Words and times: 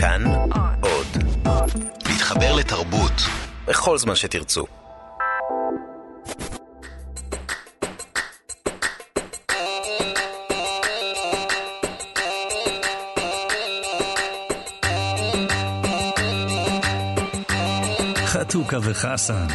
כאן 0.00 0.24
עוד. 0.80 1.06
להתחבר 2.08 2.54
לתרבות 2.56 3.12
בכל 3.66 3.98
זמן 3.98 4.14
שתרצו. 4.14 4.66
חתוכה 18.26 18.76
וחסן. 18.82 19.46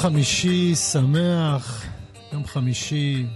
חמישי 0.00 0.74
שמח, 0.74 1.84
יום 2.32 2.46
חמישי, 2.46 3.26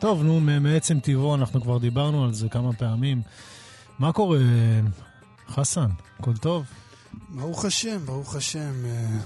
טוב, 0.00 0.22
נו, 0.22 0.40
מעצם 0.40 1.00
טבעו, 1.00 1.34
אנחנו 1.34 1.60
כבר 1.60 1.78
דיברנו 1.78 2.24
על 2.24 2.34
זה 2.34 2.48
כמה 2.48 2.72
פעמים. 2.72 3.22
מה 3.98 4.12
קורה, 4.12 4.38
חסן? 5.48 5.86
הכל 6.18 6.36
טוב? 6.36 6.64
ברוך 7.28 7.64
השם, 7.64 7.98
ברוך 8.06 8.34
השם. 8.34 8.72
אה, 8.84 9.18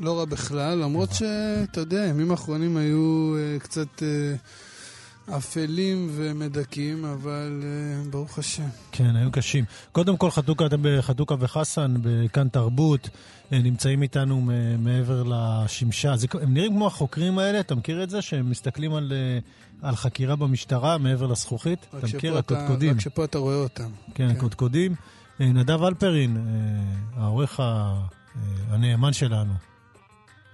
לא 0.00 0.18
רע 0.18 0.24
בכלל, 0.24 0.78
למרות 0.78 1.12
שאתה 1.12 1.80
יודע, 1.80 2.02
הימים 2.02 2.30
האחרונים 2.30 2.76
היו 2.76 3.34
אה, 3.38 3.58
קצת 3.58 4.02
אה, 4.02 4.34
אפלים 5.36 6.08
ומדכאים, 6.12 7.04
אבל 7.04 7.62
ברוך 8.10 8.38
השם. 8.38 8.68
כן, 8.92 9.16
היו 9.16 9.30
קשים. 9.30 9.64
קודם 9.92 10.16
כל, 10.16 10.30
חתוכה, 10.30 10.66
אתם 10.66 10.80
בחתוכה 10.82 11.34
וחסן, 11.38 11.94
בכאן 12.02 12.48
תרבות, 12.48 13.08
נמצאים 13.50 14.02
איתנו 14.02 14.48
מעבר 14.78 15.22
לשמשה. 15.26 16.16
זה, 16.16 16.26
הם 16.42 16.54
נראים 16.54 16.72
כמו 16.72 16.86
החוקרים 16.86 17.38
האלה, 17.38 17.60
אתה 17.60 17.74
מכיר 17.74 18.02
את 18.02 18.10
זה? 18.10 18.22
שהם 18.22 18.50
מסתכלים 18.50 18.94
על... 18.94 19.12
על 19.82 19.96
חקירה 19.96 20.36
במשטרה 20.36 20.98
מעבר 20.98 21.26
לזכוכית. 21.26 21.86
אתה 21.98 22.06
מכיר? 22.16 22.38
הקודקודים. 22.38 22.94
רק 22.94 23.00
שפה 23.00 23.24
אתה 23.24 23.38
רואה 23.38 23.56
אותם. 23.56 23.90
כן, 24.14 24.28
כן. 24.28 24.36
הקודקודים. 24.36 24.94
אה, 25.40 25.46
נדב 25.46 25.82
אלפרין, 25.82 26.36
אה, 26.36 27.22
העורך 27.22 27.60
אה, 27.60 27.94
הנאמן 28.68 29.12
שלנו, 29.12 29.52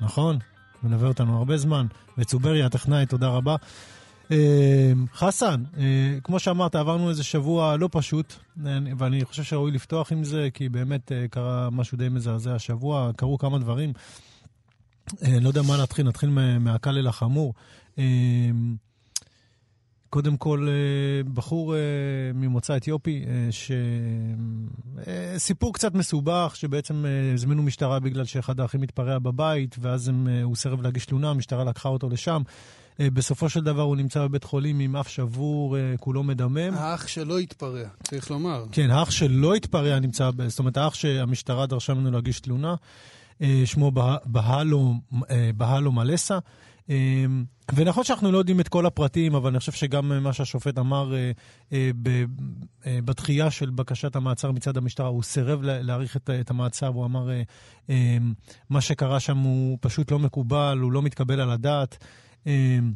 נכון? 0.01 0.39
מלווה 0.83 1.09
אותנו 1.09 1.39
הרבה 1.39 1.57
זמן. 1.57 1.87
וצוברי, 2.19 2.63
הטכנאי, 2.63 3.07
תודה 3.07 3.29
רבה. 3.29 3.57
חסן, 5.15 5.63
כמו 6.25 6.39
שאמרת, 6.39 6.75
עברנו 6.75 7.11
איזה 7.11 7.25
שבוע 7.25 7.77
לא 7.77 7.89
פשוט, 7.93 8.35
ואני 8.99 9.25
חושב 9.25 9.43
שראוי 9.43 9.71
לפתוח 9.71 10.13
עם 10.13 10.25
זה, 10.25 10.49
כי 10.55 10.69
באמת 10.69 11.13
קרה 11.31 11.69
משהו 11.71 11.99
די 11.99 12.09
מזעזע 12.09 12.55
השבוע, 12.55 13.11
קרו 13.17 13.39
כמה 13.39 13.59
דברים. 13.59 13.93
לא 15.23 15.49
יודע 15.49 15.63
מה 15.63 15.77
להתחיל, 15.77 16.07
נתחיל 16.07 16.31
מהקל 16.59 16.99
אל 16.99 17.07
החמור. 17.07 17.55
קודם 20.17 20.37
כל, 20.37 20.69
אה, 20.69 21.23
בחור 21.35 21.75
אה, 21.75 21.81
ממוצא 22.35 22.77
אתיופי, 22.77 23.25
אה, 23.29 23.53
ש... 23.53 23.73
סיפור 25.37 25.75
קצת 25.75 25.95
מסובך, 25.95 26.53
שבעצם 26.55 27.05
הזמינו 27.35 27.63
משטרה 27.63 28.01
בגלל 28.01 28.25
שאחד 28.25 28.61
האחים 28.61 28.83
התפרע 28.83 29.19
בבית, 29.19 29.77
ואז 29.81 30.09
הם, 30.09 30.29
הוא 30.43 30.57
סירב 30.57 30.83
להגיש 30.83 31.07
תלונה, 31.07 31.31
המשטרה 31.31 31.65
לקחה 31.65 31.89
אותו 31.89 32.09
לשם. 32.09 32.43
בסופו 33.01 33.49
של 33.49 33.61
דבר 33.61 33.83
הוא 33.83 33.97
נמצא 33.97 34.27
בבית 34.27 34.45
חולים 34.45 34.81
עם 34.81 34.97
אף 34.97 35.09
שבור, 35.09 35.77
כולו 36.01 36.23
מדמם. 36.23 36.75
האח 36.75 37.07
שלא 37.07 37.39
התפרע, 37.39 37.89
צריך 38.03 38.31
לומר. 38.31 38.65
כן, 38.73 38.91
האח 38.91 39.11
שלא 39.11 39.55
התפרע 39.55 39.99
נמצא, 39.99 40.31
זאת 40.47 40.59
אומרת, 40.59 40.77
האח 40.77 40.95
שהמשטרה 40.95 41.67
דרשה 41.67 41.95
ממנו 41.95 42.11
להגיש 42.11 42.41
תלונה, 42.41 42.75
שמו 43.65 43.93
בהלו, 44.25 44.95
בהלו 45.57 45.93
מלסה. 45.93 46.39
ונכון 47.75 48.05
שאנחנו 48.05 48.33
לא 48.33 48.39
יודעים 48.39 48.61
את 48.61 48.69
כל 48.69 48.87
הפרטים, 48.87 49.35
אבל 49.35 49.51
אני 49.51 49.59
חושב 49.59 49.73
שגם 49.73 50.23
מה 50.23 50.33
שהשופט 50.33 50.79
אמר 50.79 51.15
אה, 51.15 51.31
אה, 51.73 51.91
אה, 52.87 52.99
בתחייה 53.05 53.51
של 53.51 53.71
בקשת 53.71 54.17
המעצר 54.17 54.53
מצד 54.53 54.77
המשטרה, 54.77 55.09
הוא 55.09 55.23
סירב 55.23 55.61
להאריך 55.63 56.17
את 56.17 56.51
המעצר, 56.51 56.87
הוא 56.87 57.05
אמר, 57.05 57.31
אמ, 57.89 58.35
מה 58.71 58.81
שקרה 58.81 59.21
שם 59.21 59.39
הוא 59.39 59.79
פשוט 59.81 60.11
לא 60.11 60.19
מקובל, 60.19 60.79
הוא 60.83 60.93
לא 60.93 61.03
מתקבל 61.03 61.41
על 61.41 61.51
הדעת. 61.51 61.99
אמ, 62.47 62.93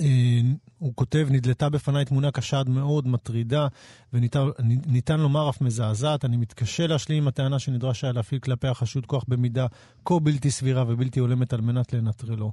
אה, 0.00 0.40
הוא 0.78 0.92
כותב, 0.94 1.28
נדלתה 1.30 1.68
בפניי 1.68 2.04
תמונה 2.04 2.30
קשה 2.30 2.60
עד 2.60 2.68
מאוד, 2.68 3.08
מטרידה, 3.08 3.66
וניתן 4.12 5.20
לומר 5.20 5.50
אף 5.50 5.60
מזעזעת. 5.60 6.24
אני 6.24 6.36
מתקשה 6.36 6.86
להשלים 6.86 7.22
עם 7.22 7.28
הטענה 7.28 7.58
שנדרש 7.58 8.04
היה 8.04 8.12
להפעיל 8.12 8.40
כלפי 8.40 8.68
החשוד 8.68 9.06
כוח 9.06 9.24
במידה 9.28 9.66
כה 10.04 10.18
בלתי 10.18 10.50
סבירה 10.50 10.84
ובלתי 10.88 11.20
הולמת 11.20 11.52
על 11.52 11.60
מנת 11.60 11.92
לנטרלו. 11.92 12.52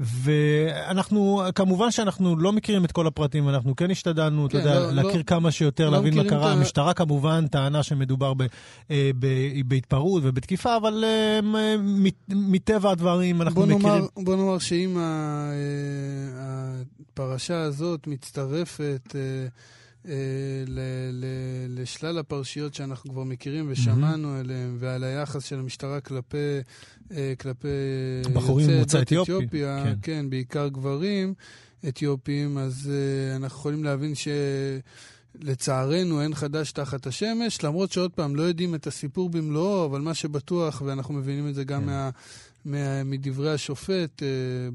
ואנחנו, 0.00 1.42
כמובן 1.54 1.90
שאנחנו 1.90 2.36
לא 2.36 2.52
מכירים 2.52 2.84
את 2.84 2.92
כל 2.92 3.06
הפרטים, 3.06 3.48
אנחנו 3.48 3.76
כן 3.76 3.90
השתדלנו, 3.90 4.48
כן, 4.48 4.58
אתה 4.58 4.68
יודע, 4.68 4.80
לא, 4.80 4.90
להכיר 4.92 5.16
לא, 5.16 5.22
כמה 5.22 5.50
שיותר, 5.50 5.90
לא 5.90 5.96
להבין 5.96 6.16
מה 6.16 6.24
קרה. 6.24 6.52
המשטרה 6.52 6.94
כמובן 6.94 7.46
טענה 7.46 7.82
שמדובר 7.82 8.34
ב, 8.34 8.42
אה, 8.90 9.10
ב, 9.18 9.26
בהתפרעות 9.66 10.22
ובתקיפה, 10.26 10.76
אבל 10.76 11.04
אה, 11.06 11.76
מטבע 12.28 12.90
הדברים 12.90 13.42
אנחנו 13.42 13.60
בוא 13.60 13.66
מכירים... 13.66 13.94
נאמר, 13.94 14.06
בוא 14.16 14.36
נאמר 14.36 14.58
שאם 14.58 14.98
אה, 14.98 15.52
הפרשה 17.12 17.60
הזאת 17.60 18.06
מצטרפת... 18.06 19.14
אה, 19.14 19.48
לשלל 21.68 22.18
הפרשיות 22.18 22.74
שאנחנו 22.74 23.10
כבר 23.10 23.24
מכירים 23.24 23.66
ושמענו 23.68 24.36
mm-hmm. 24.36 24.40
עליהן, 24.40 24.76
ועל 24.78 25.04
היחס 25.04 25.44
של 25.44 25.58
המשטרה 25.58 26.00
כלפי, 26.00 26.36
אה, 27.12 27.32
כלפי 27.40 27.68
בחורים 28.32 28.70
ממוצא 28.70 29.02
אתיופי, 29.02 29.32
אתיופיה, 29.32 29.84
כן. 29.84 29.94
כן, 30.02 30.30
בעיקר 30.30 30.68
גברים 30.68 31.34
אתיופים, 31.88 32.58
אז 32.58 32.90
uh, 32.90 33.36
אנחנו 33.36 33.58
יכולים 33.58 33.84
להבין 33.84 34.12
שלצערנו 35.38 36.22
אין 36.22 36.34
חדש 36.34 36.72
תחת 36.72 37.06
השמש, 37.06 37.64
למרות 37.64 37.92
שעוד 37.92 38.10
פעם, 38.10 38.36
לא 38.36 38.42
יודעים 38.42 38.74
את 38.74 38.86
הסיפור 38.86 39.30
במלואו, 39.30 39.86
אבל 39.86 40.00
מה 40.00 40.14
שבטוח, 40.14 40.82
ואנחנו 40.86 41.14
מבינים 41.14 41.48
את 41.48 41.54
זה 41.54 41.64
גם 41.64 41.80
כן. 41.80 41.86
מה... 41.86 42.10
מדברי 43.04 43.52
השופט 43.52 44.22
uh, 44.22 44.24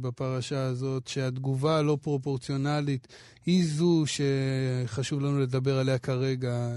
בפרשה 0.02 0.64
הזאת, 0.64 1.08
שהתגובה 1.08 1.78
הלא 1.78 1.98
פרופורציונלית 2.02 3.08
היא 3.46 3.66
זו 3.68 4.04
שחשוב 4.06 5.22
לנו 5.22 5.40
לדבר 5.40 5.80
עליה 5.80 5.98
כרגע. 5.98 6.70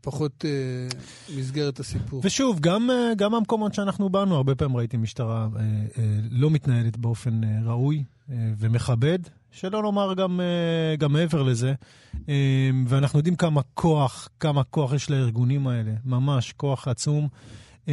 פחות 0.00 0.44
uh, 0.44 0.94
מסגרת 1.38 1.80
הסיפור. 1.80 2.20
ושוב, 2.24 2.60
גם, 2.60 2.90
uh, 2.90 3.14
גם 3.14 3.34
המקומות 3.34 3.74
שאנחנו 3.74 4.08
באנו, 4.08 4.36
הרבה 4.36 4.54
פעמים 4.54 4.76
ראיתי 4.76 4.96
משטרה 4.96 5.48
uh, 5.52 5.56
uh, 5.56 5.98
לא 6.30 6.50
מתנהלת 6.50 6.96
באופן 6.96 7.44
uh, 7.44 7.46
ראוי 7.64 8.04
uh, 8.28 8.32
ומכבד, 8.58 9.18
שלא 9.50 9.82
לומר 9.82 10.14
גם, 10.14 10.40
uh, 10.40 10.96
גם 11.00 11.12
מעבר 11.12 11.42
לזה. 11.42 11.74
Uh, 12.14 12.28
ואנחנו 12.86 13.18
יודעים 13.18 13.36
כמה 13.36 13.60
כוח, 13.74 14.28
כמה 14.40 14.64
כוח 14.64 14.92
יש 14.92 15.10
לארגונים 15.10 15.66
האלה, 15.66 15.92
ממש 16.04 16.52
כוח 16.52 16.88
עצום. 16.88 17.28
Uh, 17.86 17.88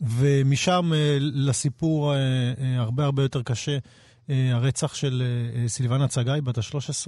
ומשם 0.00 0.92
אה, 0.94 1.16
לסיפור 1.20 2.14
אה, 2.14 2.18
אה, 2.60 2.76
הרבה 2.76 3.04
הרבה 3.04 3.22
יותר 3.22 3.42
קשה, 3.42 3.78
הרצח 4.28 4.94
של 4.94 5.22
סילבנה 5.66 6.08
צגאי, 6.08 6.40
בת 6.40 6.58
ה-13. 6.58 7.06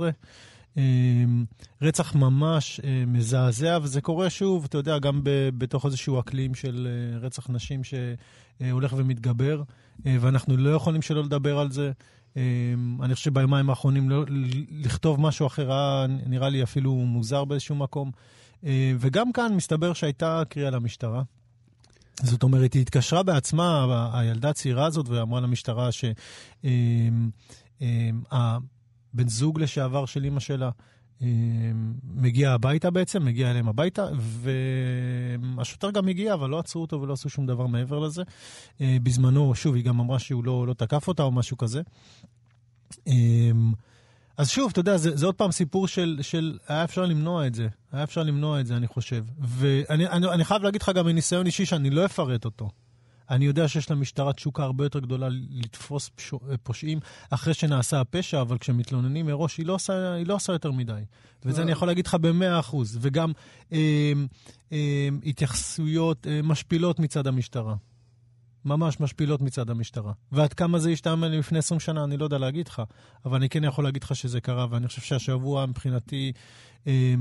רצח 1.83 2.15
ממש 2.15 2.81
מזעזע, 3.07 3.79
וזה 3.83 4.01
קורה 4.01 4.31
שוב, 4.31 4.65
אתה 4.65 4.79
יודע, 4.79 4.99
גם 4.99 5.21
בתוך 5.59 5.87
איזשהו 5.87 6.21
אקלים 6.21 6.55
של 6.55 6.89
רצח 7.21 7.51
נשים 7.51 7.81
שהולך 7.85 8.95
ומתגבר, 8.97 9.63
ואנחנו 10.05 10.57
לא 10.57 10.71
יכולים 10.71 11.03
שלא 11.03 11.25
לדבר 11.25 11.59
על 11.59 11.71
זה. 11.71 11.93
אני 13.03 13.15
חושב 13.15 13.31
שביומיים 13.31 13.71
האחרונים 13.71 14.11
לא, 14.11 14.25
לכתוב 14.71 15.21
משהו 15.21 15.47
אחר 15.47 15.73
היה 15.73 16.07
נראה 16.27 16.49
לי 16.49 16.63
אפילו 16.63 16.93
מוזר 16.95 17.45
באיזשהו 17.45 17.75
מקום. 17.75 18.11
וגם 18.99 19.33
כאן 19.33 19.55
מסתבר 19.55 19.93
שהייתה 19.93 20.43
קריאה 20.49 20.71
למשטרה. 20.71 21.23
זאת 22.23 22.43
אומרת, 22.43 22.73
היא 22.73 22.83
התקשרה 22.83 23.23
בעצמה, 23.23 23.87
הילדה 24.13 24.51
הצעירה 24.51 24.87
הזאת, 24.87 25.09
ואמרה 25.09 25.41
למשטרה 25.41 25.93
שהבן 25.93 26.21
אמ, 27.83 29.29
זוג 29.29 29.61
לשעבר 29.61 30.07
של 30.07 30.25
אימא 30.25 30.41
שלה 30.41 30.71
מגיע 32.05 32.53
הביתה 32.53 32.91
בעצם, 32.91 33.25
מגיע 33.25 33.51
אליהם 33.51 33.69
הביתה, 33.69 34.07
והשוטר 35.57 35.91
גם 35.91 36.09
הגיע, 36.09 36.35
אבל 36.35 36.51
לא 36.51 36.59
עצרו 36.59 36.83
אותו 36.83 37.01
ולא 37.03 37.13
עשו 37.13 37.29
שום 37.29 37.47
דבר 37.47 37.67
מעבר 37.67 37.99
לזה. 37.99 38.23
אה, 38.81 38.97
בזמנו, 39.03 39.55
שוב, 39.55 39.75
היא 39.75 39.85
גם 39.85 40.01
אמרה 40.01 40.19
שהוא 40.19 40.45
לא, 40.45 40.67
לא 40.67 40.75
תקף 40.75 41.09
אותה 41.09 41.23
או 41.23 41.33
משהו 41.33 41.57
כזה. 41.57 41.83
אז 44.39 44.51
שוב, 44.51 44.71
אתה 44.73 44.81
יודע, 44.81 44.97
זה, 44.97 45.17
זה 45.17 45.27
עוד 45.27 45.35
פעם 45.35 45.53
סיפור 45.53 45.89
של, 45.89 46.19
של 46.23 46.59
היה 46.69 46.85
אפשר 46.85 47.05
למנוע 47.05 47.47
את 47.47 47.55
זה. 47.55 47.69
היה 47.93 48.05
אפשר 48.05 48.23
למנוע 48.23 48.61
את 48.61 48.67
זה, 48.67 48.77
אני 48.77 48.87
חושב. 48.87 49.25
ואני 49.39 50.09
אני, 50.09 50.29
אני 50.29 50.45
חייב 50.45 50.63
להגיד 50.63 50.83
לך 50.83 50.89
גם 50.95 51.07
מניסיון 51.07 51.47
אישי 51.47 51.67
שאני 51.67 51.91
לא 51.91 52.05
אפרט 52.05 52.45
אותו. 52.45 52.71
אני 53.31 53.45
יודע 53.45 53.69
שיש 53.69 53.91
למשטרה 53.91 54.33
תשוקה 54.33 54.63
הרבה 54.63 54.85
יותר 54.85 54.99
גדולה 54.99 55.29
לתפוס 55.51 56.11
פושעים 56.63 56.99
אחרי 57.31 57.55
שנעשה 57.55 58.01
הפשע, 58.01 58.41
אבל 58.41 58.59
כשמתלוננים 58.59 59.27
מראש, 59.27 59.57
היא 59.57 59.67
לא 59.67 59.73
עושה, 59.73 60.13
היא 60.13 60.27
לא 60.27 60.35
עושה 60.35 60.53
יותר 60.53 60.71
מדי. 60.71 61.03
וזה 61.45 61.63
אני 61.63 61.73
יכול 61.73 61.89
להגיד 61.89 62.07
לך 62.07 62.15
במאה 62.15 62.61
אחוז. 62.61 62.99
וגם 63.01 63.33
אה, 63.73 64.13
אה, 64.73 65.09
התייחסויות 65.27 66.27
אה, 66.27 66.41
משפילות 66.43 66.99
מצד 66.99 67.27
המשטרה. 67.27 67.75
ממש 68.67 69.01
משפילות 69.01 69.41
מצד 69.41 69.71
המשטרה. 69.71 70.13
ועד 70.33 70.53
כמה 70.53 70.79
זה 70.79 70.91
השתעמם 70.91 71.25
לפני 71.25 71.59
20 71.59 71.81
שנה, 71.81 72.05
אני 72.05 72.17
לא 72.17 72.25
יודע 72.25 72.39
להגיד 72.39 72.69
לך, 72.69 72.83
אבל 73.25 73.37
אני 73.37 73.49
כן 73.49 73.65
יכול 73.65 73.85
להגיד 73.85 74.03
לך 74.03 74.17
שזה 74.17 74.41
קרה, 74.41 74.67
ואני 74.71 74.87
חושב 74.87 75.03
שהשבוע 75.03 75.67
מבחינתי... 75.67 76.33
אה, 76.87 77.15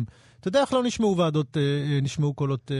אתה 0.46 0.50
יודע 0.50 0.62
איך 0.62 0.74
לא 0.74 0.84
נשמעו 0.84 1.18
ועדות, 1.18 1.58
אה, 1.58 1.62
אה, 1.62 2.02
נשמעו 2.02 2.34
קולות 2.34 2.72
אה, 2.72 2.78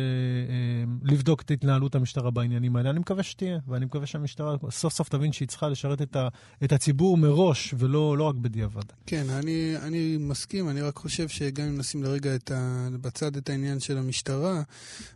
לבדוק 1.04 1.42
את 1.42 1.52
התנהלות 1.52 1.96
המשטרה 1.96 2.32
בעניינים 2.32 2.76
האלה? 2.76 2.90
אני 2.90 3.00
מקווה 3.00 3.24
שתהיה, 3.24 3.60
ואני 3.68 3.86
מקווה 3.86 4.06
שהמשטרה 4.06 4.56
סוף 4.70 4.94
סוף 4.94 5.10
תבין 5.10 5.32
שהיא 5.32 5.48
צריכה 5.48 5.70
לשרת 5.70 6.02
את, 6.02 6.16
ה, 6.16 6.28
את 6.64 6.72
הציבור 6.72 7.18
מראש, 7.18 7.74
ולא 7.78 8.18
לא 8.18 8.24
רק 8.24 8.36
בדיעבד. 8.36 8.84
כן, 9.06 9.30
אני, 9.30 9.74
אני 9.82 10.18
מסכים, 10.20 10.70
אני 10.70 10.82
רק 10.82 10.96
חושב 10.96 11.28
שגם 11.28 11.68
אם 11.68 11.78
נשים 11.78 12.04
לרגע 12.04 12.36
את 12.36 12.52
ה, 12.52 12.88
בצד 13.02 13.38
את 13.38 13.50
העניין 13.50 13.80
של 13.80 13.98
המשטרה, 13.98 14.62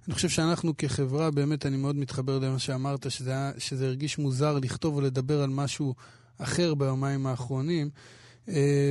אני 0.07 0.15
חושב 0.15 0.29
שאנחנו 0.29 0.77
כחברה, 0.77 1.31
באמת, 1.31 1.65
אני 1.65 1.77
מאוד 1.77 1.95
מתחבר 1.95 2.39
למה 2.39 2.59
שאמרת, 2.59 3.11
שזה, 3.11 3.51
שזה 3.57 3.87
הרגיש 3.87 4.17
מוזר 4.17 4.59
לכתוב 4.59 4.95
או 4.95 5.01
לדבר 5.01 5.41
על 5.41 5.49
משהו 5.49 5.95
אחר 6.37 6.73
ביומיים 6.73 7.27
האחרונים. 7.27 7.89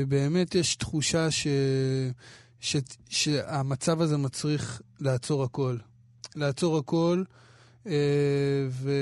באמת 0.08 0.54
יש 0.54 0.76
תחושה 0.76 1.30
ש... 1.30 1.46
ש, 2.60 2.76
שהמצב 3.08 4.00
הזה 4.00 4.16
מצריך 4.16 4.82
לעצור 5.00 5.44
הכל. 5.44 5.76
לעצור 6.37 6.78
הכל 6.78 7.22
אה, 7.87 7.93
ו, 8.70 8.93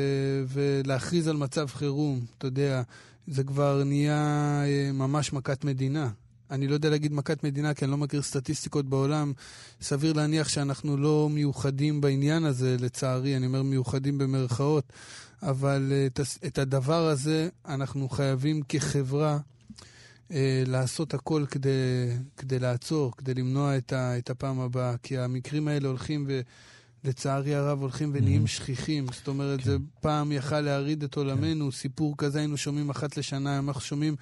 ולהכריז 0.49 1.29
על 1.29 1.37
מצב 1.37 1.67
חירום. 1.67 2.25
אתה 2.39 2.47
יודע, 2.47 2.83
זה 3.27 3.45
כבר 3.45 3.85
נהיה 3.85 4.63
אה, 4.65 4.93
ממש 4.93 5.33
מכת 5.33 5.65
מדינה. 5.65 6.11
אני 6.51 6.69
לא 6.69 6.75
יודע 6.75 6.91
להגיד 6.91 7.13
מכת 7.13 7.45
מדינה, 7.45 7.75
כי 7.75 7.85
אני 7.85 7.91
לא 7.91 7.97
מכיר 7.97 8.23
סטטיסטיקות 8.23 8.89
בעולם. 8.89 9.33
סביר 9.81 10.13
להניח 10.13 10.49
שאנחנו 10.49 10.97
לא 10.97 11.29
מיוחדים 11.31 12.01
בעניין 12.01 12.45
הזה, 12.45 12.77
לצערי, 12.81 13.37
אני 13.37 13.47
אומר 13.47 13.63
מיוחדים 13.63 14.19
במרכאות, 14.19 14.93
אבל 15.43 15.93
אה, 15.93 16.07
את, 16.47 16.59
הדבר 16.59 17.07
הזה 17.07 17.49
אנחנו 17.69 18.09
חייבים 18.09 18.63
כחברה 18.69 19.39
אה, 20.33 20.63
לעשות 20.67 21.15
הכל 21.15 21.45
כדי, 21.51 21.71
כדי 22.37 22.59
לעצור, 22.59 23.13
כדי 23.17 23.35
למנוע 23.35 23.77
את, 23.77 23.93
ה, 23.93 24.19
את 24.19 24.31
הפעם 24.31 24.61
הבאה, 24.61 24.97
כי 25.03 25.19
המקרים 25.19 25.69
האלה 25.69 25.89
הולכים 25.89 26.27
ולצערי 27.05 27.55
הרב 27.55 27.81
הולכים 27.81 28.11
ונהיים 28.15 28.45
mm-hmm. 28.45 28.49
שכיחים. 28.49 29.07
זאת 29.13 29.29
אומרת, 29.29 29.59
כן. 29.59 29.65
זה 29.65 29.77
פעם 30.01 30.33
יכל 30.33 30.61
להרעיד 30.61 31.03
את 31.03 31.17
עולמנו, 31.17 31.65
כן. 31.65 31.71
סיפור 31.71 32.15
כזה 32.19 32.39
היינו 32.39 32.57
שומעים 32.57 32.91
אחת 32.91 33.17
לשנה, 33.17 33.59
אנחנו 33.59 33.81
שומעים 33.81 34.17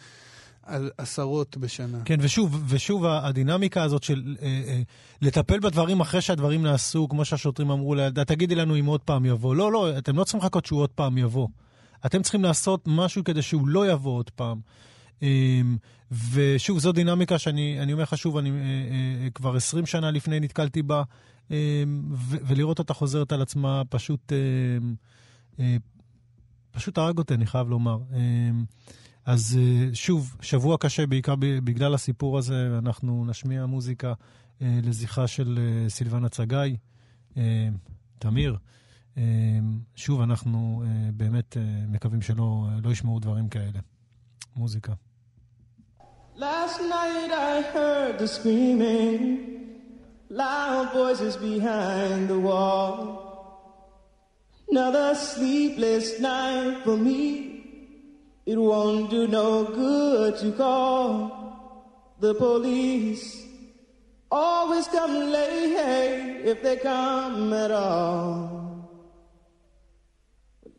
על 0.67 0.91
עשרות 0.99 1.57
בשנה. 1.57 1.99
כן, 2.05 2.17
ושוב, 2.21 2.65
ושוב 2.69 3.07
הדינמיקה 3.07 3.83
הזאת 3.83 4.03
של 4.03 4.37
אה, 4.43 4.63
אה, 4.67 4.83
לטפל 5.23 5.61
בדברים 5.61 6.01
אחרי 6.01 6.21
שהדברים 6.21 6.63
נעשו, 6.63 7.09
כמו 7.09 7.25
שהשוטרים 7.25 7.71
אמרו 7.71 7.95
לילדה, 7.95 8.25
תגידי 8.25 8.55
לנו 8.55 8.77
אם 8.77 8.87
עוד 8.87 9.01
פעם 9.01 9.25
יבוא. 9.25 9.55
לא, 9.55 9.73
לא, 9.73 9.99
אתם 9.99 10.17
לא 10.17 10.25
צריכים 10.25 10.41
לחכות 10.41 10.67
שהוא 10.67 10.81
עוד 10.81 10.91
פעם 10.91 11.19
יבוא. 11.19 11.49
אתם 12.07 12.23
צריכים 12.23 12.43
לעשות 12.43 12.85
משהו 12.87 13.25
כדי 13.25 13.43
שהוא 13.43 13.69
לא 13.69 13.93
יבוא 13.93 14.17
עוד 14.17 14.31
פעם. 14.31 14.61
אמ, 15.23 15.77
ושוב, 16.33 16.79
זו 16.79 16.93
דינמיקה 16.93 17.39
שאני 17.39 17.81
אני 17.81 17.93
אומר 17.93 18.03
לך 18.03 18.19
שוב, 18.19 18.37
אני 18.37 18.51
אה, 18.51 18.55
אה, 19.25 19.31
כבר 19.31 19.57
20 19.57 19.87
שנה 19.87 20.11
לפני 20.11 20.41
נתקלתי 20.41 20.83
בה, 20.83 21.03
אמ, 21.51 21.57
ולראות 22.47 22.79
אותה 22.79 22.95
חוזרת 22.95 23.33
על 23.33 23.43
עצמה 23.43 23.83
פשוט, 23.89 24.33
אמ, 24.33 24.95
אה, 25.59 25.77
פשוט 26.71 26.99
הרג 26.99 27.19
אותי, 27.19 27.35
אני 27.35 27.47
חייב 27.47 27.69
לומר. 27.69 27.99
אז 29.25 29.59
שוב, 29.93 30.37
שבוע 30.41 30.77
קשה, 30.81 31.07
בעיקר 31.07 31.35
בגלל 31.39 31.95
הסיפור 31.95 32.39
הזה, 32.39 32.79
אנחנו 32.79 33.25
נשמיע 33.27 33.67
מוזיקה 33.67 34.13
לזכרה 34.61 35.27
של 35.27 35.59
סילבנה 35.89 36.29
צגאי, 36.29 36.77
תמיר. 38.19 38.57
שוב, 39.97 40.21
אנחנו 40.21 40.85
באמת 41.15 41.57
מקווים 41.89 42.23
שלא 42.23 42.69
לא 42.83 42.91
ישמעו 42.91 43.21
דברים 43.21 43.49
כאלה. 43.49 43.81
Musiker. 44.59 44.99
Last 46.37 46.81
night 46.81 47.31
I 47.31 47.63
heard 47.63 48.19
the 48.19 48.29
screaming, 48.29 49.91
loud 50.29 50.93
voices 50.93 51.37
behind 51.37 52.29
the 52.29 52.39
wall. 52.39 53.23
Another 54.69 55.15
sleepless 55.15 56.19
night 56.21 56.83
for 56.85 56.97
me. 56.97 57.55
It 58.47 58.57
won't 58.57 59.11
do 59.11 59.27
no 59.27 59.65
good 59.65 60.37
to 60.39 60.53
call 60.53 62.17
the 62.21 62.35
police. 62.35 63.47
Always 64.31 64.87
come 64.89 65.15
late 65.31 66.45
if 66.45 66.63
they 66.63 66.77
come 66.77 67.53
at 67.53 67.71
all. 67.71 68.65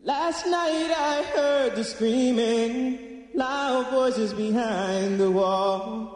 Last 0.01 0.45
night 0.45 0.92
I 0.95 1.24
heard 1.36 1.75
the 1.75 1.83
screaming 1.83 3.15
loud 3.36 3.92
voices 3.92 4.34
behind 4.34 5.20
the 5.20 5.30
wall. 5.30 6.16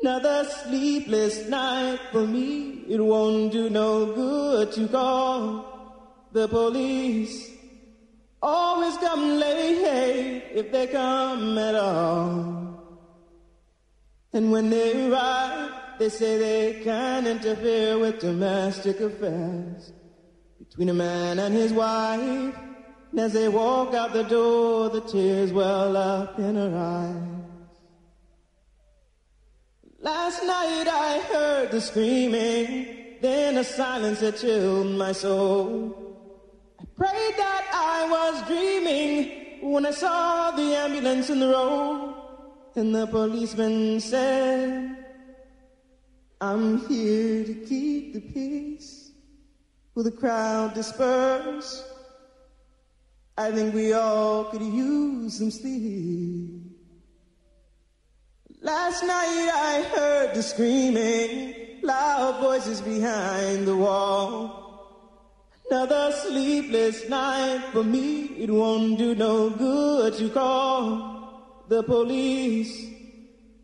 Another 0.00 0.44
sleepless 0.44 1.48
night 1.48 1.98
for 2.12 2.26
me. 2.26 2.84
It 2.88 3.00
won't 3.00 3.52
do 3.52 3.68
no 3.68 4.14
good 4.14 4.72
to 4.72 4.86
call 4.88 6.28
the 6.32 6.46
police. 6.46 7.50
Always 8.40 8.96
come 8.98 9.40
late 9.40 10.42
if 10.54 10.70
they 10.70 10.86
come 10.86 11.58
at 11.58 11.74
all. 11.74 12.66
And 14.32 14.52
when 14.52 14.70
they 14.70 15.08
arrive, 15.08 15.72
they 15.98 16.08
say 16.10 16.38
they 16.38 16.84
can't 16.84 17.26
interfere 17.26 17.98
with 17.98 18.20
domestic 18.20 19.00
affairs 19.00 19.92
between 20.58 20.90
a 20.90 20.94
man 20.94 21.38
and 21.38 21.54
his 21.54 21.72
wife. 21.72 22.54
And 23.16 23.24
as 23.24 23.32
they 23.32 23.48
walk 23.48 23.94
out 23.94 24.12
the 24.12 24.24
door, 24.24 24.90
the 24.90 25.00
tears 25.00 25.50
well 25.50 25.96
up 25.96 26.38
in 26.38 26.54
her 26.54 26.76
eyes. 26.76 27.46
Last 30.00 30.42
night 30.42 30.86
I 30.86 31.20
heard 31.20 31.70
the 31.70 31.80
screaming, 31.80 33.16
then 33.22 33.56
a 33.56 33.64
silence 33.64 34.20
that 34.20 34.36
chilled 34.36 34.98
my 34.98 35.12
soul. 35.12 35.96
I 36.78 36.84
prayed 36.94 37.34
that 37.38 37.64
I 37.72 38.06
was 38.10 38.46
dreaming 38.46 39.62
when 39.62 39.86
I 39.86 39.92
saw 39.92 40.50
the 40.50 40.76
ambulance 40.76 41.30
in 41.30 41.40
the 41.40 41.48
road, 41.48 42.14
and 42.74 42.94
the 42.94 43.06
policeman 43.06 43.98
said, 43.98 44.94
I'm 46.42 46.86
here 46.86 47.44
to 47.44 47.54
keep 47.54 48.12
the 48.12 48.20
peace. 48.20 49.10
Will 49.94 50.04
the 50.04 50.10
crowd 50.10 50.74
disperse? 50.74 51.95
I 53.38 53.52
think 53.52 53.74
we 53.74 53.92
all 53.92 54.44
could 54.44 54.62
use 54.62 55.38
some 55.38 55.50
sleep. 55.50 56.56
Last 58.62 59.02
night 59.02 59.50
I 59.52 59.82
heard 59.94 60.34
the 60.34 60.42
screaming, 60.42 61.80
loud 61.82 62.40
voices 62.40 62.80
behind 62.80 63.66
the 63.66 63.76
wall. 63.76 64.62
Another 65.70 66.12
sleepless 66.12 67.08
night 67.10 67.62
for 67.72 67.84
me, 67.84 68.24
it 68.38 68.50
won't 68.50 68.96
do 68.96 69.14
no 69.14 69.50
good 69.50 70.14
to 70.14 70.30
call 70.30 71.62
the 71.68 71.82
police. 71.82 72.86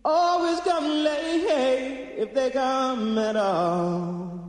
Always 0.05 0.61
come 0.61 0.85
late 0.85 2.13
if 2.19 2.35
they 2.35 2.51
come 2.51 3.17
at 3.17 3.37
all. 3.37 4.42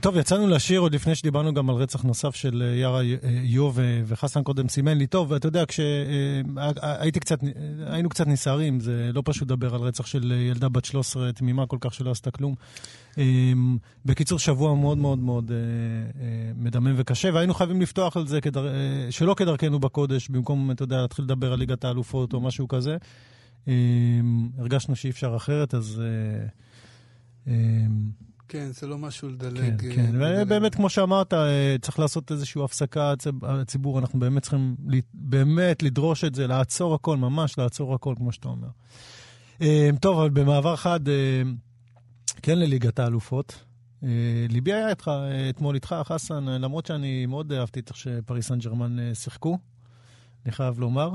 טוב, 0.00 0.16
יצאנו 0.16 0.46
לשיר 0.46 0.80
עוד 0.80 0.94
לפני 0.94 1.14
שדיברנו 1.14 1.54
גם 1.54 1.70
על 1.70 1.76
רצח 1.76 2.02
נוסף 2.02 2.34
של 2.34 2.62
uh, 2.62 2.80
יארה 2.80 3.00
איוב 3.42 3.78
uh, 3.78 3.82
וחסן 4.06 4.42
קודם 4.42 4.68
סימן 4.68 4.98
לי. 4.98 5.06
טוב, 5.06 5.32
אתה 5.32 5.48
יודע, 5.48 5.64
כשהייתי 5.68 7.20
קצת, 7.20 7.38
היינו 7.86 8.08
קצת 8.08 8.26
נסערים, 8.26 8.80
זה 8.80 9.10
לא 9.14 9.22
פשוט 9.24 9.42
לדבר 9.42 9.74
על 9.74 9.80
רצח 9.80 10.06
של 10.06 10.32
ילדה 10.50 10.68
בת 10.68 10.84
13 10.84 11.32
תמימה 11.32 11.66
כל 11.66 11.76
כך 11.80 11.94
שלא 11.94 12.10
עשתה 12.10 12.30
כלום. 12.30 12.54
בקיצור, 14.04 14.38
שבוע 14.38 14.74
מאוד 14.74 14.98
מאוד 14.98 15.18
מאוד 15.18 15.52
מדמם 16.56 16.94
וקשה, 16.96 17.30
והיינו 17.34 17.54
חייבים 17.54 17.80
לפתוח 17.80 18.16
על 18.16 18.26
זה 18.26 18.40
כדר, 18.40 18.68
שלא 19.10 19.34
כדרכנו 19.34 19.80
בקודש, 19.80 20.28
במקום, 20.28 20.70
אתה 20.70 20.82
יודע, 20.82 21.00
להתחיל 21.02 21.24
לדבר 21.24 21.52
על 21.52 21.58
ליגת 21.58 21.84
האלופות 21.84 22.32
או 22.32 22.40
משהו 22.40 22.68
כזה. 22.68 22.96
הרגשנו 24.58 24.96
שאי 24.96 25.10
אפשר 25.10 25.36
אחרת, 25.36 25.74
אז... 25.74 26.02
כן, 28.52 28.72
זה 28.72 28.86
לא 28.86 28.98
משהו 28.98 29.28
לדלג. 29.28 29.80
כן, 29.80 29.94
כן. 29.94 30.10
ובאמת, 30.14 30.74
כמו 30.74 30.88
שאמרת, 30.88 31.34
אה, 31.34 31.76
צריך 31.80 31.98
לעשות 31.98 32.32
איזושהי 32.32 32.64
הפסקה, 32.64 33.14
הציבור, 33.42 33.98
אנחנו 33.98 34.18
באמת 34.18 34.42
צריכים 34.42 34.76
באמת 35.14 35.82
לדרוש 35.82 36.24
את 36.24 36.34
זה, 36.34 36.46
לעצור 36.46 36.94
הכל, 36.94 37.16
ממש 37.16 37.58
לעצור 37.58 37.94
הכל, 37.94 38.14
כמו 38.16 38.32
שאתה 38.32 38.48
אומר. 38.48 38.68
טוב, 40.00 40.18
אבל 40.18 40.30
במעבר 40.30 40.76
חד, 40.76 41.00
כן 42.42 42.58
לליגת 42.58 42.98
האלופות. 42.98 43.64
ליבי 44.48 44.72
היה 44.72 44.88
איתך, 44.88 45.10
אתמול 45.50 45.74
איתך, 45.74 45.96
חסן, 46.04 46.44
למרות 46.44 46.86
שאני 46.86 47.26
מאוד 47.26 47.52
אהבתי 47.52 47.80
את 47.80 47.88
איך 47.88 47.96
שפריס 47.96 48.48
סן 48.48 48.58
ג'רמן 48.58 49.14
שיחקו, 49.14 49.58
אני 50.44 50.52
חייב 50.52 50.80
לומר. 50.80 51.10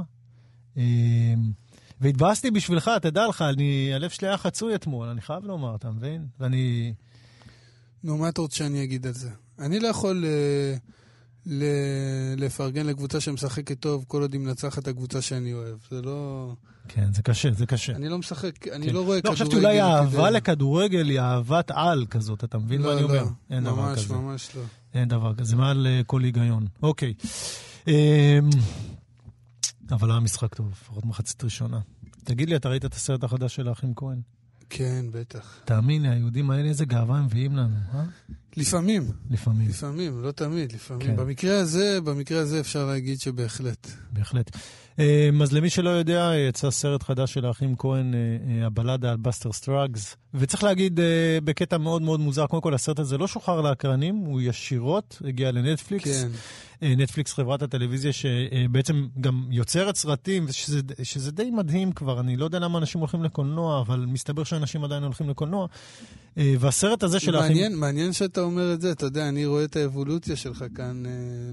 והתבאסתי 2.01 2.51
בשבילך, 2.51 2.91
תדע 3.01 3.27
לך, 3.27 3.41
אני, 3.41 3.94
הלב 3.94 4.10
שלי 4.10 4.27
היה 4.27 4.38
חצוי 4.38 4.75
אתמול, 4.75 5.08
אני 5.08 5.22
חייב 5.22 5.46
לומר, 5.46 5.75
אתה 5.75 5.91
מבין? 5.91 6.27
ואני... 6.39 6.94
נו, 8.07 8.17
מה 8.17 8.29
אתה 8.29 8.41
רוצה 8.41 8.55
שאני 8.57 8.83
אגיד 8.83 9.07
על 9.07 9.13
זה? 9.13 9.29
אני 9.59 9.79
לא 9.79 9.87
יכול 9.87 10.25
uh, 10.25 10.79
ל- 11.45 11.63
לפרגן 12.37 12.85
לקבוצה 12.85 13.19
שמשחקת 13.19 13.79
טוב 13.79 14.05
כל 14.07 14.21
עוד 14.21 14.33
היא 14.33 14.41
מנצחת 14.41 14.83
את 14.83 14.87
הקבוצה 14.87 15.21
שאני 15.21 15.53
אוהב. 15.53 15.77
זה 15.91 16.01
לא... 16.01 16.51
כן, 16.87 17.13
זה 17.13 17.21
קשה, 17.21 17.51
זה 17.51 17.65
קשה. 17.65 17.95
אני 17.95 18.09
לא 18.09 18.17
משחק, 18.17 18.57
כן. 18.57 18.71
אני 18.73 18.89
לא 18.89 19.05
רואה 19.05 19.15
לא, 19.15 19.21
כדורגל. 19.21 19.29
לא, 19.29 19.35
חשבתי 19.35 19.55
אולי 19.55 19.79
האהבה 19.79 20.29
לכדורגל 20.29 21.09
היא 21.09 21.19
אהבת 21.19 21.71
על 21.71 22.05
כזאת, 22.09 22.43
אתה 22.43 22.57
מבין 22.57 22.81
לא, 22.81 22.87
מה 22.87 22.93
אני 22.93 23.01
לא, 23.01 23.07
אומר? 23.07 23.23
לא, 23.23 23.55
אין 23.55 23.63
ממש, 23.63 23.75
דבר 23.75 23.95
כזה. 23.95 24.13
ממש 24.13 24.49
לא. 24.55 24.61
אין 24.93 25.07
דבר 25.07 25.33
כזה, 25.35 25.55
מעל 25.55 25.87
uh, 25.87 26.03
כל 26.03 26.23
היגיון. 26.23 26.67
אוקיי. 26.83 27.13
Um, 27.85 27.89
אבל 29.91 30.11
היה 30.11 30.19
משחק 30.19 30.55
טוב, 30.55 30.69
לפחות 30.71 31.05
מחצית 31.05 31.43
ראשונה. 31.43 31.79
תגיד 32.23 32.49
לי, 32.49 32.55
אתה 32.55 32.69
ראית 32.69 32.85
את 32.85 32.93
הסרט 32.93 33.23
החדש 33.23 33.55
של 33.55 33.67
האחים 33.67 33.93
כהן? 33.95 34.21
כן, 34.69 35.05
בטח. 35.12 35.62
תאמין 35.65 36.01
לי, 36.01 36.09
היהודים 36.09 36.50
האלה, 36.50 36.69
איזה 36.69 36.86
גאווה 36.86 37.17
הם 37.17 37.25
מביאים 37.25 37.55
לנו, 37.55 37.75
אה? 37.93 38.03
לפעמים. 38.57 39.12
לפעמים. 39.29 39.69
לפעמים, 39.69 40.24
לא 40.24 40.31
תמיד, 40.31 40.71
לפעמים. 40.71 41.07
כן. 41.07 41.15
במקרה 41.15 41.59
הזה, 41.59 42.00
במקרה 42.03 42.39
הזה 42.41 42.59
אפשר 42.59 42.86
להגיד 42.86 43.19
שבהחלט. 43.19 43.88
בהחלט. 44.12 44.57
אמ, 45.00 45.41
אז 45.41 45.53
למי 45.53 45.69
שלא 45.69 45.89
יודע, 45.89 46.31
יצא 46.50 46.71
סרט 46.71 47.03
חדש 47.03 47.33
של 47.33 47.45
האחים 47.45 47.75
כהן, 47.77 48.13
אה, 48.13 48.19
אה, 48.19 48.65
הבלדה 48.65 49.12
על 49.12 49.17
בסטר 49.17 49.51
סטראגס. 49.51 50.15
וצריך 50.39 50.63
להגיד 50.63 51.00
אה, 51.00 51.06
בקטע 51.44 51.77
מאוד 51.77 52.01
מאוד 52.01 52.20
מוזר, 52.20 52.48
קודם 52.48 52.62
כל 52.62 52.74
הסרט 52.74 53.00
הזה 53.00 53.17
לא 53.17 53.27
שוחרר 53.27 53.62
לאקרנים, 53.62 54.15
הוא 54.15 54.41
ישירות 54.41 55.22
הגיע 55.27 55.51
לנטפליקס. 55.51 56.24
כן. 56.24 56.29
נטפליקס, 56.82 57.34
חברת 57.34 57.62
הטלוויזיה 57.62 58.13
שבעצם 58.13 59.08
גם 59.22 59.48
יוצרת 59.51 59.96
סרטים, 59.96 60.48
שזה, 60.51 60.79
שזה 61.03 61.32
די 61.32 61.51
מדהים 61.51 61.91
כבר, 61.91 62.20
אני 62.20 62.38
לא 62.38 62.46
יודע 62.46 62.60
למה 62.60 62.79
אנשים 62.79 63.01
הולכים 63.01 63.24
לקולנוע, 63.24 63.82
אבל 63.82 64.06
מסתבר 64.08 64.44
שאנשים 64.44 64.84
עדיין 64.84 65.03
הולכים 65.03 65.29
לקולנוע. 65.29 65.67
והסרט 66.38 67.03
הזה 67.03 67.20
של 67.20 67.32
מעניין, 67.32 67.63
האחים... 67.63 67.79
מעניין 67.79 68.13
שאתה 68.13 68.41
אומר 68.41 68.74
את 68.74 68.82
זה, 68.82 68.91
אתה 68.91 69.06
יודע, 69.06 69.29
אני 69.29 69.46
רואה 69.46 69.63
את 69.63 69.75
האבולוציה 69.75 70.36
שלך 70.36 70.65
כאן, 70.75 71.03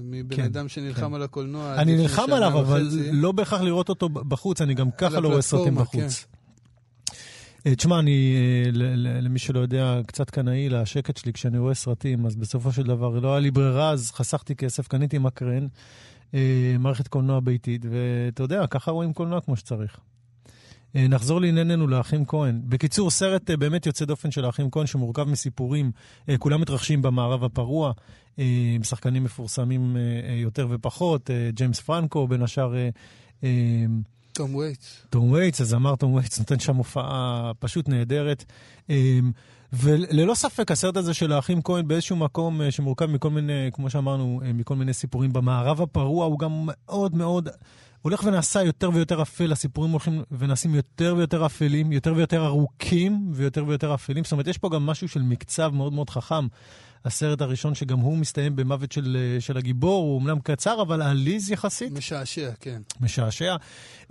מבן 0.03 0.35
כן, 0.35 0.43
אדם 0.43 0.67
שנלחם 0.67 1.09
כן. 1.09 1.13
על 1.13 1.23
הקולנוע. 1.23 1.75
אני 1.75 1.97
נלחם 1.97 2.33
עליו, 2.33 2.59
אבל 2.59 2.87
לא 3.11 3.31
בהכרח 3.31 3.61
לראות 3.61 3.89
אותו 3.89 4.09
בחוץ, 4.09 4.61
אני 4.61 4.73
גם 4.73 4.91
ככה 4.91 5.19
לא 5.19 5.27
רואה 5.27 5.41
סרטים 5.41 5.75
בחוץ. 5.75 6.25
כן. 6.25 6.34
תשמע, 7.73 7.99
אני, 7.99 8.35
אה, 8.65 8.71
למי 9.21 9.39
שלא 9.39 9.59
יודע, 9.59 9.99
קצת 10.07 10.29
קנאי 10.29 10.69
לשקט 10.69 11.17
שלי 11.17 11.33
כשאני 11.33 11.57
רואה 11.57 11.73
סרטים, 11.73 12.25
אז 12.25 12.35
בסופו 12.35 12.71
של 12.71 12.83
דבר 12.83 13.19
לא 13.19 13.31
היה 13.31 13.39
לי 13.39 13.51
ברירה, 13.51 13.91
אז 13.91 14.11
חסכתי 14.11 14.55
כסף, 14.55 14.87
קניתי 14.87 15.17
מקרן, 15.17 15.67
אה, 16.33 16.75
מערכת 16.79 17.07
קולנוע 17.07 17.39
ביתית, 17.39 17.85
ואתה 17.89 18.43
יודע, 18.43 18.67
ככה 18.67 18.91
רואים 18.91 19.13
קולנוע 19.13 19.41
כמו 19.41 19.55
שצריך. 19.55 19.99
נחזור 20.95 21.41
לענייננו 21.41 21.87
לאחים 21.87 22.25
כהן. 22.25 22.61
בקיצור, 22.65 23.11
סרט 23.11 23.51
באמת 23.51 23.85
יוצא 23.85 24.05
דופן 24.05 24.31
של 24.31 24.45
האחים 24.45 24.69
כהן 24.71 24.85
שמורכב 24.85 25.23
מסיפורים, 25.23 25.91
כולם 26.39 26.61
מתרחשים 26.61 27.01
במערב 27.01 27.43
הפרוע, 27.43 27.91
עם 28.75 28.83
שחקנים 28.83 29.23
מפורסמים 29.23 29.97
יותר 30.35 30.67
ופחות, 30.69 31.29
ג'יימס 31.53 31.79
פרנקו, 31.79 32.27
בין 32.27 32.41
השאר 32.41 32.73
תום 34.35 34.55
וייטס. 34.55 35.01
תום 35.09 35.31
וייטס, 35.31 35.61
אז 35.61 35.73
אמר 35.73 35.95
תום 35.95 36.13
וייטס, 36.13 36.39
נותן 36.39 36.59
שם 36.59 36.75
הופעה 36.75 37.51
פשוט 37.59 37.89
נהדרת. 37.89 38.45
אמ, 38.89 39.31
וללא 39.73 40.33
ספק, 40.33 40.71
הסרט 40.71 40.97
הזה 40.97 41.13
של 41.13 41.31
האחים 41.31 41.61
כהן 41.61 41.87
באיזשהו 41.87 42.15
מקום 42.15 42.61
אה, 42.61 42.71
שמורכב 42.71 43.05
מכל 43.05 43.29
מיני, 43.29 43.69
כמו 43.73 43.89
שאמרנו, 43.89 44.41
אה, 44.45 44.53
מכל 44.53 44.75
מיני 44.75 44.93
סיפורים 44.93 45.33
במערב 45.33 45.81
הפרוע, 45.81 46.25
הוא 46.25 46.39
גם 46.39 46.51
מאוד 46.65 47.15
מאוד 47.15 47.49
הולך 48.01 48.23
ונעשה 48.23 48.63
יותר 48.63 48.89
ויותר 48.93 49.21
אפל, 49.21 49.51
הסיפורים 49.51 49.91
הולכים 49.91 50.23
ונעשים 50.31 50.75
יותר 50.75 51.13
ויותר 51.17 51.45
אפלים, 51.45 51.91
יותר 51.91 52.13
ויותר 52.15 52.45
ארוכים 52.45 53.29
ויותר 53.33 53.65
ויותר 53.67 53.93
אפלים. 53.93 54.23
זאת 54.23 54.31
אומרת, 54.31 54.47
יש 54.47 54.57
פה 54.57 54.69
גם 54.69 54.85
משהו 54.85 55.07
של 55.07 55.21
מקצב 55.21 55.71
מאוד 55.73 55.93
מאוד 55.93 56.09
חכם. 56.09 56.47
הסרט 57.05 57.41
הראשון, 57.41 57.75
שגם 57.75 57.99
הוא 57.99 58.17
מסתיים 58.17 58.55
במוות 58.55 58.91
של, 58.91 59.17
אה, 59.19 59.41
של 59.41 59.57
הגיבור, 59.57 60.03
הוא 60.03 60.15
אומנם 60.15 60.39
קצר, 60.39 60.81
אבל 60.81 61.01
עליז 61.01 61.51
יחסית. 61.51 61.91
משעשע, 61.91 62.51
כן. 62.59 62.81
משעשע. 63.01 63.55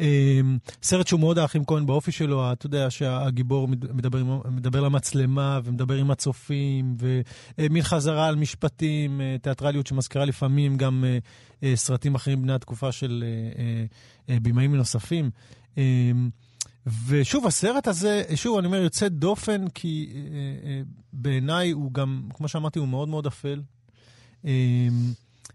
אמ, 0.01 0.59
סרט 0.83 1.07
שהוא 1.07 1.21
מאוד 1.21 1.39
האחים 1.39 1.65
כהן 1.65 1.87
באופי 1.87 2.13
שלו, 2.13 2.53
אתה 2.53 2.67
יודע 2.67 2.91
שהגיבור 2.91 3.69
מדבר, 3.69 4.23
מדבר 4.51 4.81
למצלמה 4.81 5.61
ומדבר 5.65 5.95
עם 5.95 6.11
הצופים, 6.11 6.97
ומין 7.59 7.83
חזרה 7.83 8.29
על 8.29 8.37
משפטים, 8.37 9.21
אה, 9.21 9.37
תיאטרליות 9.43 9.87
שמזכירה 9.87 10.25
לפעמים 10.25 10.77
גם 10.77 11.05
אה, 11.63 11.77
סרטים 11.77 12.15
אחרים 12.15 12.43
בני 12.43 12.53
התקופה 12.53 12.93
של 12.93 13.25
בימאים 14.29 14.77
נוספים. 14.77 15.31
ושוב, 17.07 17.47
הסרט 17.47 17.89
הזה, 17.89 18.23
שוב, 18.35 18.59
אני 18.59 18.67
אומר, 18.67 18.79
יוצא 18.79 19.09
דופן, 19.09 19.69
כי 19.69 20.09
אה, 20.15 20.21
אה, 20.69 20.81
בעיניי 21.13 21.71
הוא 21.71 21.93
גם, 21.93 22.23
כמו 22.35 22.49
שאמרתי, 22.49 22.79
הוא 22.79 22.89
מאוד 22.89 23.09
מאוד 23.09 23.27
אפל. 23.27 23.63
אה, 24.47 24.89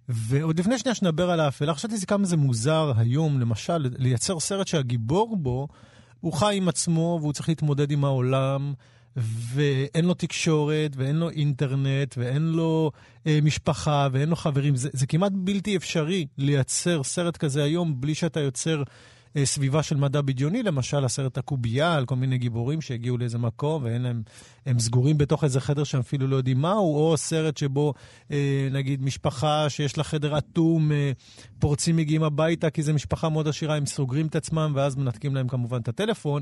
ועוד 0.10 0.60
לפני 0.60 0.80
שנייה 0.80 0.96
שנדבר 0.96 1.32
על 1.32 1.40
האפלה, 1.40 1.74
חשבתי 1.74 2.06
כמה 2.06 2.26
זה 2.26 2.38
מוזר 2.38 2.92
היום, 2.98 3.40
למשל, 3.40 3.90
לייצר 3.98 4.40
סרט 4.40 4.68
שהגיבור 4.68 5.38
בו, 5.38 5.68
הוא 6.20 6.34
חי 6.34 6.58
עם 6.58 6.70
עצמו 6.70 7.18
והוא 7.22 7.34
צריך 7.34 7.50
להתמודד 7.50 7.92
עם 7.92 8.06
העולם, 8.06 8.74
ואין 9.54 10.06
לו 10.06 10.14
תקשורת, 10.14 10.92
ואין 10.96 11.16
לו 11.16 11.30
אינטרנט, 11.30 12.16
ואין 12.18 12.42
לו 12.42 12.92
אה, 13.28 13.40
משפחה, 13.42 14.08
ואין 14.12 14.30
לו 14.30 14.36
חברים. 14.36 14.76
זה, 14.76 14.90
זה 14.94 15.08
כמעט 15.08 15.32
בלתי 15.36 15.78
אפשרי 15.78 16.28
לייצר 16.38 17.04
סרט 17.04 17.38
כזה 17.38 17.64
היום 17.64 18.02
בלי 18.02 18.16
שאתה 18.16 18.40
יוצר... 18.40 18.84
אה, 19.38 19.46
סביבה 19.46 19.84
של 19.84 19.98
מדע 19.98 20.22
בדיוני, 20.22 20.64
למשל 20.64 21.06
הסרט 21.06 21.38
הקובייה 21.38 21.96
על 21.96 22.06
כל 22.06 22.16
מיני 22.16 22.38
גיבורים 22.38 22.82
שהגיעו 22.82 23.18
לאיזה 23.18 23.38
מקום 23.38 23.84
ואין 23.84 24.02
להם, 24.02 24.22
הם 24.66 24.80
סגורים 24.80 25.18
בתוך 25.18 25.44
איזה 25.44 25.60
חדר 25.60 25.84
שהם 25.84 26.00
אפילו 26.00 26.28
לא 26.28 26.36
יודעים 26.36 26.62
מהו, 26.62 26.96
או 26.96 27.18
סרט 27.18 27.58
שבו 27.58 27.94
אה, 28.32 28.68
נגיד 28.72 29.02
משפחה 29.02 29.70
שיש 29.70 29.98
לה 29.98 30.04
חדר 30.04 30.38
אטום, 30.38 30.92
אה, 30.92 31.12
פורצים 31.60 31.96
מגיעים 31.96 32.24
הביתה 32.24 32.70
כי 32.70 32.84
זו 32.84 32.94
משפחה 32.94 33.30
מאוד 33.30 33.48
עשירה, 33.48 33.76
הם 33.76 33.86
סוגרים 33.86 34.28
את 34.28 34.36
עצמם 34.36 34.72
ואז 34.76 34.96
מנתקים 34.96 35.36
להם 35.36 35.48
כמובן 35.48 35.82
את 35.82 35.88
הטלפון 35.88 36.42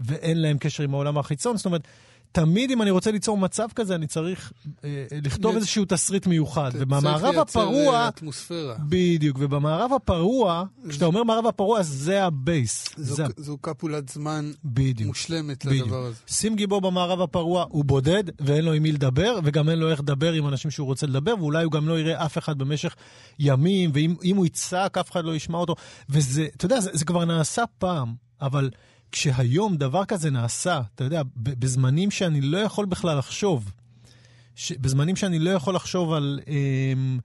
ואין 0.00 0.42
להם 0.42 0.58
קשר 0.58 0.82
עם 0.82 0.94
העולם 0.94 1.18
החיצון, 1.18 1.56
זאת 1.56 1.66
אומרת... 1.66 1.88
תמיד 2.32 2.70
אם 2.70 2.82
אני 2.82 2.90
רוצה 2.90 3.10
ליצור 3.10 3.38
מצב 3.38 3.68
כזה, 3.74 3.94
אני 3.94 4.06
צריך 4.06 4.52
אה, 4.84 5.06
לכתוב 5.24 5.54
איזשהו 5.54 5.84
תסריט 5.84 6.26
מיוחד. 6.26 6.70
ובמערב 6.74 7.38
הפרוע... 7.38 7.94
אה, 7.94 8.08
אטמוספירה. 8.08 8.76
בדיוק, 8.88 9.36
ובמערב 9.40 9.92
הפרוע, 9.92 10.64
כשאתה 10.88 11.04
אומר 11.04 11.22
מערב 11.22 11.46
הפרוע, 11.46 11.82
זה 11.82 12.24
ה 12.24 12.35
base. 12.35 12.88
זו, 12.96 13.14
זה... 13.14 13.24
זו 13.36 13.58
קפולת 13.60 14.08
זמן 14.08 14.52
בדיוק, 14.64 15.08
מושלמת 15.08 15.66
בדיוק. 15.66 15.86
לדבר 15.86 16.04
הזה. 16.04 16.16
שים 16.26 16.56
גיבור 16.56 16.80
במערב 16.80 17.20
הפרוע, 17.20 17.64
הוא 17.68 17.84
בודד, 17.84 18.24
ואין 18.40 18.64
לו 18.64 18.72
עם 18.72 18.82
מי 18.82 18.92
לדבר, 18.92 19.38
וגם 19.44 19.68
אין 19.68 19.78
לו 19.78 19.90
איך 19.90 20.00
לדבר 20.00 20.32
עם 20.32 20.48
אנשים 20.48 20.70
שהוא 20.70 20.86
רוצה 20.86 21.06
לדבר, 21.06 21.34
ואולי 21.38 21.64
הוא 21.64 21.72
גם 21.72 21.88
לא 21.88 22.00
יראה 22.00 22.26
אף 22.26 22.38
אחד 22.38 22.58
במשך 22.58 22.96
ימים, 23.38 23.90
ואם 23.94 24.36
הוא 24.36 24.46
יצעק, 24.46 24.98
אף 24.98 25.10
אחד 25.10 25.24
לא 25.24 25.34
ישמע 25.34 25.58
אותו. 25.58 25.74
וזה, 26.08 26.46
אתה 26.56 26.66
יודע, 26.66 26.80
זה, 26.80 26.90
זה 26.92 27.04
כבר 27.04 27.24
נעשה 27.24 27.64
פעם, 27.78 28.14
אבל... 28.40 28.70
כשהיום 29.12 29.76
דבר 29.76 30.04
כזה 30.04 30.30
נעשה, 30.30 30.80
אתה 30.94 31.04
יודע, 31.04 31.22
בזמנים 31.36 32.10
שאני 32.10 32.40
לא 32.40 32.58
יכול 32.58 32.86
בכלל 32.86 33.18
לחשוב, 33.18 33.72
ש... 34.54 34.72
בזמנים 34.72 35.16
שאני 35.16 35.38
לא 35.38 35.50
יכול 35.50 35.74
לחשוב 35.74 36.12
על, 36.12 36.40
אמ, 36.46 37.18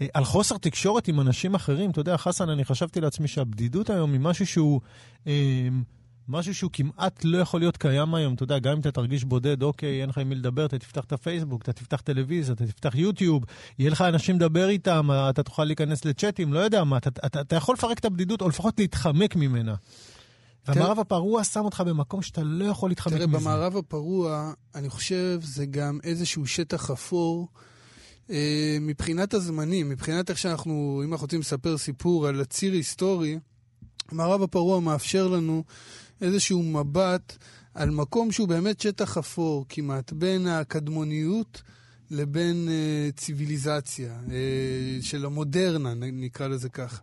אה, 0.00 0.06
על 0.14 0.24
חוסר 0.24 0.58
תקשורת 0.58 1.08
עם 1.08 1.20
אנשים 1.20 1.54
אחרים, 1.54 1.90
אתה 1.90 2.00
יודע, 2.00 2.16
חסן, 2.16 2.48
אני 2.48 2.64
חשבתי 2.64 3.00
לעצמי 3.00 3.28
שהבדידות 3.28 3.90
היום 3.90 4.12
היא 4.12 4.20
משהו 4.20 4.46
שהוא... 4.46 4.80
אמ, 5.26 5.82
משהו 6.28 6.54
שהוא 6.54 6.70
כמעט 6.72 7.24
לא 7.24 7.38
יכול 7.38 7.60
להיות 7.60 7.76
קיים 7.76 8.14
היום, 8.14 8.34
אתה 8.34 8.42
יודע, 8.42 8.58
גם 8.58 8.72
אם 8.72 8.80
אתה 8.80 8.90
תרגיש 8.90 9.24
בודד, 9.24 9.62
אוקיי, 9.62 10.00
אין 10.00 10.08
לך 10.08 10.18
עם 10.18 10.28
מי 10.28 10.34
לדבר, 10.34 10.66
אתה 10.66 10.78
תפתח 10.78 11.04
את 11.04 11.12
הפייסבוק, 11.12 11.62
אתה 11.62 11.72
תפתח 11.72 12.00
טלוויזיה, 12.00 12.54
אתה 12.54 12.66
תפתח 12.66 12.94
יוטיוב, 12.94 13.44
יהיה 13.78 13.90
לך 13.90 14.02
אנשים 14.02 14.36
לדבר 14.36 14.68
איתם, 14.68 15.08
אתה 15.30 15.42
תוכל 15.42 15.64
להיכנס 15.64 16.04
לצ'אטים, 16.04 16.52
לא 16.52 16.58
יודע 16.58 16.84
מה, 16.84 16.96
אתה, 16.96 17.10
אתה, 17.26 17.40
אתה 17.40 17.56
יכול 17.56 17.74
לפרק 17.74 17.98
את 17.98 18.04
הבדידות, 18.04 18.40
או 18.40 18.48
לפחות 18.48 18.78
להתחמק 18.78 19.36
ממנה. 19.36 19.74
והמערב 20.68 20.98
הפרוע 20.98 21.44
שם 21.44 21.60
אותך 21.60 21.80
במקום 21.86 22.22
שאתה 22.22 22.42
לא 22.44 22.64
יכול 22.64 22.90
להתחמק 22.90 23.14
מזה. 23.14 23.26
תראה, 23.26 23.40
במערב 23.40 23.76
הפרוע, 23.76 24.52
אני 24.74 24.88
חושב, 24.88 25.40
זה 25.42 25.66
גם 25.66 25.98
איזשהו 26.04 26.46
שטח 26.46 26.90
אפור. 26.90 27.48
אה, 28.30 28.76
מבחינת 28.80 29.34
הזמנים, 29.34 29.88
מבחינת 29.88 30.30
איך 30.30 30.38
שאנחנו, 30.38 31.02
אם 31.04 31.12
אנחנו 31.12 31.24
רוצים 31.24 31.40
לספר 31.40 31.78
סיפור 31.78 32.26
על 32.26 32.40
הציר 32.40 32.72
היסטורי, 32.72 33.38
המערב 34.08 34.42
הפרוע 34.42 34.80
מאפשר 34.80 35.28
לנו 35.28 35.64
איזשהו 36.20 36.62
מבט 36.62 37.36
על 37.74 37.90
מקום 37.90 38.32
שהוא 38.32 38.48
באמת 38.48 38.80
שטח 38.80 39.18
אפור 39.18 39.66
כמעט, 39.68 40.12
בין 40.12 40.46
הקדמוניות 40.46 41.62
לבין 42.10 42.68
אה, 42.68 43.10
ציוויליזציה, 43.16 44.12
אה, 44.30 45.02
של 45.02 45.26
המודרנה, 45.26 45.94
נקרא 45.94 46.46
לזה 46.48 46.68
כך. 46.68 47.02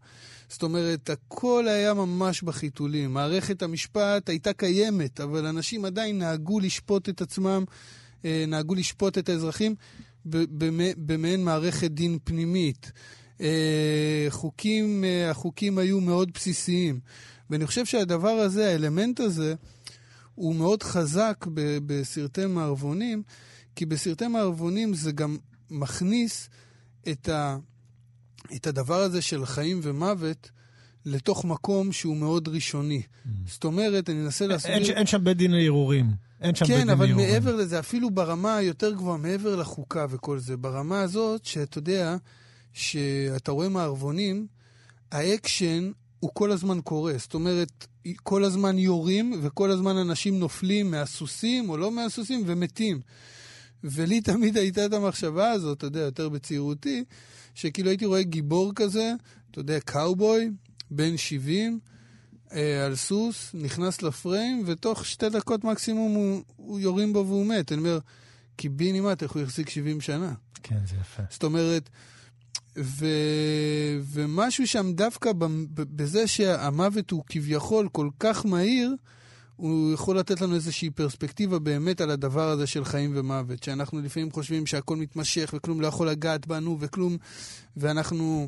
זאת 0.50 0.64
אומרת, 0.64 1.10
הכל 1.10 1.68
היה 1.68 1.94
ממש 1.94 2.42
בחיתולים. 2.42 3.14
מערכת 3.14 3.62
המשפט 3.62 4.30
הייתה 4.30 4.54
קיימת, 4.54 5.22
אבל 5.22 5.46
אנשים 5.46 5.86
עדיין 5.86 6.20
נהגו 6.20 6.60
לשפוט 6.60 7.10
את 7.10 7.22
עצמם, 7.22 7.64
אה, 8.26 8.46
נהגו 8.48 8.76
לשפוט 8.76 9.18
את 9.18 9.30
האזרחים 9.30 9.76
במעין 10.26 11.44
מערכת 11.44 11.92
דין 11.92 12.18
פנימית. 12.24 12.92
אה, 13.42 14.26
חוקים, 14.30 15.04
אה, 15.04 15.30
החוקים 15.30 15.78
היו 15.78 16.02
מאוד 16.02 16.32
בסיסיים. 16.34 17.00
ואני 17.50 17.68
חושב 17.68 17.86
שהדבר 17.86 18.30
הזה, 18.30 18.70
האלמנט 18.70 19.20
הזה, 19.20 19.56
הוא 20.36 20.56
מאוד 20.56 20.84
חזק 20.84 21.46
בסרטי 21.86 22.46
מערבונים, 22.46 23.24
כי 23.76 23.86
בסרטי 23.86 24.28
מערבונים 24.28 24.94
זה 24.94 25.12
גם 25.12 25.38
מכניס 25.72 26.50
את, 27.12 27.30
ה, 27.30 27.58
את 28.56 28.68
הדבר 28.68 29.02
הזה 29.02 29.22
של 29.22 29.46
חיים 29.46 29.80
ומוות 29.84 30.50
לתוך 31.06 31.46
מקום 31.46 31.92
שהוא 31.92 32.18
מאוד 32.18 32.48
ראשוני. 32.48 33.02
Mm. 33.02 33.30
זאת 33.48 33.64
אומרת, 33.64 34.10
אני 34.10 34.22
אנסה 34.26 34.48
להסביר... 34.48 34.76
אין, 34.76 34.84
אין 34.84 35.06
שם 35.06 35.24
בית 35.24 35.38
דין 35.38 35.52
לערעורים. 35.52 36.06
אין 36.42 36.56
שם 36.56 36.66
כן, 36.66 36.74
בית 36.74 36.80
דין 36.80 36.88
לערעורים. 36.88 37.16
כן, 37.16 37.24
אבל 37.24 37.32
מעבר 37.32 37.56
לזה, 37.56 37.80
אפילו 37.80 38.12
ברמה 38.12 38.56
היותר 38.56 38.94
גבוהה, 38.94 39.18
מעבר 39.18 39.56
לחוקה 39.56 40.06
וכל 40.10 40.40
זה, 40.40 40.58
ברמה 40.58 41.02
הזאת, 41.02 41.46
שאתה 41.46 41.78
יודע, 41.78 42.16
שאתה 42.74 43.52
רואה 43.52 43.70
מערבונים, 43.70 44.48
האקשן 45.12 45.92
הוא 46.20 46.32
כל 46.34 46.52
הזמן 46.52 46.82
קורה. 46.82 47.14
זאת 47.18 47.34
אומרת, 47.34 47.88
כל 48.24 48.44
הזמן 48.44 48.78
יורים 48.78 49.40
וכל 49.44 49.72
הזמן 49.72 49.98
אנשים 49.98 50.40
נופלים 50.40 50.92
מהסוסים 50.92 51.70
או 51.70 51.78
לא 51.78 51.92
מהסוסים 51.92 52.44
ומתים. 52.46 53.00
ולי 53.84 54.22
תמיד 54.22 54.58
הייתה 54.58 54.86
את 54.86 54.94
המחשבה 54.94 55.52
הזאת, 55.52 55.78
אתה 55.78 55.86
יודע, 55.86 56.00
יותר 56.00 56.30
בצעירותי, 56.30 57.04
שכאילו 57.54 57.90
הייתי 57.90 58.06
רואה 58.06 58.24
גיבור 58.24 58.72
כזה, 58.76 59.14
אתה 59.52 59.60
יודע, 59.60 59.80
קאובוי, 59.80 60.50
בן 60.92 61.18
70, 61.18 61.80
אה, 62.54 62.86
על 62.86 62.96
סוס, 62.96 63.52
נכנס 63.54 64.02
לפריים, 64.02 64.64
ותוך 64.66 65.06
שתי 65.06 65.30
דקות 65.30 65.64
מקסימום 65.64 66.14
הוא, 66.14 66.44
הוא 66.56 66.80
יורים 66.80 67.14
בו 67.14 67.26
והוא 67.28 67.46
מת. 67.46 67.72
אני 67.72 67.80
אומר, 67.80 68.00
קיבינימט, 68.56 69.24
איך 69.24 69.32
הוא 69.32 69.42
יחזיק 69.42 69.70
70 69.70 70.02
שנה? 70.02 70.34
כן, 70.64 70.80
זה 70.90 70.96
יפה. 71.02 71.24
זאת 71.30 71.44
אומרת, 71.44 71.90
ו... 72.78 73.06
ומשהו 74.04 74.68
שם 74.68 74.94
דווקא 74.94 75.32
בזה 75.74 76.28
שהמוות 76.28 77.12
הוא 77.12 77.24
כביכול 77.28 77.90
כל 77.92 78.10
כך 78.20 78.46
מהיר, 78.46 78.96
הוא 79.64 79.94
יכול 79.94 80.20
לתת 80.20 80.42
לנו 80.42 80.56
איזושהי 80.56 80.90
פרספקטיבה 80.90 81.60
באמת 81.60 82.02
על 82.02 82.10
הדבר 82.10 82.50
הזה 82.50 82.68
של 82.68 82.86
חיים 82.86 83.12
ומוות, 83.16 83.64
שאנחנו 83.64 84.02
לפעמים 84.02 84.32
חושבים 84.32 84.66
שהכל 84.66 84.96
מתמשך 84.96 85.54
וכלום 85.54 85.82
לא 85.82 85.88
יכול 85.88 86.10
לגעת 86.10 86.48
בנו 86.48 86.78
וכלום, 86.80 87.18
ואנחנו 87.78 88.48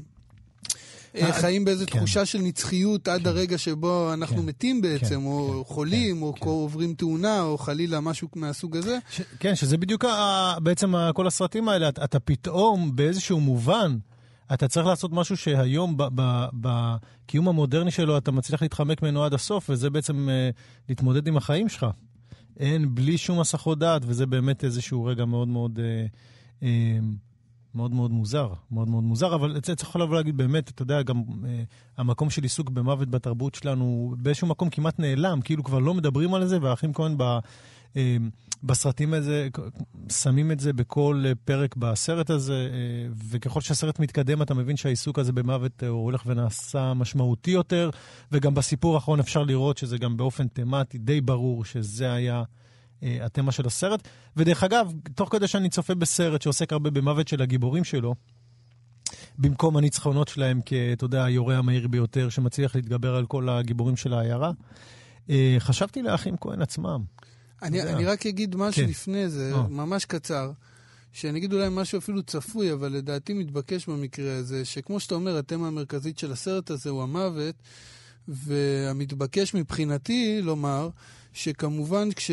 אה, 1.16 1.34
חיים 1.34 1.66
באיזו 1.66 1.86
כן. 1.88 1.98
תחושה 1.98 2.26
של 2.26 2.40
נצחיות 2.40 3.08
עד 3.08 3.22
כן. 3.22 3.28
הרגע 3.28 3.58
שבו 3.58 4.14
אנחנו 4.14 4.38
כן. 4.38 4.46
מתים 4.46 4.82
בעצם, 4.82 5.06
כן. 5.06 5.26
או 5.26 5.64
כן. 5.68 5.74
חולים, 5.74 6.16
כן. 6.16 6.22
או 6.22 6.34
כן. 6.34 6.46
עוברים 6.46 6.94
תאונה, 6.94 7.42
או 7.42 7.58
חלילה 7.58 8.00
משהו 8.00 8.28
מהסוג 8.36 8.78
הזה. 8.78 8.98
ש... 9.12 9.22
כן, 9.40 9.56
שזה 9.56 9.78
בדיוק 9.78 10.06
ה... 10.06 10.54
בעצם 10.60 10.94
כל 11.14 11.28
הסרטים 11.28 11.70
האלה, 11.70 11.90
אתה 11.90 12.20
פתאום 12.20 12.96
באיזשהו 12.96 13.40
מובן... 13.40 13.98
אתה 14.54 14.68
צריך 14.68 14.86
לעשות 14.88 15.12
משהו 15.14 15.38
שהיום, 15.38 15.98
בקיום 16.54 17.48
המודרני 17.48 17.92
שלו, 17.92 18.18
אתה 18.18 18.32
מצליח 18.32 18.62
להתחמק 18.62 19.02
ממנו 19.02 19.24
עד 19.24 19.34
הסוף, 19.34 19.70
וזה 19.70 19.90
בעצם 19.90 20.30
uh, 20.30 20.56
להתמודד 20.90 21.28
עם 21.28 21.38
החיים 21.38 21.70
שלך. 21.70 21.86
אין, 22.60 22.96
בלי 22.96 23.18
שום 23.18 23.40
הסחות 23.40 23.80
דעת, 23.80 24.02
וזה 24.06 24.25
באמת 24.25 24.64
איזשהו 24.64 25.06
רגע 25.06 25.25
מאוד 25.25 25.48
מאוד... 25.48 25.80
Uh, 25.80 26.62
uh, 26.62 26.66
מאוד 27.75 27.94
מאוד 27.94 28.12
מוזר, 28.12 28.50
מאוד 28.72 28.89
מאוד 28.89 29.03
מוזר, 29.03 29.36
אבל 29.36 29.58
את 29.58 29.65
זה 29.65 29.75
צריך 29.75 29.96
לבוא 29.96 30.15
להגיד 30.15 30.38
באמת, 30.38 30.70
אתה 30.70 30.82
יודע, 30.82 31.01
גם 31.01 31.24
אה, 31.46 31.63
המקום 31.98 32.29
של 32.29 32.44
עיסוק 32.44 32.70
במוות 32.70 33.10
בתרבות 33.10 33.55
שלנו 33.55 34.13
באיזשהו 34.17 34.48
מקום 34.48 34.70
כמעט 34.70 35.00
נעלם, 35.00 35.39
כאילו 35.44 35.63
כבר 35.63 35.79
לא 35.79 35.94
מדברים 35.94 36.34
על 36.34 36.46
זה, 36.46 36.58
והאחים 36.62 36.94
כהן 36.94 37.17
ב, 37.17 37.39
אה, 37.98 38.17
בסרטים 38.63 39.13
הזה, 39.13 39.48
שמים 40.12 40.51
את 40.51 40.60
זה 40.60 40.74
בכל 40.74 41.24
פרק 41.46 41.75
בסרט 41.75 42.29
הזה, 42.29 42.70
אה, 42.74 43.13
וככל 43.29 43.62
שהסרט 43.62 44.00
מתקדם 44.00 44.41
אתה 44.41 44.53
מבין 44.53 44.77
שהעיסוק 44.77 45.20
הזה 45.20 45.32
במוות 45.32 45.84
הוא 45.84 46.03
הולך 46.03 46.24
ונעשה 46.25 46.94
משמעותי 46.94 47.51
יותר, 47.51 47.90
וגם 48.31 48.53
בסיפור 48.53 48.96
האחרון 48.96 49.20
אפשר 49.20 49.44
לראות 49.44 49.77
שזה 49.77 49.98
גם 49.98 50.18
באופן 50.18 50.48
תמטי 50.48 50.98
די 50.98 51.22
ברור 51.22 51.66
שזה 51.66 52.14
היה... 52.14 52.44
אה, 53.03 53.18
התמה 53.22 53.51
של 53.51 53.68
הסרט. 53.68 54.08
ודרך 54.38 54.64
אגב, 54.64 54.92
תוך 55.16 55.31
כדי 55.31 55.48
שאני 55.48 55.70
צופה 55.70 55.96
בסרט 55.96 56.42
שעוסק 56.42 56.74
הרבה 56.74 56.90
במוות 56.90 57.27
של 57.27 57.42
הגיבורים 57.42 57.84
שלו, 57.84 58.16
במקום 59.38 59.77
הניצחונות 59.77 60.27
שלהם 60.27 60.62
כאתה 60.66 61.05
יודע, 61.05 61.24
היורה 61.24 61.58
המהיר 61.58 61.88
ביותר 61.88 62.29
שמצליח 62.29 62.75
להתגבר 62.75 63.16
על 63.16 63.25
כל 63.25 63.50
הגיבורים 63.50 63.98
של 63.98 64.14
העיירה, 64.14 64.51
אה, 65.29 65.55
חשבתי 65.60 66.01
לאחים 66.01 66.36
כהן 66.42 66.62
עצמם. 66.62 67.03
אני, 67.62 67.81
אני 67.81 68.05
רק 68.05 68.25
אגיד 68.25 68.55
משהו 68.55 68.84
כן. 68.84 68.90
לפני 68.90 69.29
זה, 69.29 69.53
או. 69.53 69.58
אה. 69.58 69.68
ממש 69.68 70.05
קצר. 70.05 70.51
שאני 71.16 71.40
אגיד 71.40 71.53
אולי 71.53 71.68
משהו 71.72 71.98
אפילו 71.98 72.24
צפוי, 72.24 72.74
אבל 72.74 72.92
לדעתי 72.92 73.34
מתבקש 73.34 73.90
במקרה 73.90 74.38
הזה, 74.38 74.66
שכמו 74.66 75.00
שאתה 75.00 75.16
אומר, 75.16 75.38
התמה 75.38 75.68
המרכזית 75.68 76.18
של 76.18 76.31
הסרט 76.31 76.72
הזה 76.72 76.90
הוא 76.90 77.03
המוות, 77.03 77.55
והמתבקש 78.27 79.53
מבחינתי 79.53 80.40
לומר, 80.42 80.90
שכמובן 81.36 82.10
כש, 82.12 82.32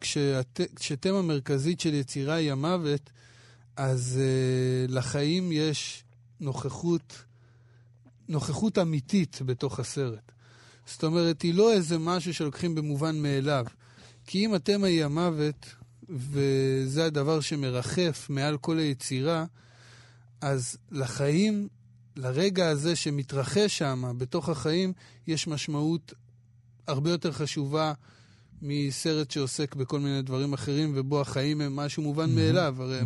כשהת, 0.00 0.60
כשתמה 0.76 1.22
מרכזית 1.22 1.80
של 1.80 1.94
יצירה 1.94 2.34
היא 2.34 2.52
המוות, 2.52 3.10
אז 3.76 4.18
uh, 4.18 4.92
לחיים 4.92 5.52
יש 5.52 6.04
נוכחות, 6.40 7.22
נוכחות 8.28 8.78
אמיתית 8.78 9.38
בתוך 9.46 9.80
הסרט. 9.80 10.32
זאת 10.86 11.04
אומרת, 11.04 11.42
היא 11.42 11.54
לא 11.54 11.72
איזה 11.72 11.98
משהו 11.98 12.34
שלוקחים 12.34 12.74
במובן 12.74 13.22
מאליו. 13.22 13.66
כי 14.26 14.46
אם 14.46 14.54
התמה 14.54 14.86
היא 14.86 15.04
המוות, 15.04 15.66
וזה 16.08 17.04
הדבר 17.04 17.40
שמרחף 17.40 18.26
מעל 18.30 18.58
כל 18.58 18.78
היצירה, 18.78 19.44
אז 20.40 20.76
לחיים, 20.90 21.68
לרגע 22.16 22.68
הזה 22.68 22.96
שמתרחש 22.96 23.78
שם, 23.78 24.12
בתוך 24.18 24.48
החיים, 24.48 24.92
יש 25.26 25.46
משמעות 25.46 26.14
הרבה 26.86 27.10
יותר 27.10 27.32
חשובה 27.32 27.92
מסרט 28.62 29.30
שעוסק 29.30 29.74
בכל 29.74 30.00
מיני 30.00 30.22
דברים 30.22 30.52
אחרים, 30.52 30.92
ובו 30.94 31.20
החיים 31.20 31.60
הם 31.60 31.76
משהו 31.76 32.02
מובן 32.02 32.34
מאליו. 32.34 32.76
הרי 32.78 33.00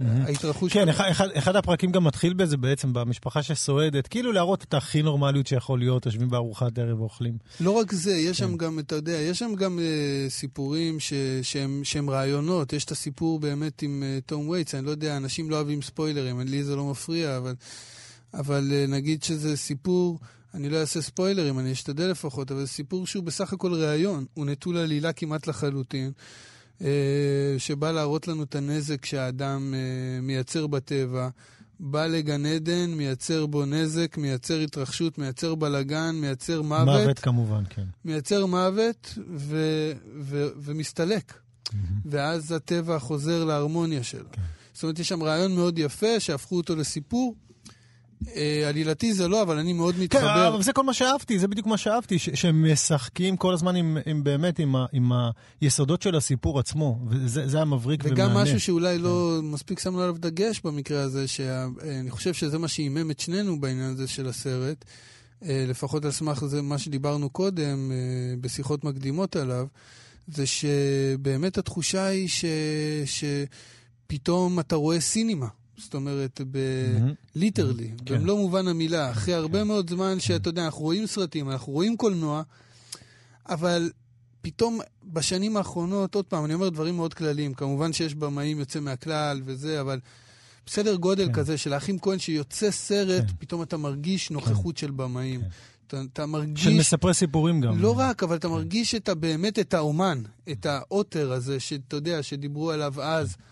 ההתרחשות... 0.00 0.72
כן, 0.72 0.88
אחד, 0.88 1.28
אחד 1.34 1.56
הפרקים 1.56 1.92
גם 1.92 2.04
מתחיל 2.04 2.34
בזה 2.34 2.56
בעצם, 2.56 2.92
במשפחה 2.92 3.42
שסועדת, 3.42 4.06
כאילו 4.06 4.32
להראות 4.32 4.62
את 4.62 4.74
הכי 4.74 5.02
נורמליות 5.02 5.46
שיכול 5.46 5.78
להיות, 5.78 6.06
יושבים 6.06 6.30
בארוחת 6.30 6.78
ערב 6.78 7.00
ואוכלים. 7.00 7.38
לא 7.60 7.70
רק 7.70 7.92
זה, 7.92 8.12
יש 8.12 8.38
שם 8.38 8.50
כן. 8.50 8.56
גם, 8.56 8.78
אתה 8.78 8.94
יודע, 8.94 9.12
יש 9.12 9.38
שם 9.38 9.54
גם 9.54 9.78
uh, 9.78 10.30
סיפורים 10.30 11.00
ש, 11.00 11.12
שהם, 11.42 11.80
שהם 11.84 12.10
רעיונות. 12.10 12.72
יש 12.72 12.84
את 12.84 12.90
הסיפור 12.90 13.40
באמת 13.40 13.82
עם 13.82 14.02
uh, 14.02 14.22
תום 14.26 14.48
וייטס, 14.48 14.74
אני 14.74 14.86
לא 14.86 14.90
יודע, 14.90 15.16
אנשים 15.16 15.50
לא 15.50 15.56
אוהבים 15.56 15.82
ספוילרים, 15.82 16.40
לי 16.40 16.64
זה 16.64 16.76
לא 16.76 16.90
מפריע, 16.90 17.36
אבל, 17.36 17.54
אבל 18.34 18.72
uh, 18.72 18.90
נגיד 18.90 19.22
שזה 19.22 19.56
סיפור... 19.56 20.18
אני 20.54 20.68
לא 20.68 20.80
אעשה 20.80 21.02
ספוילרים, 21.02 21.58
אני 21.58 21.72
אשתדל 21.72 22.06
לפחות, 22.06 22.50
אבל 22.50 22.60
זה 22.60 22.66
סיפור 22.66 23.06
שהוא 23.06 23.24
בסך 23.24 23.52
הכל 23.52 23.74
ראיון, 23.74 24.24
הוא 24.34 24.46
נטול 24.46 24.76
עלילה 24.76 25.12
כמעט 25.12 25.46
לחלוטין, 25.46 26.12
אה, 26.82 26.88
שבא 27.58 27.92
להראות 27.92 28.28
לנו 28.28 28.42
את 28.42 28.54
הנזק 28.54 29.04
שהאדם 29.04 29.74
אה, 29.74 30.20
מייצר 30.20 30.66
בטבע. 30.66 31.28
בא 31.80 32.06
לגן 32.06 32.46
עדן, 32.46 32.90
מייצר 32.90 33.46
בו 33.46 33.64
נזק, 33.64 34.16
מייצר 34.18 34.60
התרחשות, 34.60 35.18
מייצר 35.18 35.54
בלגן, 35.54 36.16
מייצר 36.20 36.62
מוות. 36.62 37.00
מוות 37.00 37.18
כמובן, 37.18 37.62
כן. 37.70 37.84
מייצר 38.04 38.46
מוות 38.46 39.18
ו- 39.36 39.92
ו- 40.20 40.48
ומסתלק. 40.56 41.32
Mm-hmm. 41.32 41.74
ואז 42.04 42.52
הטבע 42.52 42.98
חוזר 42.98 43.44
להרמוניה 43.44 44.02
שלו. 44.02 44.28
כן. 44.32 44.42
זאת 44.72 44.82
אומרת, 44.82 44.98
יש 44.98 45.08
שם 45.08 45.22
רעיון 45.22 45.54
מאוד 45.54 45.78
יפה 45.78 46.20
שהפכו 46.20 46.56
אותו 46.56 46.76
לסיפור, 46.76 47.34
עלילתי 48.68 49.14
זה 49.14 49.28
לא, 49.28 49.42
אבל 49.42 49.58
אני 49.58 49.72
מאוד 49.72 49.94
מתחבר. 49.98 50.20
כן, 50.20 50.26
אבל 50.26 50.62
זה 50.62 50.72
כל 50.72 50.82
מה 50.84 50.94
שאהבתי, 50.94 51.38
זה 51.38 51.48
בדיוק 51.48 51.66
מה 51.66 51.76
שאהבתי, 51.76 52.18
שהם 52.18 52.72
משחקים 52.72 53.36
כל 53.36 53.54
הזמן 53.54 53.76
עם, 53.76 53.98
עם 54.06 54.24
באמת, 54.24 54.58
עם, 54.58 54.76
ה, 54.76 54.86
עם 54.92 55.12
היסודות 55.60 56.02
של 56.02 56.16
הסיפור 56.16 56.58
עצמו, 56.58 56.98
וזה 57.08 57.56
היה 57.56 57.64
מבריק 57.64 58.00
ומענה. 58.04 58.24
וגם 58.24 58.34
משהו 58.34 58.60
שאולי 58.60 58.98
לא 58.98 59.38
כן. 59.40 59.46
מספיק 59.46 59.78
שמנו 59.78 60.00
עליו 60.00 60.16
דגש 60.18 60.60
במקרה 60.64 61.00
הזה, 61.00 61.28
שאני 61.28 62.10
חושב 62.10 62.34
שזה 62.34 62.58
מה 62.58 62.68
שעימם 62.68 63.10
את 63.10 63.20
שנינו 63.20 63.60
בעניין 63.60 63.90
הזה 63.90 64.08
של 64.08 64.28
הסרט, 64.28 64.84
אה, 65.44 65.64
לפחות 65.68 66.04
על 66.04 66.10
סמך 66.10 66.44
זה 66.44 66.62
מה 66.62 66.78
שדיברנו 66.78 67.30
קודם, 67.30 67.92
אה, 67.92 67.96
בשיחות 68.40 68.84
מקדימות 68.84 69.36
עליו, 69.36 69.66
זה 70.28 70.46
שבאמת 70.46 71.58
התחושה 71.58 72.06
היא 72.06 72.28
ש... 72.28 72.44
שפתאום 73.04 74.60
אתה 74.60 74.76
רואה 74.76 75.00
סינימה. 75.00 75.46
זאת 75.76 75.94
אומרת, 75.94 76.40
ליטרלי, 77.34 77.90
mm-hmm. 77.96 78.04
כן. 78.06 78.18
במלוא 78.18 78.38
מובן 78.38 78.68
המילה, 78.68 79.10
אחרי 79.10 79.34
הרבה 79.34 79.60
כן. 79.60 79.66
מאוד 79.66 79.90
זמן 79.90 80.20
שאתה 80.20 80.48
יודע, 80.48 80.64
אנחנו 80.64 80.80
רואים 80.80 81.06
סרטים, 81.06 81.50
אנחנו 81.50 81.72
רואים 81.72 81.96
קולנוע, 81.96 82.42
אבל 83.48 83.90
פתאום 84.42 84.80
בשנים 85.04 85.56
האחרונות, 85.56 86.14
עוד 86.14 86.24
פעם, 86.24 86.44
אני 86.44 86.54
אומר 86.54 86.68
דברים 86.68 86.96
מאוד 86.96 87.14
כלליים. 87.14 87.54
כמובן 87.54 87.92
שיש 87.92 88.14
במאים 88.14 88.58
יוצא 88.58 88.80
מהכלל 88.80 89.42
וזה, 89.44 89.80
אבל 89.80 90.00
בסדר 90.66 90.94
גודל 90.94 91.26
כן. 91.26 91.32
כזה 91.32 91.58
של 91.58 91.72
האחים 91.72 91.98
כהן 91.98 92.18
שיוצא 92.18 92.70
סרט, 92.70 93.24
כן. 93.26 93.32
פתאום 93.38 93.62
אתה 93.62 93.76
מרגיש 93.76 94.28
כן. 94.28 94.34
נוכחות 94.34 94.74
כן. 94.74 94.80
של 94.80 94.90
במאים. 94.90 95.40
כן. 95.40 95.46
אתה, 95.86 96.02
אתה 96.12 96.26
מרגיש... 96.26 96.64
של 96.64 96.74
מספרי 96.74 97.14
סיפורים 97.14 97.60
גם. 97.60 97.78
לא 97.78 97.98
רק, 97.98 98.22
אבל 98.22 98.36
אתה 98.36 98.48
כן. 98.48 98.54
מרגיש 98.54 98.94
את 98.94 99.08
באמת 99.08 99.58
את 99.58 99.74
האומן, 99.74 100.22
את 100.52 100.66
העוטר 100.66 101.32
הזה, 101.32 101.60
שאתה 101.60 101.96
יודע, 101.96 102.22
שדיברו 102.22 102.70
עליו 102.70 103.02
אז. 103.02 103.34
כן. 103.34 103.42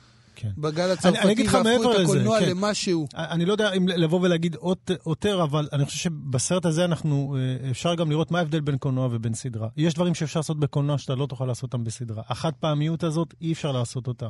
בגל 0.58 0.90
הצרפתי, 0.90 1.46
והפכו 1.52 1.92
את 1.92 2.00
הקולנוע 2.00 2.40
כן. 2.40 2.48
למשהו. 2.48 3.06
אני 3.14 3.44
לא 3.44 3.52
יודע 3.52 3.72
אם 3.72 3.88
לבוא 3.88 4.20
ולהגיד 4.22 4.56
עותר, 5.02 5.42
אבל 5.42 5.68
אני 5.72 5.84
חושב 5.84 5.98
שבסרט 5.98 6.66
הזה 6.66 6.84
אנחנו, 6.84 7.36
אה, 7.38 7.70
אפשר 7.70 7.94
גם 7.94 8.10
לראות 8.10 8.30
מה 8.30 8.38
ההבדל 8.38 8.60
בין 8.60 8.78
קולנוע 8.78 9.08
ובין 9.10 9.34
סדרה. 9.34 9.68
יש 9.76 9.94
דברים 9.94 10.14
שאפשר 10.14 10.40
לעשות 10.40 10.60
בקולנוע 10.60 10.98
שאתה 10.98 11.14
לא 11.14 11.26
תוכל 11.26 11.44
לעשות 11.44 11.62
אותם 11.62 11.84
בסדרה. 11.84 12.22
החד 12.28 12.52
פעמיות 12.60 13.04
הזאת, 13.04 13.34
אי 13.40 13.52
אפשר 13.52 13.72
לעשות 13.72 14.06
אותה. 14.06 14.28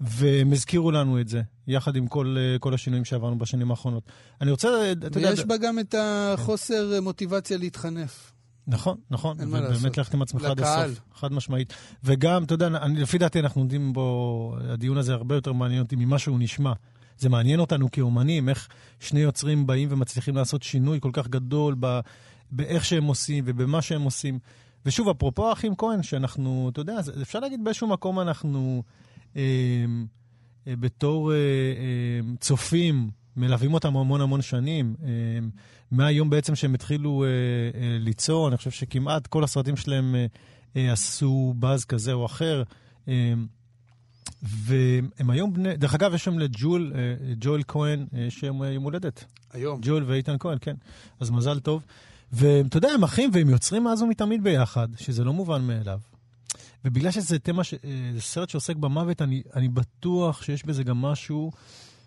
והם 0.00 0.52
הזכירו 0.52 0.90
לנו 0.90 1.20
את 1.20 1.28
זה, 1.28 1.42
יחד 1.66 1.96
עם 1.96 2.06
כל, 2.06 2.36
אה, 2.38 2.58
כל 2.58 2.74
השינויים 2.74 3.04
שעברנו 3.04 3.38
בשנים 3.38 3.70
האחרונות. 3.70 4.02
אני 4.40 4.50
רוצה, 4.50 4.92
אתה 4.92 5.06
יודע... 5.06 5.30
ויש 5.30 5.44
בה 5.44 5.56
גם 5.56 5.78
את 5.78 5.94
החוסר 5.98 7.00
מוטיבציה 7.02 7.58
להתחנף. 7.58 8.32
נכון, 8.66 8.96
נכון, 9.10 9.36
ובאמת 9.40 9.98
ללכת 9.98 10.14
עם 10.14 10.22
עצמך 10.22 10.44
עד 10.44 10.60
הסוף, 10.60 11.00
חד 11.14 11.32
משמעית. 11.32 11.72
וגם, 12.04 12.44
אתה 12.44 12.54
יודע, 12.54 12.66
אני, 12.66 13.00
לפי 13.00 13.18
דעתי 13.18 13.40
אנחנו 13.40 13.60
עומדים 13.60 13.92
בו, 13.92 14.56
הדיון 14.68 14.96
הזה 14.96 15.12
הרבה 15.12 15.34
יותר 15.34 15.52
מעניין 15.52 15.82
אותי 15.82 15.96
ממה 15.96 16.18
שהוא 16.18 16.38
נשמע. 16.38 16.72
זה 17.18 17.28
מעניין 17.28 17.60
אותנו 17.60 17.90
כאומנים, 17.90 18.48
איך 18.48 18.68
שני 19.00 19.20
יוצרים 19.20 19.66
באים 19.66 19.88
ומצליחים 19.92 20.36
לעשות 20.36 20.62
שינוי 20.62 21.00
כל 21.00 21.10
כך 21.12 21.28
גדול 21.28 21.76
ב, 21.80 22.00
באיך 22.50 22.84
שהם 22.84 23.04
עושים 23.04 23.44
ובמה 23.46 23.82
שהם 23.82 24.02
עושים. 24.02 24.38
ושוב, 24.86 25.08
אפרופו 25.08 25.48
האחים 25.48 25.76
כהן, 25.76 26.02
שאנחנו, 26.02 26.68
אתה 26.72 26.80
יודע, 26.80 27.00
אפשר 27.22 27.40
להגיד 27.40 27.64
באיזשהו 27.64 27.88
מקום 27.88 28.20
אנחנו... 28.20 28.82
אמ, 29.36 30.06
אה, 30.66 30.76
בתור 30.76 31.32
אה, 31.32 31.36
אה, 31.36 32.36
צופים, 32.40 33.10
מלווים 33.36 33.74
אותם 33.74 33.96
המון 33.96 34.20
המון 34.20 34.42
שנים. 34.42 34.94
אמ, 35.02 35.50
מהיום 35.90 36.30
בעצם 36.30 36.54
שהם 36.54 36.74
התחילו 36.74 37.24
ליצור, 38.00 38.48
אני 38.48 38.56
חושב 38.56 38.70
שכמעט 38.70 39.26
כל 39.26 39.44
הסרטים 39.44 39.76
שלהם 39.76 40.14
עשו 40.74 41.54
באז 41.56 41.84
כזה 41.84 42.12
או 42.12 42.26
אחר. 42.26 42.62
והם 44.42 45.30
היום 45.30 45.52
בני, 45.52 45.76
דרך 45.76 45.94
אגב, 45.94 46.14
יש 46.14 46.24
שם 46.24 46.38
לג'ול, 46.38 46.92
ג'ואל 47.40 47.62
כהן, 47.68 48.06
יש 48.12 48.42
יום 48.42 48.64
יום 48.64 48.84
הולדת. 48.84 49.24
היום. 49.52 49.80
ג'ואל 49.82 50.04
ואיתן 50.06 50.36
כהן, 50.38 50.58
כן. 50.60 50.74
אז 51.20 51.30
מזל 51.30 51.60
טוב. 51.60 51.82
ואתה 52.32 52.76
יודע, 52.76 52.88
הם 52.88 53.02
אחים 53.02 53.30
והם 53.32 53.48
יוצרים 53.48 53.84
מאז 53.84 54.02
ומתמיד 54.02 54.42
ביחד, 54.44 54.88
שזה 54.96 55.24
לא 55.24 55.32
מובן 55.32 55.62
מאליו. 55.62 55.98
ובגלל 56.84 57.10
שזה 57.10 57.38
תמה, 57.38 57.64
ש... 57.64 57.74
אה, 57.74 57.80
סרט 58.18 58.48
שעוסק 58.48 58.76
במוות, 58.76 59.22
אני, 59.22 59.42
אני 59.54 59.68
בטוח 59.68 60.42
שיש 60.42 60.66
בזה 60.66 60.84
גם 60.84 60.96
משהו 60.96 61.52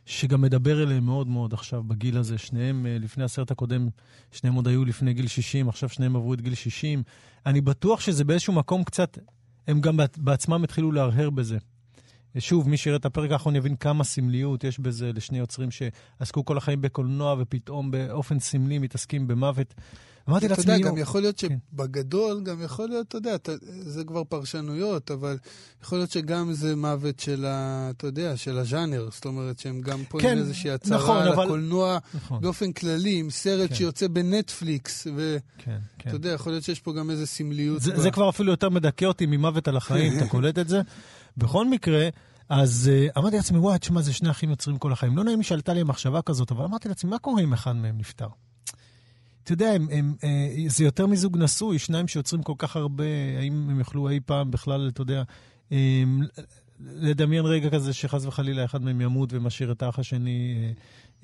שגם 0.05 0.41
מדבר 0.41 0.83
אליהם 0.83 1.05
מאוד 1.05 1.27
מאוד 1.27 1.53
עכשיו, 1.53 1.83
בגיל 1.83 2.17
הזה. 2.17 2.37
שניהם, 2.37 2.85
אה, 2.85 2.97
לפני 2.99 3.23
הסרט 3.23 3.51
הקודם, 3.51 3.87
שניהם 4.31 4.55
עוד 4.55 4.67
היו 4.67 4.85
לפני 4.85 5.13
גיל 5.13 5.27
60, 5.27 5.69
עכשיו 5.69 5.89
שניהם 5.89 6.15
עברו 6.15 6.33
את 6.33 6.41
גיל 6.41 6.55
60. 6.55 7.03
אני 7.45 7.61
בטוח 7.61 8.01
שזה 8.01 8.23
באיזשהו 8.23 8.53
מקום 8.53 8.83
קצת, 8.83 9.17
הם 9.67 9.81
גם 9.81 9.99
בעצמם 10.17 10.63
התחילו 10.63 10.91
להרהר 10.91 11.29
בזה. 11.29 11.57
שוב, 12.39 12.69
מי 12.69 12.77
שיראה 12.77 12.97
את 12.97 13.05
הפרק 13.05 13.31
האחרון 13.31 13.55
יבין 13.55 13.75
כמה 13.75 14.03
סמליות 14.03 14.63
יש 14.63 14.79
בזה 14.79 15.11
לשני 15.13 15.37
יוצרים 15.37 15.69
שעסקו 15.71 16.45
כל 16.45 16.57
החיים 16.57 16.81
בקולנוע 16.81 17.35
ופתאום 17.39 17.91
באופן 17.91 18.39
סמלי 18.39 18.79
מתעסקים 18.79 19.27
במוות. 19.27 19.73
אמרתי 20.29 20.47
לעצמי... 20.47 20.63
אתה 20.63 20.71
יודע, 20.71 20.89
גם 20.89 20.97
יכול 20.97 21.21
להיות 21.21 21.39
כן. 21.39 21.47
שבגדול, 21.73 22.43
גם 22.43 22.61
יכול 22.61 22.87
להיות, 22.87 23.07
אתה 23.07 23.17
יודע, 23.17 23.35
זה 23.81 24.03
כבר 24.03 24.23
פרשנויות, 24.23 25.11
אבל 25.11 25.37
יכול 25.83 25.97
להיות 25.97 26.11
שגם 26.11 26.53
זה 26.53 26.75
מוות 26.75 27.19
של 27.19 27.45
ה... 27.45 27.89
אתה 27.89 28.07
יודע, 28.07 28.37
של 28.37 28.57
הז'אנר. 28.57 29.09
זאת 29.11 29.25
אומרת, 29.25 29.59
שהם 29.59 29.81
גם 29.81 30.03
פה 30.09 30.19
כן, 30.19 30.31
עם 30.31 30.37
איזושהי 30.37 30.71
הצהרה 30.71 31.03
נכון, 31.03 31.17
על. 31.17 31.33
הקולנוע 31.33 31.97
נכון. 32.13 32.41
באופן 32.41 32.71
כללי, 32.71 33.19
עם 33.19 33.29
סרט 33.29 33.69
כן. 33.69 33.75
שיוצא 33.75 34.07
בנטפליקס, 34.07 35.07
ואתה. 35.15 36.15
יודע, 36.15 36.29
יכול 36.29 36.51
להיות 36.51 36.63
שיש 36.63 36.79
פה 36.79 36.93
גם 36.93 37.09
איזו 37.09 37.25
סמליות. 37.25 37.81
זה, 37.81 38.11
כבר 38.11 38.29
אפילו 38.29 38.51
יותר 38.51 38.69
מדכא 38.69 39.05
אותי 39.05 39.25
ממוות 39.25 39.67
על 39.67 39.77
החיים, 39.77 40.17
אתה 40.17 40.27
קולט 40.33 40.59
את 40.59 40.69
זה? 40.69 40.81
בכל 41.37 41.69
מקרה... 41.69 42.09
אז 42.49 42.91
uh, 42.91 43.19
אמרתי 43.19 43.35
לעצמי, 43.35 43.57
וואי, 43.57 43.79
תשמע, 43.79 44.01
זה 44.01 44.13
שני 44.13 44.29
אחים 44.29 44.49
יוצרים 44.49 44.77
כל 44.77 44.91
החיים. 44.91 45.17
לא 45.17 45.23
נעים 45.23 45.37
לי 45.37 45.43
שעלתה 45.43 45.73
לי 45.73 45.83
מחשבה 45.83 46.21
כזאת, 46.21 46.51
אבל 46.51 46.63
אמרתי 46.63 46.87
לעצמי, 46.89 47.09
מה 47.09 47.19
קורה 47.19 47.43
אם 47.43 47.53
אחד 47.53 47.75
מהם 47.75 47.97
נפטר? 47.97 48.27
אתה 49.45 49.53
יודע, 49.53 49.71
הם, 49.71 49.87
הם, 49.91 50.15
אה, 50.23 50.55
זה 50.67 50.83
יותר 50.83 51.07
מזוג 51.07 51.37
נשוי, 51.37 51.79
שניים 51.79 52.07
שיוצרים 52.07 52.43
כל 52.43 52.53
כך 52.57 52.75
הרבה, 52.75 53.03
האם 53.39 53.69
הם 53.69 53.79
יוכלו 53.79 54.09
אי 54.09 54.19
פעם 54.25 54.51
בכלל, 54.51 54.89
אתה 54.93 55.01
יודע, 55.01 55.23
אה, 55.71 56.03
לדמיין 56.79 57.45
רגע 57.45 57.69
כזה 57.69 57.93
שחס 57.93 58.25
וחלילה 58.25 58.65
אחד 58.65 58.81
מהם 58.81 59.01
ימות 59.01 59.33
ומשאיר 59.33 59.71
את 59.71 59.81
האח 59.81 59.99
השני 59.99 60.55
אה, 60.57 60.71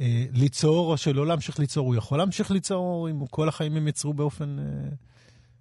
אה, 0.05 0.25
ליצור, 0.34 0.91
או 0.91 0.97
שלא 0.97 1.27
להמשיך 1.27 1.60
ליצור. 1.60 1.88
הוא 1.88 1.95
יכול 1.95 2.17
להמשיך 2.17 2.51
ליצור 2.51 3.10
אם 3.10 3.25
כל 3.29 3.49
החיים 3.49 3.75
הם 3.75 3.88
יצרו 3.88 4.13
באופן, 4.13 4.60
אה, 4.60 4.63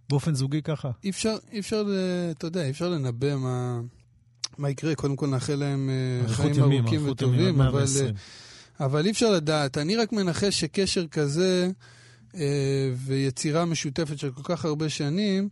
באופן 0.08 0.34
זוגי 0.34 0.62
ככה. 0.62 0.90
אי 1.04 1.10
אפשר, 1.10 1.36
אי 1.52 1.60
אפשר, 1.60 1.84
אתה 2.30 2.46
יודע, 2.46 2.64
אי 2.64 2.70
אפשר 2.70 2.88
לנבא 2.88 3.36
מה, 3.36 3.80
מה 4.58 4.70
יקרה. 4.70 4.94
קודם 4.94 5.16
כל 5.16 5.26
נאחל 5.26 5.54
להם 5.54 5.90
חיים 6.26 6.54
ימים, 6.54 6.80
ארוכים 6.80 7.08
וטובים, 7.08 7.60
אבל, 7.60 7.84
אה, 8.00 8.10
אבל 8.86 9.06
אי 9.06 9.10
אפשר 9.10 9.30
לדעת. 9.30 9.78
אני 9.78 9.96
רק 9.96 10.12
מנחש 10.12 10.60
שקשר 10.60 11.06
כזה... 11.06 11.70
אה, 12.34 12.92
ויצירה 12.96 13.64
משותפת 13.64 14.18
של 14.18 14.30
כל 14.30 14.42
כך 14.44 14.64
הרבה 14.64 14.88
שנים, 14.88 15.48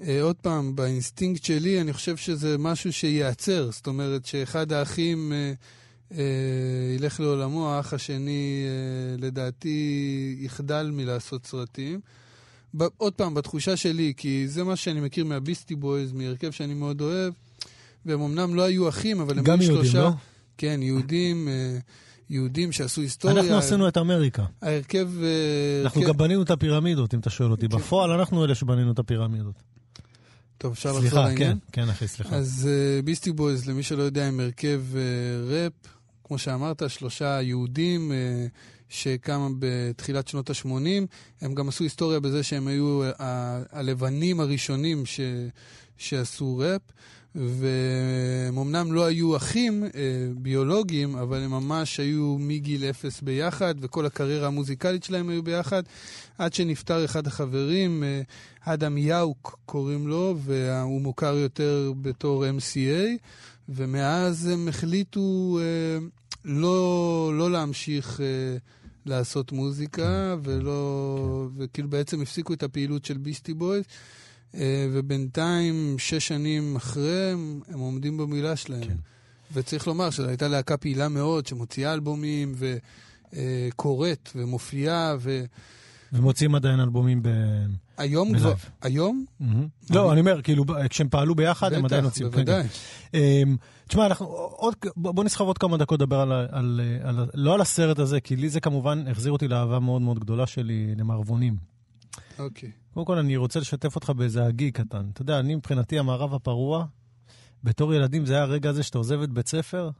אה, 0.00 0.22
עוד 0.22 0.36
פעם, 0.36 0.76
באינסטינקט 0.76 1.44
שלי, 1.44 1.80
אני 1.80 1.92
חושב 1.92 2.16
שזה 2.16 2.58
משהו 2.58 2.92
שייעצר. 2.92 3.70
זאת 3.70 3.86
אומרת, 3.86 4.26
שאחד 4.26 4.72
האחים 4.72 5.32
אה, 6.12 6.16
ילך 6.96 7.20
לעולמו, 7.20 7.70
האח 7.70 7.92
השני, 7.92 8.64
לדעתי, 9.18 10.36
יחדל 10.40 10.90
מלעשות 10.92 11.46
סרטים. 11.46 12.00
עוד 12.96 13.12
פעם, 13.12 13.34
בתחושה 13.34 13.76
שלי, 13.76 14.12
כי 14.16 14.48
זה 14.48 14.64
מה 14.64 14.76
שאני 14.76 15.00
מכיר 15.00 15.24
מהביסטי 15.24 15.74
בויז, 15.74 16.12
מהרכב 16.12 16.50
שאני 16.50 16.74
מאוד 16.74 17.00
אוהב, 17.00 17.32
והם 18.06 18.20
אמנם 18.20 18.54
לא 18.54 18.62
היו 18.62 18.88
אחים, 18.88 19.20
אבל 19.20 19.38
הם 19.38 19.44
היו 19.46 19.62
שלושה... 19.62 19.98
גם 19.98 20.02
יהודים, 20.02 20.02
לא? 20.02 20.10
כן, 20.58 20.80
יהודים. 20.82 21.48
יהודים 22.30 22.72
שעשו 22.72 23.00
היסטוריה. 23.00 23.40
אנחנו 23.40 23.56
עשינו 23.58 23.88
את 23.88 23.96
אמריקה. 23.96 24.44
ההרכב... 24.62 25.08
אה, 25.22 25.82
אנחנו 25.84 26.00
כן. 26.00 26.06
גם 26.08 26.16
בנינו 26.16 26.42
את 26.42 26.50
הפירמידות, 26.50 27.14
אם 27.14 27.20
אתה 27.20 27.30
שואל 27.30 27.50
אותי. 27.50 27.68
כן. 27.68 27.76
בפועל 27.76 28.10
אנחנו 28.10 28.44
אלה 28.44 28.54
שבנינו 28.54 28.92
את 28.92 28.98
הפירמידות. 28.98 29.54
טוב, 30.58 30.72
אפשר 30.72 30.92
לחזור 30.92 31.20
לעניין? 31.20 31.36
סליחה, 31.36 31.66
כן, 31.72 31.82
כן, 31.82 31.88
אחי, 31.88 32.08
סליחה. 32.08 32.36
אז 32.36 32.68
ביסטי 33.04 33.30
אה, 33.30 33.32
בויז, 33.32 33.68
למי 33.68 33.82
שלא 33.82 34.02
יודע, 34.02 34.24
הם 34.24 34.40
הרכב 34.40 34.82
ראפ, 35.48 35.72
כמו 36.24 36.38
שאמרת, 36.38 36.82
שלושה 36.88 37.42
יהודים 37.42 38.12
שקמה 38.88 39.48
בתחילת 39.58 40.28
שנות 40.28 40.50
ה-80. 40.50 41.06
הם 41.40 41.54
גם 41.54 41.68
עשו 41.68 41.84
היסטוריה 41.84 42.20
בזה 42.20 42.42
שהם 42.42 42.66
היו 42.66 43.10
uh, 43.10 43.22
הלבנים 43.72 44.40
הראשונים 44.40 45.06
ש, 45.06 45.20
שעשו 45.96 46.58
ראפ. 46.58 46.82
והם 47.34 48.58
אמנם 48.58 48.92
לא 48.92 49.04
היו 49.04 49.36
אחים 49.36 49.84
אה, 49.84 49.90
ביולוגיים, 50.36 51.16
אבל 51.16 51.42
הם 51.42 51.50
ממש 51.50 52.00
היו 52.00 52.36
מגיל 52.38 52.84
אפס 52.84 53.20
ביחד, 53.20 53.74
וכל 53.80 54.06
הקריירה 54.06 54.46
המוזיקלית 54.46 55.04
שלהם 55.04 55.28
היו 55.28 55.42
ביחד, 55.42 55.82
עד 56.38 56.52
שנפטר 56.52 57.04
אחד 57.04 57.26
החברים, 57.26 58.04
אה, 58.04 58.22
אדם 58.60 58.98
יאוק 58.98 59.58
קוראים 59.66 60.08
לו, 60.08 60.36
והוא 60.38 61.00
מוכר 61.00 61.36
יותר 61.36 61.92
בתור 62.02 62.44
MCA, 62.46 63.18
ומאז 63.68 64.46
הם 64.46 64.68
החליטו 64.68 65.58
אה, 65.60 66.06
לא, 66.44 67.32
לא 67.34 67.50
להמשיך... 67.50 68.20
אה, 68.20 68.56
לעשות 69.06 69.52
מוזיקה, 69.52 70.36
ולא, 70.42 71.48
וכאילו 71.56 71.88
בעצם 71.88 72.22
הפסיקו 72.22 72.52
את 72.52 72.62
הפעילות 72.62 73.04
של 73.04 73.16
ביסטי 73.16 73.54
בויז. 73.54 73.84
אה, 74.54 74.86
ובינתיים, 74.92 75.94
שש 75.98 76.28
שנים 76.28 76.76
אחרי, 76.76 77.30
הם, 77.32 77.60
הם 77.68 77.78
עומדים 77.78 78.16
במילה 78.16 78.56
שלהם. 78.56 78.82
כן. 78.82 78.96
וצריך 79.52 79.86
לומר 79.86 80.10
שזו 80.10 80.28
הייתה 80.28 80.48
להקה 80.48 80.76
פעילה 80.76 81.08
מאוד, 81.08 81.46
שמוציאה 81.46 81.92
אלבומים 81.92 82.54
וקוראת 83.32 84.30
אה, 84.36 84.42
ומופיעה. 84.42 85.14
ו... 85.18 85.44
ומוציאים 86.12 86.54
עדיין 86.54 86.80
אלבומים 86.80 87.22
ב... 87.22 87.28
היום 87.98 88.38
כבר, 88.38 88.54
היום? 88.82 89.24
לא, 89.90 90.12
אני 90.12 90.20
אומר, 90.20 90.42
כאילו, 90.42 90.64
כשהם 90.90 91.08
פעלו 91.08 91.34
ביחד, 91.34 91.72
הם 91.72 91.84
עדיין 91.84 92.04
הוציאו. 92.04 92.28
בטח, 92.28 92.38
בוודאי. 92.38 92.62
כן, 92.62 92.68
כן. 93.12 93.54
תשמע, 93.88 94.06
אנחנו 94.06 94.26
עוד, 94.26 94.74
בוא 94.96 95.24
נסחב 95.24 95.44
עוד 95.44 95.58
כמה 95.58 95.76
דקות 95.76 96.00
לדבר 96.00 96.20
על, 96.20 96.32
על, 96.32 96.80
על, 97.02 97.26
לא 97.34 97.54
על 97.54 97.60
הסרט 97.60 97.98
הזה, 97.98 98.20
כי 98.20 98.36
לי 98.36 98.48
זה 98.48 98.60
כמובן 98.60 99.04
החזיר 99.10 99.32
אותי 99.32 99.48
לאהבה 99.48 99.78
מאוד 99.78 100.02
מאוד 100.02 100.18
גדולה 100.18 100.46
שלי 100.46 100.94
למערבונים. 100.96 101.69
אוקיי. 102.40 102.68
Okay. 102.68 102.94
קודם 102.94 103.06
כל, 103.06 103.18
אני 103.18 103.36
רוצה 103.36 103.60
לשתף 103.60 103.94
אותך 103.94 104.10
באיזה 104.10 104.46
הגי 104.46 104.70
קטן. 104.70 105.10
אתה 105.12 105.22
יודע, 105.22 105.38
אני 105.38 105.54
מבחינתי, 105.54 105.98
המערב 105.98 106.34
הפרוע, 106.34 106.86
בתור 107.64 107.94
ילדים 107.94 108.26
זה 108.26 108.34
היה 108.34 108.42
הרגע 108.42 108.70
הזה 108.70 108.82
שאתה 108.82 108.98
עוזב 108.98 109.22
את 109.22 109.30
בית 109.30 109.48
ספר, 109.48 109.90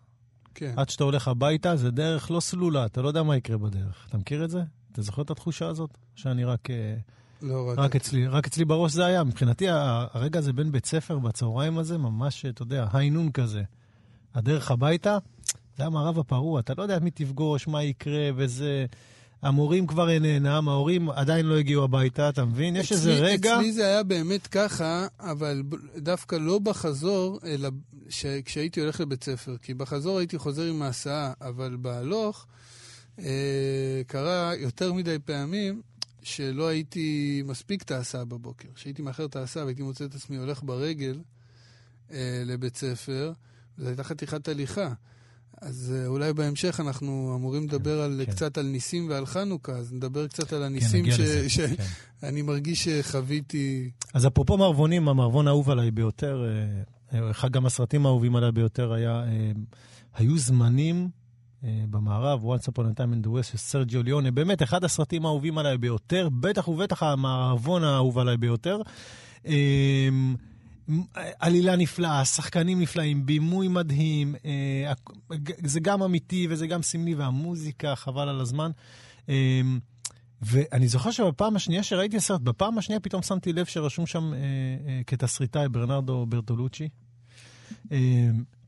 כן. 0.55 0.75
עד 0.77 0.89
שאתה 0.89 1.05
הולך 1.05 1.29
הביתה, 1.29 1.77
זה 1.77 1.91
דרך 1.91 2.31
לא 2.31 2.41
סלולה, 2.41 2.87
אתה 2.87 3.03
לא 3.03 3.09
יודע 3.09 3.23
מה 3.23 3.37
יקרה 3.37 3.59
בדרך. 3.59 4.07
אתה 4.09 4.19
מכיר 4.19 4.45
את 4.45 4.51
זה? 4.51 4.63
אתה 4.93 5.03
זוכר 5.03 5.23
את 5.23 5.31
התחושה 5.31 5.69
הזאת? 5.69 5.91
שאני 6.15 6.45
רק... 6.45 6.71
אה, 6.71 6.97
לא 7.43 7.69
רק, 7.69 7.79
רק 7.79 7.97
אצלי, 7.97 8.27
רק 8.27 8.47
אצלי 8.47 8.65
בראש 8.65 8.93
זה 8.93 9.07
היה. 9.07 9.25
מבחינתי, 9.25 9.67
הרגע 9.69 10.39
הזה 10.39 10.53
בין 10.53 10.73
בית 10.73 10.87
ספר 10.87 11.19
בצהריים 11.19 11.79
הזה, 11.79 11.99
ממש, 11.99 12.47
אתה 12.47 12.63
יודע, 12.63 12.87
היי-נון 12.93 13.31
כזה. 13.31 13.63
הדרך 14.35 14.71
הביתה, 14.71 15.19
זה 15.77 15.87
המערב 15.87 16.19
הפרוע, 16.19 16.61
אתה 16.61 16.75
לא 16.79 16.83
יודע 16.83 16.99
מי 16.99 17.11
תפגוש, 17.11 17.69
מה 17.69 17.83
יקרה 17.83 18.31
וזה... 18.37 18.87
המורים 19.43 19.87
כבר 19.87 20.11
אינם, 20.11 20.69
ההורים 20.69 21.11
עדיין 21.11 21.47
לא 21.47 21.59
הגיעו 21.59 21.85
הביתה, 21.85 22.29
אתה 22.29 22.45
מבין? 22.45 22.77
יש 22.77 22.93
איזה 22.93 23.13
רגע... 23.13 23.57
אצלי 23.57 23.73
זה 23.73 23.87
היה 23.87 24.03
באמת 24.03 24.47
ככה, 24.47 25.07
אבל 25.21 25.63
דווקא 25.97 26.37
לא 26.37 26.59
בחזור, 26.59 27.41
אלא 27.45 27.69
ש... 28.09 28.27
כשהייתי 28.45 28.81
הולך 28.81 29.01
לבית 29.01 29.25
ספר. 29.25 29.57
כי 29.63 29.75
בחזור 29.75 30.19
הייתי 30.19 30.39
חוזר 30.39 30.63
עם 30.63 30.83
ההסעה, 30.83 31.33
אבל 31.41 31.77
בהלוך 31.81 32.47
אה, 33.19 34.03
קרה 34.07 34.53
יותר 34.59 34.93
מדי 34.93 35.17
פעמים 35.25 35.83
שלא 36.23 36.69
הייתי 36.69 37.43
מספיק 37.47 37.83
את 37.83 37.91
ההסעה 37.91 38.25
בבוקר. 38.25 38.69
כשהייתי 38.75 39.03
מאחר 39.03 39.25
את 39.25 39.37
ההסעה 39.37 39.65
והייתי 39.65 39.83
מוצא 39.83 40.05
את 40.05 40.15
עצמי 40.15 40.37
הולך 40.37 40.63
ברגל 40.63 41.19
אה, 42.13 42.43
לבית 42.47 42.77
ספר, 42.77 43.33
זו 43.79 43.89
הייתה 43.89 44.05
חתיכת 44.05 44.49
הליכה. 44.49 44.93
אז 45.61 45.95
אה, 45.97 46.07
אולי 46.07 46.33
בהמשך 46.33 46.81
אנחנו 46.81 47.33
אמורים 47.37 47.65
לדבר 47.65 47.99
כן, 47.99 48.05
על, 48.05 48.23
כן. 48.27 48.33
קצת 48.33 48.59
על 48.59 48.67
ניסים 48.67 49.09
ועל 49.09 49.27
חנוכה, 49.27 49.73
אז 49.73 49.93
נדבר 49.93 50.27
קצת 50.27 50.53
על 50.53 50.63
הניסים 50.63 51.05
כן, 51.05 51.49
שאני 51.49 52.41
כן. 52.41 52.47
מרגיש 52.47 52.89
שחוויתי. 52.89 53.91
אז 54.15 54.27
אפרופו 54.27 54.57
מערבונים, 54.57 55.09
המערבון 55.09 55.47
האהוב 55.47 55.71
עליי 55.71 55.91
ביותר, 55.91 56.45
אה, 56.45 57.21
אה, 57.21 57.31
אחד 57.31 57.53
גם 57.53 57.67
הסרטים 57.67 58.07
האהובים 58.07 58.37
עליי 58.37 58.53
ביותר 58.53 58.93
היה, 58.93 59.25
היו 60.15 60.39
זמנים 60.39 61.09
במערב, 61.63 62.45
Once 62.45 62.63
Upon 62.63 62.83
a 62.83 62.99
Time 62.99 63.25
in 63.25 63.27
the 63.27 63.29
West 63.29 63.43
של 63.43 63.59
סרג'יו 63.59 64.03
ליונה, 64.03 64.31
באמת 64.31 64.63
אחד 64.63 64.85
הסרטים 64.85 65.27
האהובים 65.27 65.59
עליי 65.59 65.79
ביותר, 65.79 66.29
בטח 66.41 66.69
ובטח 66.69 67.03
המערבון 67.03 67.85
האהוב 67.85 68.19
עליי 68.19 68.37
ביותר. 68.37 68.81
עלילה 71.39 71.77
נפלאה, 71.77 72.25
שחקנים 72.25 72.81
נפלאים, 72.81 73.27
בימוי 73.27 73.69
מדהים, 73.69 74.35
אה, 74.45 74.93
זה 75.65 75.81
גם 75.81 76.03
אמיתי 76.03 76.47
וזה 76.51 76.67
גם 76.67 76.83
סמלי, 76.83 77.15
והמוזיקה, 77.15 77.97
חבל 77.97 78.29
על 78.29 78.41
הזמן. 78.41 78.71
אה, 79.29 79.61
ואני 80.43 80.89
זוכר 80.89 81.11
שבפעם 81.11 81.57
השנייה 81.57 81.83
שראיתי 81.83 82.17
הסרט, 82.17 82.41
בפעם 82.41 82.79
השנייה 82.79 83.01
פתאום 83.01 83.23
שמתי 83.23 83.53
לב 83.53 83.67
שרשום 83.67 84.07
שם 84.07 84.35
אה, 84.35 85.01
כתסריטאי 85.07 85.69
ברנרדו 85.69 86.27
ברטולוצ'י. 86.27 86.89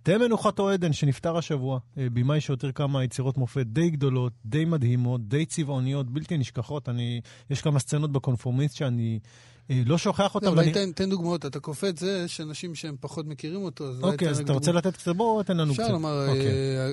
תהיה 0.03 0.19
מנוחתו 0.19 0.71
עדן, 0.71 0.93
שנפטר 0.93 1.37
השבוע, 1.37 1.79
במאי 1.97 2.41
שהותיר 2.41 2.73
כמה 2.73 3.05
יצירות 3.05 3.39
מופת 3.39 3.67
די 3.67 3.91
גדולות, 3.91 4.33
די 4.45 4.65
מדהימות, 4.65 5.29
די 5.29 5.47
צבעוניות, 5.47 6.11
בלתי 6.11 6.39
נשכחות. 6.39 6.89
אני, 6.89 7.21
יש 7.51 7.63
כמה 7.63 7.79
סצנות 7.79 8.13
בקונפורמיסט 8.13 8.77
שאני 8.77 9.19
אה, 9.23 9.29
לא 9.71 9.99
שוכח 9.99 10.35
אותם. 10.35 10.47
אולי 10.47 10.73
תן 10.95 11.11
דוגמאות, 11.11 11.47
אתה 11.47 11.61
קופץ 11.61 12.01
זה 12.01 12.29
שאנשים 12.29 12.75
שהם 12.75 12.97
פחות 13.01 13.27
מכירים 13.27 13.63
אותו, 13.63 13.89
אז 13.89 14.03
אוקיי, 14.03 14.29
אז 14.29 14.41
אתה 14.41 14.53
רוצה 14.53 14.73
לתת 14.73 14.97
קצת, 14.97 15.17
בוא 15.17 15.43
תן 15.43 15.57
לנו 15.57 15.73
קצת. 15.73 15.83
אפשר 15.83 15.93
לומר, 15.93 16.29
אוקיי. 16.29 16.47
אה, 16.47 16.93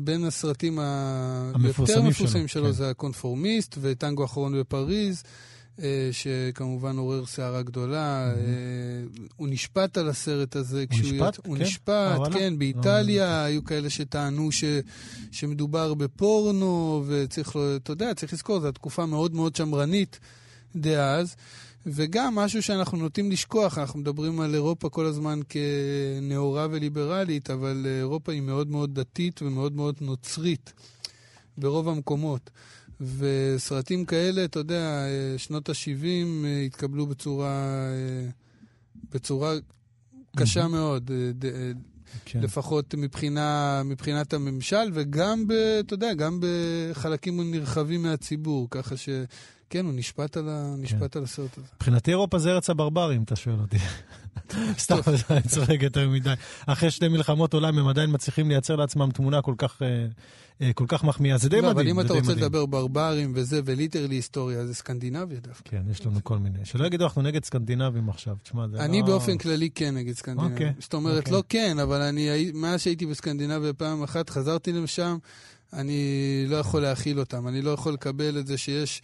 בין 0.00 0.24
הסרטים 0.24 0.78
היותר 0.78 2.02
מפורסמים 2.02 2.48
שלו 2.48 2.64
כן. 2.66 2.72
זה 2.72 2.90
הקונפורמיסט 2.90 3.78
וטנגו 3.80 4.24
אחרון 4.24 4.60
בפריז. 4.60 5.22
אה, 5.82 6.08
שכמובן 6.12 6.96
עורר 6.96 7.26
סערה 7.26 7.62
גדולה. 7.62 8.32
הוא 9.36 9.48
נשפט 9.48 9.98
על 9.98 10.08
הסרט 10.08 10.56
הזה. 10.56 10.84
הוא 10.90 11.00
נשפט? 11.00 11.46
הוא 11.46 11.56
נשפט, 11.58 12.32
כן, 12.32 12.52
לא, 12.52 12.58
באיטליה 12.58 13.44
היו 13.44 13.64
כאלה 13.64 13.90
שטענו 13.90 14.48
שמדובר 15.32 15.94
בפורנו, 15.94 17.04
וצריך, 17.06 17.56
אתה 17.76 17.92
יודע, 17.92 18.14
צריך 18.14 18.32
לזכור, 18.32 18.60
זו 18.60 18.72
תקופה 18.72 19.06
מאוד 19.06 19.34
מאוד 19.34 19.56
שמרנית 19.56 20.20
דאז. 20.76 21.36
וגם 21.86 22.34
משהו 22.34 22.62
שאנחנו 22.62 22.98
נוטים 22.98 23.30
לשכוח, 23.30 23.78
אנחנו 23.78 24.00
מדברים 24.00 24.40
על 24.40 24.54
אירופה 24.54 24.88
כל 24.88 25.06
הזמן 25.06 25.40
כנאורה 25.48 26.66
וליברלית, 26.70 27.50
אבל 27.50 27.86
אירופה 27.98 28.32
היא 28.32 28.42
מאוד 28.42 28.70
מאוד 28.70 28.94
דתית 28.94 29.42
ומאוד 29.42 29.72
מאוד 29.72 29.96
נוצרית 30.00 30.72
ברוב 31.58 31.88
המקומות. 31.88 32.50
וסרטים 33.00 34.04
כאלה, 34.04 34.44
אתה 34.44 34.58
יודע, 34.58 35.04
שנות 35.36 35.68
ה-70 35.68 36.46
התקבלו 36.66 37.06
בצורה, 37.06 37.88
בצורה 39.12 39.54
קשה 40.36 40.68
מאוד. 40.68 41.10
כן. 42.24 42.40
לפחות 42.40 42.94
מבחינה, 42.94 43.82
מבחינת 43.84 44.34
הממשל, 44.34 44.90
וגם, 44.92 45.46
ב, 45.48 45.52
אתה 45.52 45.94
יודע, 45.94 46.14
גם 46.14 46.40
בחלקים 46.40 47.50
נרחבים 47.50 48.02
מהציבור, 48.02 48.68
ככה 48.70 48.96
ש... 48.96 49.08
כן, 49.70 49.84
הוא 49.84 49.94
נשפט 49.94 50.36
על, 50.36 50.48
ה... 50.48 50.74
נשפט 50.78 51.12
כן. 51.12 51.18
על 51.18 51.24
הסרט 51.24 51.58
הזה. 51.58 51.66
מבחינתי 51.76 52.10
אירופה 52.10 52.38
זה 52.38 52.50
ארץ 52.52 52.70
הברברים, 52.70 53.22
אתה 53.22 53.36
שואל 53.36 53.60
אותי. 53.60 53.76
סתם, 54.78 54.96
אני 55.30 55.42
צוחק 55.42 55.82
יותר 55.82 56.08
מדי. 56.08 56.34
אחרי 56.66 56.90
שתי 56.90 57.08
מלחמות 57.08 57.54
עולם 57.54 57.78
הם 57.78 57.88
עדיין 57.88 58.10
מצליחים 58.12 58.48
לייצר 58.48 58.76
לעצמם 58.76 59.10
תמונה 59.14 59.42
כל 59.42 59.54
כך, 59.58 59.82
אה, 59.82 60.06
אה, 60.60 60.72
כל 60.72 60.84
כך 60.88 61.04
מחמיאה. 61.04 61.38
זה 61.38 61.48
די 61.48 61.60
לא, 61.60 61.70
מדהים. 61.70 61.78
אבל 61.78 61.88
אם 61.88 62.00
אתה 62.00 62.12
רוצה 62.12 62.32
לדבר 62.32 62.66
ברברים 62.66 63.32
וזה, 63.34 63.60
וליטרלי 63.64 64.14
היסטוריה, 64.14 64.66
זה 64.66 64.74
סקנדינביה 64.74 65.40
דווקא. 65.40 65.70
כן, 65.70 65.82
יש 65.90 66.06
לנו 66.06 66.24
כל 66.24 66.38
מיני. 66.38 66.58
שלא 66.64 66.86
יגידו, 66.86 67.04
אנחנו 67.04 67.22
נגד 67.22 67.44
סקנדינבים 67.44 68.08
עכשיו. 68.08 68.36
תשמע, 68.42 68.68
זה 68.68 68.84
אני 68.84 69.00
לא... 69.00 69.06
באופן 69.06 69.38
כללי 69.38 69.70
כן 69.74 69.94
נגד 69.94 70.12
סקנדינבים. 70.12 70.52
אוקיי. 70.52 70.72
זאת 70.78 70.94
אומרת, 70.94 71.18
אוקיי. 71.18 71.32
לא 71.32 71.42
כן, 71.48 71.78
אבל 71.78 72.00
אני, 72.00 72.50
מאז 72.54 72.80
שהייתי 72.80 73.06
בסקנדינביה 73.06 73.72
פעם 73.72 74.02
אחת, 74.02 74.30
חזרתי 74.30 74.72
לשם, 74.72 75.18
אני 75.72 76.44
לא 76.48 76.56
יכול 76.56 76.82
להכיל 76.82 77.20
אותם. 77.20 77.48
אני 77.48 77.62
לא 77.62 77.70
יכול 77.70 77.92
לקבל 77.92 78.38
את 78.38 78.46
זה 78.46 78.58
שיש... 78.58 79.02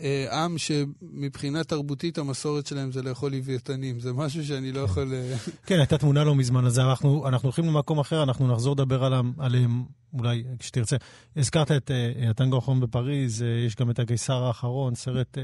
אה, 0.00 0.44
עם 0.44 0.58
שמבחינה 0.58 1.64
תרבותית 1.64 2.18
המסורת 2.18 2.66
שלהם 2.66 2.92
זה 2.92 3.02
לאכול 3.02 3.32
לוויתנים. 3.32 4.00
זה 4.00 4.12
משהו 4.12 4.46
שאני 4.46 4.72
לא 4.72 4.80
יכול... 4.80 5.14
אה, 5.14 5.36
כן, 5.66 5.78
הייתה 5.78 5.98
תמונה 5.98 6.24
לא 6.24 6.34
מזמן, 6.34 6.66
אז 6.66 6.78
אנחנו, 6.78 7.28
אנחנו 7.28 7.46
הולכים 7.46 7.64
למקום 7.64 7.98
אחר, 7.98 8.22
אנחנו 8.22 8.52
נחזור 8.52 8.74
לדבר 8.74 9.04
על, 9.04 9.14
עליהם 9.38 9.84
אולי 10.18 10.44
כשתרצה. 10.58 10.96
הזכרת 11.36 11.72
את 11.72 11.90
אה, 11.90 12.30
הטנגו 12.30 12.56
האחרון 12.56 12.80
בפריז, 12.80 13.42
אה, 13.42 13.66
יש 13.66 13.76
גם 13.76 13.90
את 13.90 13.98
הקיסר 13.98 14.42
האחרון, 14.44 14.94
סרט 14.94 15.38
אה, 15.38 15.40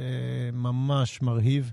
ממש 0.52 1.22
מרהיב. 1.22 1.72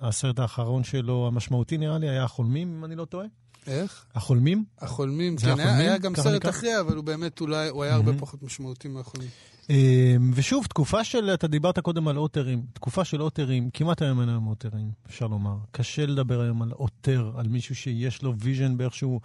הסרט 0.00 0.38
האחרון 0.38 0.84
שלו, 0.84 1.26
המשמעותי 1.26 1.78
נראה 1.78 1.98
לי, 1.98 2.08
היה 2.08 2.24
החולמים, 2.24 2.76
אם 2.76 2.84
אני 2.84 2.96
לא 2.96 3.04
טועה. 3.04 3.26
איך? 3.66 4.04
החולמים? 4.14 4.64
החולמים, 4.80 5.36
כן, 5.36 5.48
החולמים? 5.48 5.66
היה, 5.66 5.78
היה 5.78 5.98
גם 5.98 6.14
סרט 6.16 6.48
אחרי, 6.48 6.80
אבל 6.80 6.96
הוא 6.96 7.04
באמת 7.04 7.40
אולי, 7.40 7.68
הוא 7.68 7.82
היה 7.82 7.92
mm-hmm. 7.92 7.96
הרבה 7.96 8.12
פחות 8.18 8.42
משמעותי 8.42 8.88
מהחולמים. 8.88 9.30
אמ, 9.70 10.30
ושוב, 10.34 10.66
תקופה 10.66 11.04
של, 11.04 11.30
אתה 11.34 11.46
דיברת 11.46 11.78
קודם 11.78 12.08
על 12.08 12.18
אוטרים, 12.18 12.62
תקופה 12.72 13.04
של 13.04 13.22
אוטרים, 13.22 13.70
כמעט 13.74 14.02
היום 14.02 14.20
אין 14.20 14.28
היום 14.28 14.46
אוטרים, 14.46 14.90
אפשר 15.06 15.26
לומר. 15.26 15.56
קשה 15.70 16.06
לדבר 16.06 16.40
היום 16.40 16.62
על 16.62 16.72
אוטר, 16.72 17.30
על 17.36 17.48
מישהו 17.48 17.74
שיש 17.74 18.22
לו 18.22 18.34
vision 18.38 18.76
באיכשהו 18.76 19.20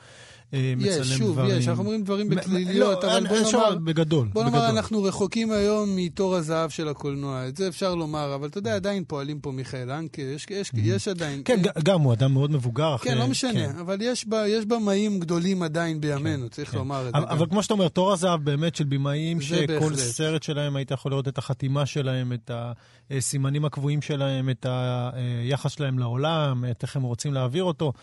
אה, 0.53 0.73
מצלם 0.77 0.89
דברים. 0.89 1.11
יש, 1.11 1.17
שוב, 1.17 1.39
יש, 1.49 1.67
אנחנו 1.67 1.83
אומרים 1.83 2.03
דברים 2.03 2.29
בכליליות, 2.29 3.03
לא, 3.03 3.17
אבל 3.17 3.27
בוא 3.27 3.37
נאמר, 3.39 3.75
בגדול, 3.75 4.27
בוא 4.33 4.43
נאמר, 4.43 4.69
אנחנו 4.69 5.03
רחוקים 5.03 5.51
היום 5.51 5.95
מתור 5.95 6.35
הזהב 6.35 6.69
של 6.69 6.87
הקולנוע, 6.87 7.47
את 7.47 7.57
זה 7.57 7.67
אפשר 7.67 7.95
לומר, 7.95 8.35
אבל 8.35 8.47
אתה 8.47 8.57
יודע, 8.57 8.75
עדיין 8.75 9.03
פועלים 9.07 9.39
פה 9.39 9.51
מיכאל 9.51 9.91
אנקה, 9.91 10.21
יש, 10.21 10.45
יש, 10.49 10.69
mm-hmm. 10.69 10.79
יש 10.83 11.07
עדיין... 11.07 11.41
כן, 11.45 11.59
אה, 11.65 11.81
גם 11.83 12.01
הוא 12.01 12.13
אדם 12.13 12.33
מאוד 12.33 12.51
מבוגר. 12.51 12.97
כן, 12.97 13.17
לא 13.17 13.27
משנה, 13.27 13.73
כן. 13.73 13.79
אבל 13.79 13.97
יש, 14.01 14.25
יש 14.47 14.65
במאים 14.65 15.19
גדולים 15.19 15.63
עדיין 15.63 16.01
בימינו, 16.01 16.43
כן, 16.43 16.49
צריך 16.49 16.71
כן. 16.71 16.77
לומר 16.77 17.07
את 17.07 17.13
זה. 17.13 17.33
אבל 17.33 17.45
כמו 17.49 17.63
שאתה 17.63 17.73
אומר, 17.73 17.87
תור 17.87 18.13
הזהב 18.13 18.43
באמת 18.43 18.75
של 18.75 18.83
במאים, 18.83 19.41
שכל 19.41 19.93
סרט 20.27 20.43
שלהם 20.43 20.75
היית 20.75 20.91
יכול 20.91 21.11
לראות 21.11 21.27
את 21.27 21.37
החתימה 21.37 21.85
שלהם, 21.85 22.33
את 22.33 22.51
הסימנים 23.11 23.65
הקבועים 23.65 24.01
שלהם, 24.01 24.49
את 24.49 24.65
היחס 25.13 25.71
שלהם 25.71 25.99
לעולם, 25.99 26.65
את 26.71 26.83
איך 26.83 26.95
הם 26.95 27.01
רוצים 27.01 27.33
להעביר 27.33 27.63
אותו. 27.63 27.93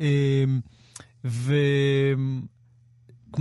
אמ, 0.00 0.60
וכמו 1.24 1.48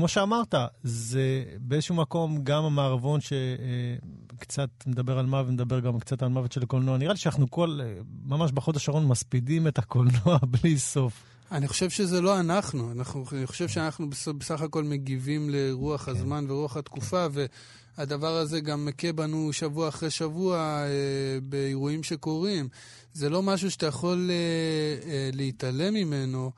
שאמרת, 0.08 0.56
זה 0.84 1.44
באיזשהו 1.60 1.96
מקום 1.96 2.44
גם 2.44 2.64
המערבון 2.64 3.20
שקצת 3.22 4.70
מדבר 4.86 5.20
על 5.20 5.26
מוות, 5.26 5.50
מדבר 5.54 5.80
גם 5.80 6.00
קצת 6.00 6.24
על 6.24 6.30
מוות 6.30 6.52
של 6.52 6.64
הקולנוע. 6.64 6.98
נראה 6.98 7.14
לי 7.14 7.20
שאנחנו 7.20 7.52
כל, 7.52 7.80
ממש 8.26 8.52
בחוד 8.52 8.76
השרון 8.76 9.08
מספידים 9.08 9.68
את 9.68 9.78
הקולנוע 9.78 10.38
בלי 10.62 10.78
סוף. 10.78 11.24
אני 11.52 11.68
חושב 11.68 11.90
שזה 11.90 12.22
לא 12.22 12.40
אנחנו, 12.40 12.92
אנחנו 12.92 13.26
אני 13.32 13.48
חושב 13.48 13.68
שאנחנו 13.68 14.10
בסך 14.38 14.62
הכל 14.62 14.84
מגיבים 14.84 15.50
לרוח 15.50 16.06
כן. 16.06 16.12
הזמן 16.12 16.46
ורוח 16.52 16.78
התקופה, 16.78 17.28
והדבר 18.00 18.38
הזה 18.38 18.60
גם 18.60 18.86
מכה 18.86 19.12
בנו 19.12 19.54
שבוע 19.54 19.90
אחרי 19.90 20.10
שבוע 20.10 20.58
אה, 20.58 21.40
באירועים 21.44 22.04
שקורים. 22.04 22.68
זה 23.14 23.30
לא 23.30 23.44
משהו 23.44 23.72
שאתה 23.72 23.86
יכול 23.86 24.30
אה, 24.32 25.12
אה, 25.12 25.30
להתעלם 25.34 25.94
ממנו. 25.94 26.52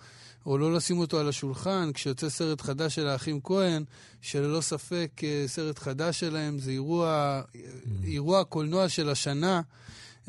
או 0.46 0.58
לא 0.58 0.74
לשים 0.74 1.00
אותו 1.00 1.20
על 1.20 1.30
השולחן. 1.30 1.92
כשיוצא 1.94 2.30
סרט 2.30 2.62
חדש 2.62 2.96
של 2.96 3.08
האחים 3.08 3.40
כהן, 3.44 3.84
שללא 4.22 4.62
ספק 4.62 5.22
אה, 5.24 5.44
סרט 5.48 5.80
חדש 5.80 6.20
שלהם 6.20 6.60
זה 6.60 6.72
אירוע, 6.72 7.42
אירוע 8.04 8.44
קולנוע 8.44 8.90
של 8.90 9.10
השנה 9.10 9.62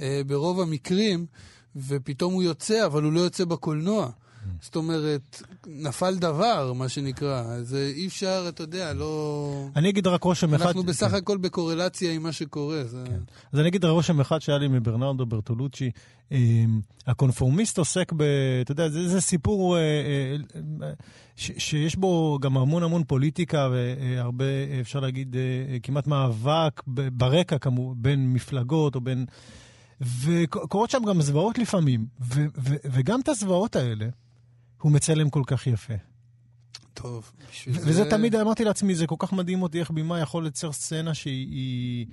אה, 0.03 0.21
ברוב 0.27 0.61
המקרים, 0.61 1.27
ופתאום 1.77 2.35
הוא 2.35 2.43
יוצא, 2.43 2.87
אבל 2.87 3.03
הוא 3.03 3.13
לא 3.13 3.21
יוצא 3.21 3.45
בקולנוע. 3.45 4.11
זאת 4.63 4.77
אומרת, 4.77 5.43
נפל 5.67 6.15
דבר, 6.15 6.73
מה 6.73 6.89
שנקרא. 6.89 7.63
זה 7.63 7.93
אי 7.95 8.07
אפשר, 8.07 8.45
אתה 8.49 8.63
יודע, 8.63 8.93
לא... 8.93 9.67
אני 9.77 9.89
אגיד 9.89 10.07
רק 10.07 10.23
רושם 10.23 10.55
אחד... 10.55 10.67
אנחנו 10.67 10.83
בסך 10.83 11.09
כן. 11.09 11.15
הכל 11.15 11.37
בקורלציה 11.37 12.13
עם 12.13 12.23
מה 12.23 12.33
שקורה. 12.33 12.85
זה... 12.85 13.05
כן. 13.07 13.21
אז 13.53 13.59
אני 13.59 13.69
אגיד 13.69 13.85
רושם 13.85 14.21
אחד 14.21 14.39
שהיה 14.39 14.59
לי 14.59 14.69
מברנרדו 14.69 15.27
ברטולוצ'י. 15.27 15.91
אמ, 16.33 16.81
הקונפורמיסט 17.07 17.79
עוסק 17.79 18.13
ב... 18.17 18.23
אתה 18.63 18.73
יודע, 18.73 18.89
זה, 18.89 19.09
זה 19.09 19.21
סיפור 19.21 19.77
אה, 19.77 19.81
אה, 20.83 20.93
ש, 21.37 21.51
שיש 21.59 21.97
בו 21.97 22.39
גם 22.43 22.57
המון 22.57 22.83
המון 22.83 23.05
פוליטיקה 23.05 23.69
והרבה, 23.73 24.45
אפשר 24.81 25.01
להגיד, 25.01 25.37
אה, 25.37 25.79
כמעט 25.83 26.07
מאבק 26.07 26.83
ברקע, 26.87 27.59
כמו, 27.59 27.95
בין 27.97 28.33
מפלגות 28.33 28.95
או 28.95 29.01
בין... 29.01 29.27
וקורות 30.01 30.91
שם 30.91 31.03
גם 31.09 31.21
זוועות 31.21 31.59
לפעמים, 31.59 32.07
ו, 32.21 32.45
ו, 32.59 32.75
וגם 32.85 33.21
את 33.21 33.29
הזוועות 33.29 33.77
האלה, 33.77 34.07
הוא 34.83 34.93
מצלם 34.93 35.31
כל 35.31 35.43
כך 35.47 35.67
יפה. 35.67 35.95
טוב, 36.95 37.33
בשביל 37.51 37.81
זה... 37.81 37.91
וזה 37.91 38.11
תמיד 38.11 38.35
אמרתי 38.35 38.65
לעצמי, 38.65 38.95
זה 38.95 39.07
כל 39.07 39.15
כך 39.19 39.33
מדהים 39.33 39.63
אותי 39.63 39.81
איך 39.81 39.91
בימה 39.91 40.21
יכול 40.21 40.47
לצייר 40.47 40.73
סצנה 40.73 41.15
שהיא... 41.15 42.07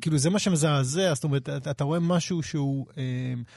כאילו, 0.00 0.18
זה 0.18 0.30
מה 0.30 0.38
שמזעזע, 0.38 1.14
זאת 1.14 1.24
אומרת, 1.24 1.48
אתה, 1.48 1.70
אתה 1.70 1.84
רואה 1.84 2.00
משהו 2.00 2.42
שהוא... 2.42 2.86
אה, 2.96 3.02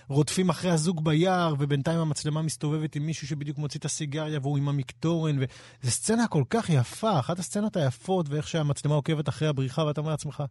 רודפים 0.08 0.50
אחרי 0.50 0.72
הזוג 0.72 1.04
ביער, 1.04 1.56
ובינתיים 1.60 2.00
המצלמה 2.00 2.42
מסתובבת 2.42 2.96
עם 2.96 3.06
מישהו 3.06 3.28
שבדיוק 3.28 3.58
מוציא 3.58 3.80
את 3.80 3.86
הסיגריה 3.86 4.40
והוא 4.42 4.58
עם 4.58 4.70
המקטורן, 4.70 5.38
וזו 5.38 5.92
סצנה 5.92 6.28
כל 6.28 6.44
כך 6.50 6.70
יפה, 6.70 7.20
אחת 7.20 7.40
הסצנות 7.40 7.78
היפות, 7.78 8.30
ואיך 8.30 8.48
שהמצלמה 8.48 8.96
עוקבת 8.96 9.30
אחרי 9.30 9.48
הבריחה, 9.48 9.86
ואתה 9.86 10.02
אומר 10.02 10.12
לעצמך, 10.12 10.44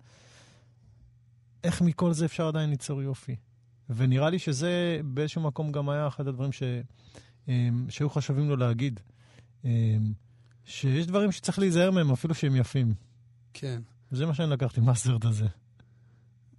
איך 1.64 1.82
מכל 1.82 2.12
זה 2.12 2.24
אפשר 2.24 2.48
עדיין 2.48 2.70
ליצור 2.70 3.02
יופי? 3.02 3.36
ונראה 3.90 4.30
לי 4.30 4.38
שזה 4.38 5.00
באיזשהו 5.04 5.42
מקום 5.42 5.72
גם 5.72 5.88
היה 5.88 6.08
אחד 6.08 6.28
הדברים 6.28 6.52
ש... 6.52 6.62
אמ, 7.48 7.86
שהיו 7.88 8.10
חשובים 8.10 8.48
לו 8.48 8.56
להגיד. 8.56 9.00
אמ, 9.64 9.70
שיש 10.64 11.06
דברים 11.06 11.32
שצריך 11.32 11.58
להיזהר 11.58 11.90
מהם, 11.90 12.10
אפילו 12.10 12.34
שהם 12.34 12.56
יפים. 12.56 12.94
כן. 13.52 13.82
זה 14.10 14.26
מה 14.26 14.34
שאני 14.34 14.50
לקחתי 14.50 14.80
מהסרט 14.80 15.24
הזה. 15.24 15.46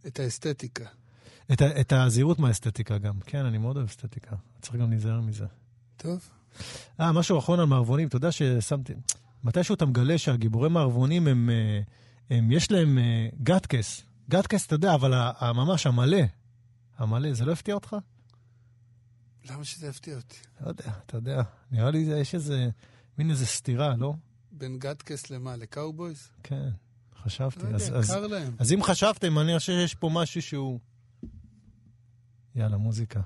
את 0.08 0.20
האסתטיקה. 0.20 0.86
את, 1.52 1.62
את 1.62 1.94
הזהירות 1.94 2.40
מהאסתטיקה 2.40 2.98
גם. 2.98 3.20
כן, 3.26 3.46
אני 3.46 3.58
מאוד 3.58 3.76
אוהב 3.76 3.88
אסתטיקה. 3.88 4.36
צריך 4.62 4.76
גם 4.76 4.90
להיזהר 4.90 5.22
מזה. 5.22 5.46
טוב. 5.98 6.30
אה, 7.00 7.12
משהו 7.12 7.40
אחרון 7.40 7.60
על 7.60 7.66
מערבונים. 7.66 8.08
אתה 8.08 8.16
יודע 8.16 8.32
ששמתי... 8.32 8.94
מתישהו 9.44 9.76
אתה 9.76 9.86
מגלה 9.86 10.18
שהגיבורי 10.18 10.70
מערבונים 10.70 11.28
הם... 11.28 11.50
אה, 11.50 11.82
הם 12.30 12.52
יש 12.52 12.72
להם 12.72 12.98
אה, 12.98 13.28
גטקס. 13.44 14.04
גטקס, 14.30 14.66
אתה 14.66 14.76
יודע, 14.76 14.94
אבל 14.94 15.14
ממש 15.42 15.88
המלא. 15.88 16.22
המלא, 16.98 17.34
זה 17.34 17.46
לא 17.46 17.52
הפתיע 17.52 17.76
אותך? 17.76 17.96
למה 19.50 19.64
שזה 19.64 19.88
יפתיע 19.88 20.16
אותי? 20.16 20.38
לא 20.62 20.68
יודע, 20.68 20.92
אתה 21.06 21.18
יודע. 21.18 21.42
נראה 21.72 21.92
לי 21.92 21.98
יש 21.98 22.36
איזה, 22.36 22.70
מין 23.18 23.30
איזה 23.30 23.46
סתירה, 23.46 23.96
לא? 23.98 24.14
בין 24.52 24.80
גטקס 24.80 25.30
למה? 25.30 25.56
לקאובויז? 25.56 26.30
כן, 26.44 26.70
חשבתי. 27.24 27.60
לא 27.60 27.66
יודע, 27.66 27.98
אז, 27.98 28.12
קר 28.12 28.26
אז, 28.26 28.32
להם. 28.32 28.56
אז 28.60 28.74
אם 28.74 28.84
חשבתם, 28.84 29.40
אני 29.40 29.60
חושב 29.60 29.74
שיש 29.74 29.96
פה 29.96 30.10
משהו 30.14 30.42
שהוא... 30.42 30.80
יאללה, 32.56 32.78
מוזיקה. 32.78 33.22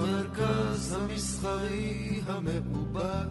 המרכז 0.00 0.96
המסחרי 1.00 2.20
המאובק. 2.26 3.28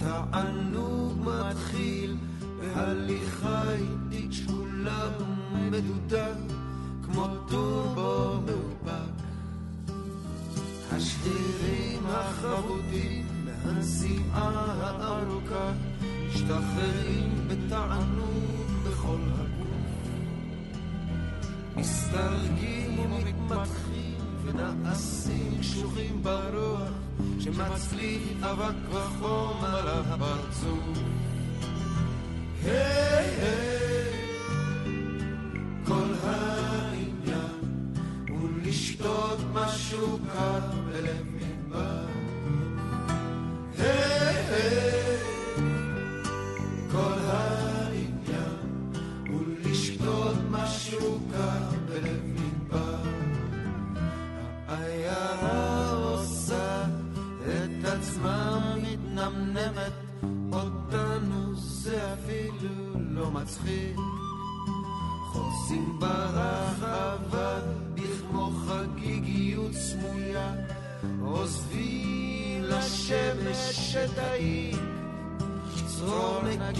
התענוג 0.00 1.18
מתחיל 1.24 2.16
בהליכה 2.58 3.62
איטית 3.72 4.32
שקולה 4.32 5.08
ומדודה, 5.52 6.26
כמו 7.02 7.26
טורבו 7.48 8.40
מאובק. 8.46 9.12
השרירים 10.92 12.06
החבודים 12.06 13.26
מהנסיעה 13.44 14.50
הארוכה 14.80 15.72
משתחררים 16.28 17.48
בתענוג 17.48 18.66
בכל 18.86 19.20
הגוף. 19.38 19.72
מסתרגים 21.76 22.98
ומתמתחים 22.98 23.81
ונעשים 24.44 25.56
קשוחים 25.60 26.22
ברוח 26.22 26.90
שמצליף 27.40 28.22
אבק 28.42 28.74
וחום 28.90 29.64
על 29.64 29.88
הפרצוף. 29.88 30.98
היי! 32.64 33.21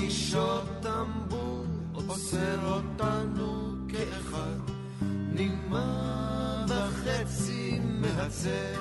קישות 0.07 0.65
טמבור 0.81 1.65
עוצר 1.93 2.59
אותנו 2.67 3.75
כאחד, 3.89 4.59
נגמר 5.33 6.65
וחצי 6.69 7.81
מהצל. 7.83 8.81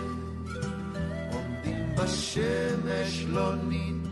עומדים 1.33 1.95
בשמש 1.95 3.25
לא 3.27 3.55
נין, 3.55 4.03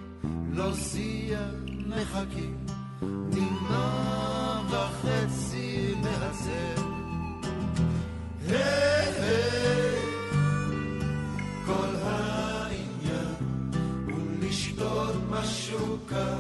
לא 0.54 0.74
זיה 0.74 1.48
מחכים, 1.88 2.66
נגמר 3.02 4.62
וחצי 4.70 5.94
מהצל. 6.04 6.82
היי 8.48 9.14
היי, 9.22 10.02
כל 11.66 11.96
העניין 12.04 13.36
הוא 14.06 14.20
לשתות 14.42 15.16
משהו 15.30 15.98
קר 16.06 16.39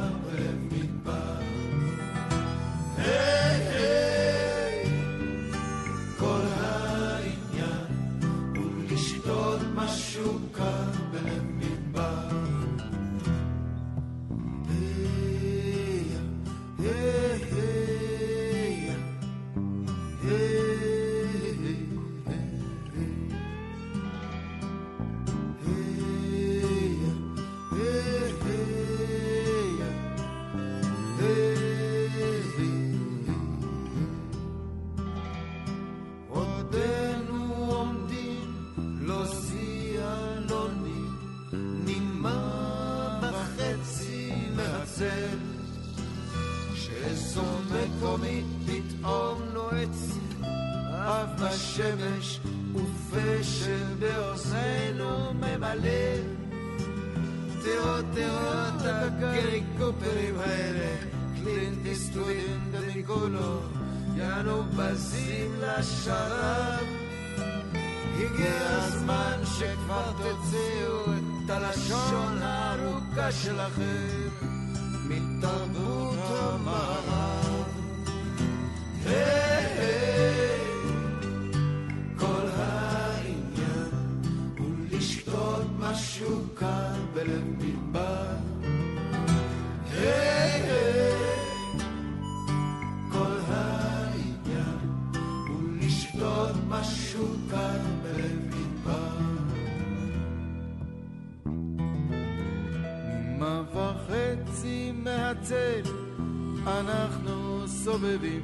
אנחנו 106.99 107.67
סובבים 107.67 108.41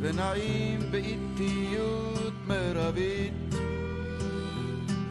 ונעים 0.00 0.80
באיטיות 0.90 2.32
מרבית. 2.46 3.54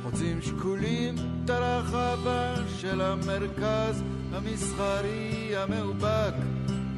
חוצים 0.04 0.42
שקולים 0.42 1.16
את 1.46 1.50
הרחבה 1.50 2.56
של 2.78 3.02
המרכז 3.02 4.04
המסחרי 4.34 5.52
המאובק 5.58 6.34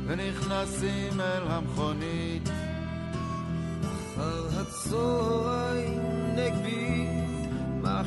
ונכנסים 0.07 1.21
אל 1.21 1.43
המכונית. 1.47 2.49
אחר 4.15 4.47
הצהריים 4.61 6.01
נגבי 6.35 7.07
מה 7.81 8.01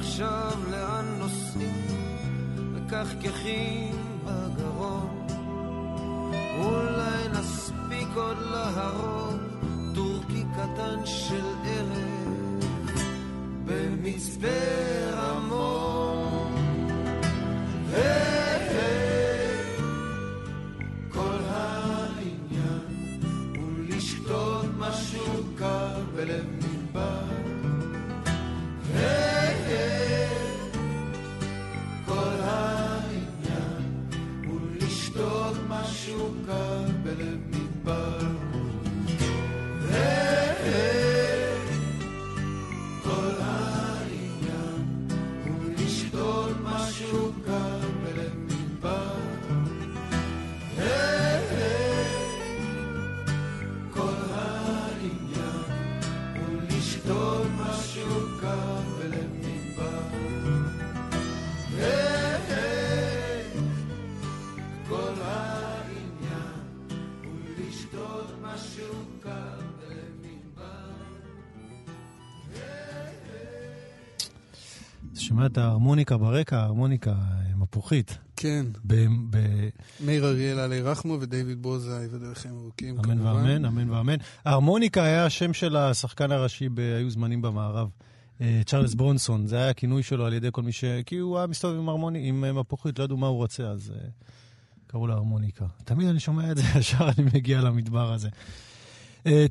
לאן 0.70 1.04
נוסעים? 1.18 1.86
מקחקחים 2.74 3.96
בגרון. 4.24 5.24
אולי 6.58 7.23
נספיק 8.14 8.24
עוד 8.26 8.38
להרוג 8.38 9.40
טורקי 9.94 10.44
קטן 10.54 11.06
של 11.06 11.44
ערב 11.64 12.64
במצפה 13.64 14.48
רמון. 15.12 16.54
כל 17.90 18.23
את 75.54 75.58
ההרמוניקה 75.58 76.16
ברקע, 76.16 76.56
ההרמוניקה 76.56 77.14
מפוחית. 77.56 78.18
כן. 78.36 78.66
ב- 78.84 79.06
ב- 79.30 79.68
מאיר 80.04 80.26
אריאל 80.26 80.58
עלי 80.58 80.80
רחמו 80.80 81.18
ודייוויד 81.20 81.62
בוזאי 81.62 82.06
ודרכם 82.10 82.50
ארוכים, 82.62 82.94
אמן 82.94 83.02
כמובן. 83.02 83.26
ואמן, 83.26 83.64
אמן 83.64 83.90
ואמן. 83.90 84.16
ההרמוניקה 84.44 85.04
היה 85.04 85.26
השם 85.26 85.52
של 85.52 85.76
השחקן 85.76 86.32
הראשי 86.32 86.68
ב"היו 86.68 87.10
זמנים 87.10 87.42
במערב". 87.42 87.88
אה, 88.40 88.60
צ'ארלס 88.66 88.94
ברונסון, 88.94 89.46
זה 89.46 89.56
היה 89.56 89.68
הכינוי 89.70 90.02
שלו 90.02 90.26
על 90.26 90.32
ידי 90.32 90.48
כל 90.52 90.62
מי 90.62 90.72
ש... 90.72 90.84
כי 91.06 91.18
הוא 91.18 91.38
היה 91.38 91.46
מסתובב 91.46 91.78
עם 91.78 91.88
הרמוני, 91.88 92.28
עם 92.28 92.44
אה, 92.44 92.52
מפוחית, 92.52 92.98
לא 92.98 93.04
ידעו 93.04 93.16
מה 93.16 93.26
הוא 93.26 93.36
רוצה, 93.36 93.62
אז 93.62 93.92
אה, 93.94 94.08
קראו 94.86 95.06
לה 95.06 95.14
הרמוניקה. 95.14 95.64
תמיד 95.84 96.08
אני 96.08 96.20
שומע 96.20 96.50
את 96.50 96.56
זה, 96.56 96.62
ישר 96.78 97.08
אני 97.08 97.26
מגיע 97.34 97.60
למדבר 97.60 98.12
הזה. 98.12 98.28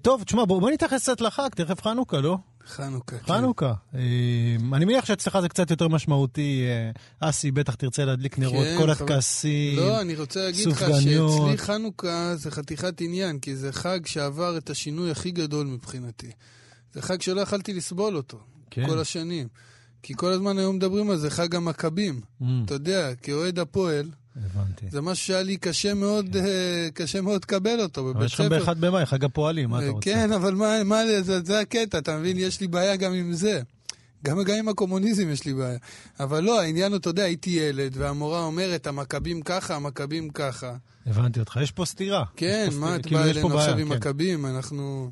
טוב, 0.01 0.23
תשמע, 0.23 0.45
בוא, 0.45 0.61
בוא 0.61 0.71
נתייחס 0.71 1.01
קצת 1.01 1.21
לחג, 1.21 1.49
תכף 1.55 1.81
חנוכה, 1.81 2.21
לא? 2.21 2.37
חנוכה, 2.67 3.17
כן. 3.17 3.33
חנוכה. 3.33 3.73
אה, 3.95 3.99
אני 4.73 4.85
מניח 4.85 5.05
שאצלך 5.05 5.39
זה 5.41 5.49
קצת 5.49 5.71
יותר 5.71 5.87
משמעותי. 5.87 6.65
אה, 7.19 7.29
אסי, 7.29 7.51
בטח 7.51 7.75
תרצה 7.75 8.05
להדליק 8.05 8.39
נרות, 8.39 8.65
כן, 8.65 8.77
כל 8.77 8.89
הטקסים. 8.89 9.77
לא, 9.77 10.01
אני 10.01 10.15
רוצה 10.15 10.43
להגיד 10.43 10.67
לך 10.67 10.79
סופגניות. 10.79 11.31
שאצלי 11.31 11.57
חנוכה 11.57 12.35
זה 12.35 12.51
חתיכת 12.51 13.01
עניין, 13.01 13.39
כי 13.39 13.55
זה 13.55 13.73
חג 13.73 13.99
שעבר 14.05 14.57
את 14.57 14.69
השינוי 14.69 15.11
הכי 15.11 15.31
גדול 15.31 15.67
מבחינתי. 15.67 16.31
זה 16.93 17.01
חג 17.01 17.21
שלא 17.21 17.41
יכלתי 17.41 17.73
לסבול 17.73 18.17
אותו, 18.17 18.39
כן. 18.69 18.87
כל 18.87 18.99
השנים. 18.99 19.47
כי 20.03 20.13
כל 20.17 20.31
הזמן 20.31 20.57
היום 20.57 20.75
מדברים 20.75 21.09
על 21.09 21.17
זה, 21.17 21.29
חג 21.29 21.55
המכבים. 21.55 22.21
Mm, 22.41 22.45
אתה 22.65 22.73
יודע, 22.73 23.15
כאוהד 23.15 23.59
הפועל, 23.59 24.09
הבנתי. 24.35 24.85
זה 24.89 25.01
משהו 25.01 25.25
שהיה 25.25 25.43
לי 25.43 25.57
קשה 25.57 25.93
מאוד, 25.93 26.35
אה, 26.35 26.87
קשה 26.93 27.21
מאוד 27.21 27.41
לקבל 27.43 27.79
אותו 27.79 28.01
אבל 28.01 28.13
בבית 28.13 28.25
יש 28.25 28.33
לכם 28.33 28.43
ספר. 28.43 28.59
באחד 28.59 28.81
במאי, 28.81 29.05
חג 29.05 29.23
הפועלים, 29.23 29.69
מה 29.69 29.77
אתה 29.77 29.85
אה, 29.85 29.91
רוצה? 29.91 30.11
כן, 30.11 30.31
אבל 30.31 30.53
מה, 30.55 30.83
מה 30.83 31.01
זה, 31.21 31.41
זה 31.41 31.59
הקטע, 31.59 31.97
אתה 31.97 32.17
מבין? 32.17 32.37
יש 32.37 32.61
לי 32.61 32.67
בעיה 32.67 32.95
גם 32.95 33.13
עם 33.13 33.33
זה. 33.33 33.61
גם, 34.25 34.43
גם 34.43 34.55
עם 34.55 34.69
הקומוניזם 34.69 35.29
יש 35.29 35.45
לי 35.45 35.53
בעיה. 35.53 35.77
אבל 36.19 36.43
לא, 36.43 36.61
העניין 36.61 36.91
הוא, 36.91 36.99
אתה 36.99 37.09
יודע, 37.09 37.23
הייתי 37.23 37.49
ילד, 37.49 37.93
והמורה 37.97 38.39
אומרת, 38.39 38.87
המכבים 38.87 39.41
ככה, 39.41 39.75
המכבים 39.75 40.29
ככה. 40.29 40.75
הבנתי 41.05 41.39
אותך, 41.39 41.59
יש 41.63 41.71
פה 41.71 41.85
סתירה. 41.85 42.23
כן, 42.35 42.65
יש 42.67 42.73
פה 42.73 42.79
מה 42.79 42.85
סתירה, 42.87 42.95
את 42.95 43.05
כאילו, 43.05 43.19
יש 43.19 43.37
אלינו 43.37 43.57
עכשיו 43.59 43.77
עם 43.77 43.89
כן, 43.89 43.95
מכבים? 43.95 44.45
אנחנו... 44.45 45.11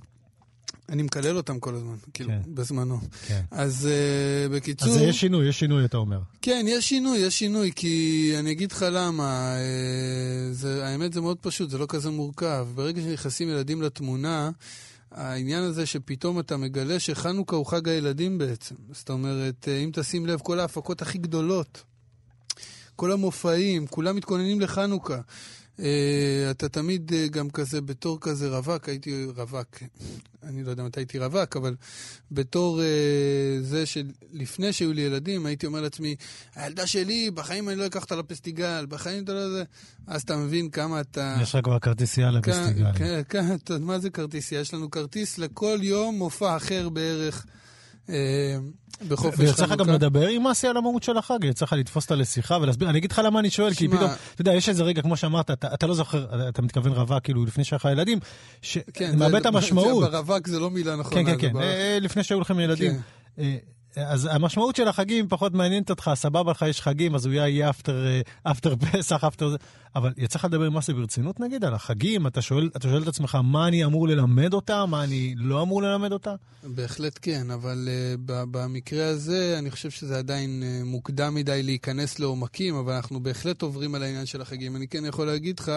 אני 0.92 1.04
מקלל 1.04 1.38
אותם 1.38 1.60
כל 1.60 1.76
הזמן, 1.76 1.96
כאילו, 2.14 2.30
כן. 2.30 2.56
בזמנו. 2.56 3.00
כן. 3.28 3.42
אז 3.52 3.90
uh, 3.90 4.54
בקיצור... 4.54 4.90
אז 4.90 5.02
יש 5.02 5.22
שינוי, 5.22 5.50
יש 5.50 5.60
שינוי, 5.60 5.86
אתה 5.86 5.98
אומר. 5.98 6.20
כן, 6.42 6.66
יש 6.70 6.90
שינוי, 6.90 7.18
יש 7.18 7.40
שינוי, 7.40 7.72
כי 7.76 8.34
אני 8.40 8.52
אגיד 8.52 8.72
לך 8.72 8.86
למה, 8.92 9.56
אה, 9.56 10.54
זה, 10.54 10.88
האמת 10.88 11.14
זה 11.14 11.22
מאוד 11.22 11.38
פשוט, 11.42 11.70
זה 11.70 11.78
לא 11.78 11.86
כזה 11.90 12.10
מורכב. 12.10 12.68
ברגע 12.76 13.02
שנכנסים 13.02 13.50
ילדים 13.50 13.82
לתמונה, 13.82 14.50
העניין 15.12 15.64
הזה 15.64 15.86
שפתאום 15.86 16.40
אתה 16.40 16.58
מגלה 16.58 17.00
שחנוכה 17.00 17.56
הוא 17.56 17.66
חג 17.66 17.88
הילדים 17.88 18.38
בעצם. 18.38 18.76
זאת 18.92 19.10
אומרת, 19.10 19.68
אה, 19.68 19.78
אם 19.78 19.90
תשים 19.94 20.26
לב, 20.26 20.40
כל 20.40 20.60
ההפקות 20.60 21.02
הכי 21.02 21.18
גדולות, 21.18 21.84
כל 22.96 23.12
המופעים, 23.12 23.88
כולם 23.88 24.16
מתכוננים 24.16 24.62
לחנוכה. 24.62 25.20
Uh, 25.82 25.84
אתה 26.52 26.70
תמיד 26.70 27.12
uh, 27.12 27.30
גם 27.30 27.50
כזה, 27.50 27.82
בתור 27.82 28.18
כזה 28.22 28.58
רווק, 28.58 28.90
הייתי 28.90 29.26
רווק, 29.36 29.68
אני 30.44 30.64
לא 30.64 30.72
יודע 30.72 30.84
מתי 30.84 31.00
הייתי 31.00 31.20
רווק, 31.20 31.58
אבל 31.58 31.76
בתור 32.32 32.80
uh, 32.80 32.84
זה 33.62 33.86
שלפני 33.86 34.74
שהיו 34.74 34.94
לי 34.94 35.02
ילדים, 35.02 35.46
הייתי 35.46 35.66
אומר 35.66 35.82
לעצמי, 35.82 36.16
הילדה 36.56 36.88
שלי, 36.88 37.32
בחיים 37.32 37.70
אני 37.70 37.78
לא 37.78 37.86
אקח 37.86 38.04
אותה 38.04 38.16
לפסטיגל, 38.16 38.86
בחיים 38.90 39.24
אתה 39.24 39.34
לא 39.34 39.50
זה... 39.50 39.64
אז 40.08 40.22
אתה 40.22 40.38
מבין 40.38 40.70
כמה 40.70 41.02
אתה... 41.02 41.38
יש 41.42 41.56
לך 41.56 41.64
כבר 41.64 41.80
כרטיסייה 41.80 42.32
לפסטיגל. 42.32 42.92
כן, 42.96 43.22
כן, 43.30 43.56
מה 43.90 44.00
זה 44.00 44.10
כרטיסייה? 44.10 44.62
יש 44.62 44.74
לנו 44.74 44.92
כרטיס 44.92 45.38
לכל 45.38 45.80
יום 45.82 46.16
מופע 46.16 46.58
אחר 46.58 46.90
בערך 46.90 47.46
אה, 48.10 48.58
בחופש 49.08 49.40
חנוכה. 49.50 49.64
לך 49.76 49.80
גם 49.80 49.90
לדבר 49.90 50.28
עם 50.28 50.48
אסי 50.48 50.68
על 50.68 50.78
המהות 50.78 51.04
של 51.04 51.18
החג? 51.18 51.44
יצא 51.44 51.66
לך 51.66 51.74
לתפוס 51.74 52.04
אותה 52.04 52.16
לשיחה 52.16 52.58
ולהסביר? 52.62 52.90
אני 52.90 52.98
אגיד 52.98 53.12
לך 53.12 53.22
למה 53.26 53.40
אני 53.40 53.50
שואל, 53.50 53.74
כי 53.74 53.88
פתאום, 53.88 54.10
אתה 54.34 54.42
יודע, 54.42 54.54
יש 54.54 54.70
איזה 54.70 54.84
רגע, 54.84 55.02
כמו 55.02 55.18
שאמרת, 55.18 55.52
אתה 55.52 55.74
אתה 55.74 55.88
לא 55.88 55.94
זוכר, 55.94 56.50
אתה 56.50 56.62
מתכוון 56.62 56.92
רווק, 56.92 57.24
כאילו, 57.24 57.46
לפני 57.46 57.64
שהיה 57.64 57.78
לך 57.78 57.88
ילדים, 57.92 58.20
כן, 58.94 59.12
שמאבד 59.14 59.32
זה- 59.32 59.38
את 59.38 59.46
המשמעות. 59.46 60.04
זה 60.12 60.18
ברווק 60.18 60.48
זה 60.48 60.60
לא 60.60 60.70
מילה 60.72 60.96
נכונה. 60.96 61.16
כן, 61.24 61.32
כן, 61.32 61.48
כן, 61.48 61.54
בר- 61.54 61.62
אה, 61.62 61.98
לפני 62.02 62.24
שהיו 62.24 62.40
לכם 62.42 62.60
ילדים. 62.60 62.92
אה, 63.98 64.12
אז 64.12 64.30
המשמעות 64.32 64.76
של 64.76 64.88
החגים 64.88 65.28
פחות 65.30 65.54
מעניינת 65.54 65.90
אותך, 65.90 66.12
סבבה 66.16 66.52
לך, 66.52 66.66
יש 66.70 66.82
חגים, 66.82 67.16
אז 67.16 67.26
הוא 67.26 67.34
יהיה 67.34 67.70
אפטר, 67.70 68.06
אפטר 68.44 68.76
פסח, 68.92 69.24
אפטר 69.24 69.50
זה. 69.50 69.58
אבל 69.96 70.14
יצא 70.18 70.40
לך 70.40 70.46
לדבר 70.46 70.66
עם 70.66 70.78
מסי 70.78 70.94
ברצינות 70.94 71.40
נגיד 71.40 71.64
על 71.66 71.74
החגים? 71.74 72.28
אתה 72.28 72.42
שואל, 72.42 72.70
אתה 72.76 72.88
שואל 72.88 73.04
את 73.04 73.08
עצמך 73.08 73.38
מה 73.44 73.68
אני 73.68 73.86
אמור 73.86 74.08
ללמד 74.08 74.54
אותה, 74.54 74.86
מה 74.86 75.04
אני 75.04 75.36
לא 75.38 75.62
אמור 75.62 75.82
ללמד 75.82 76.12
אותה? 76.12 76.36
בהחלט 76.64 77.20
כן, 77.22 77.52
אבל 77.52 77.90
uh, 78.18 78.22
במקרה 78.28 79.08
הזה 79.08 79.56
אני 79.60 79.72
חושב 79.72 79.90
שזה 79.90 80.18
עדיין 80.18 80.64
uh, 80.64 80.86
מוקדם 80.86 81.36
מדי 81.36 81.64
להיכנס 81.64 82.20
לעומקים, 82.20 82.76
אבל 82.76 82.94
אנחנו 82.94 83.24
בהחלט 83.24 83.62
עוברים 83.62 83.96
על 83.96 84.04
העניין 84.04 84.26
של 84.26 84.42
החגים. 84.42 84.76
אני 84.76 84.88
כן 84.88 85.06
יכול 85.06 85.28
להגיד 85.28 85.60
לך 85.60 85.72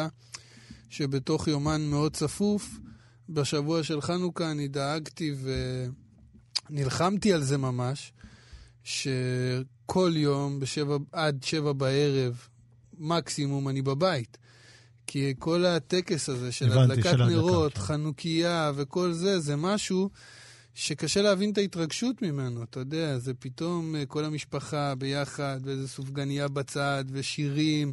שבתוך 0.91 1.49
יומן 1.49 1.81
מאוד 1.81 2.13
צפוף, 2.13 2.79
בשבוע 3.29 3.83
של 3.83 4.01
חנוכה 4.01 4.51
אני 4.51 4.69
דאגתי 4.69 5.35
ונלחמתי 6.71 7.33
על 7.33 7.43
זה 7.43 7.59
ממש, 7.59 8.13
שכל 8.85 10.13
יום 10.15 10.61
בשבע, 10.61 10.97
עד 11.13 11.43
שבע 11.43 11.73
בערב, 11.73 12.49
מקסימום 12.99 13.69
אני 13.69 13.83
בבית. 13.83 14.39
כי 15.07 15.35
כל 15.39 15.67
הטקס 15.67 16.29
הזה 16.29 16.53
של 16.53 16.79
הדלקת 16.79 17.15
נרות, 17.15 17.75
כן. 17.75 17.81
חנוכיה 17.81 18.73
וכל 18.75 19.13
זה, 19.13 19.41
זה 19.41 19.57
משהו 19.57 20.11
שקשה 20.75 21.23
להבין 21.23 21.53
את 21.53 21.59
ההתרגשות 21.59 22.23
ממנו, 22.23 22.63
אתה 22.63 22.81
יודע, 22.81 23.19
זה 23.19 23.35
פתאום 23.35 23.97
אה, 23.97 24.07
כל 24.07 24.25
המשפחה 24.25 24.95
ביחד, 24.95 25.61
ואיזה 25.65 25.89
סופגניה 25.89 26.49
בצד, 26.49 27.05
ושירים. 27.13 27.93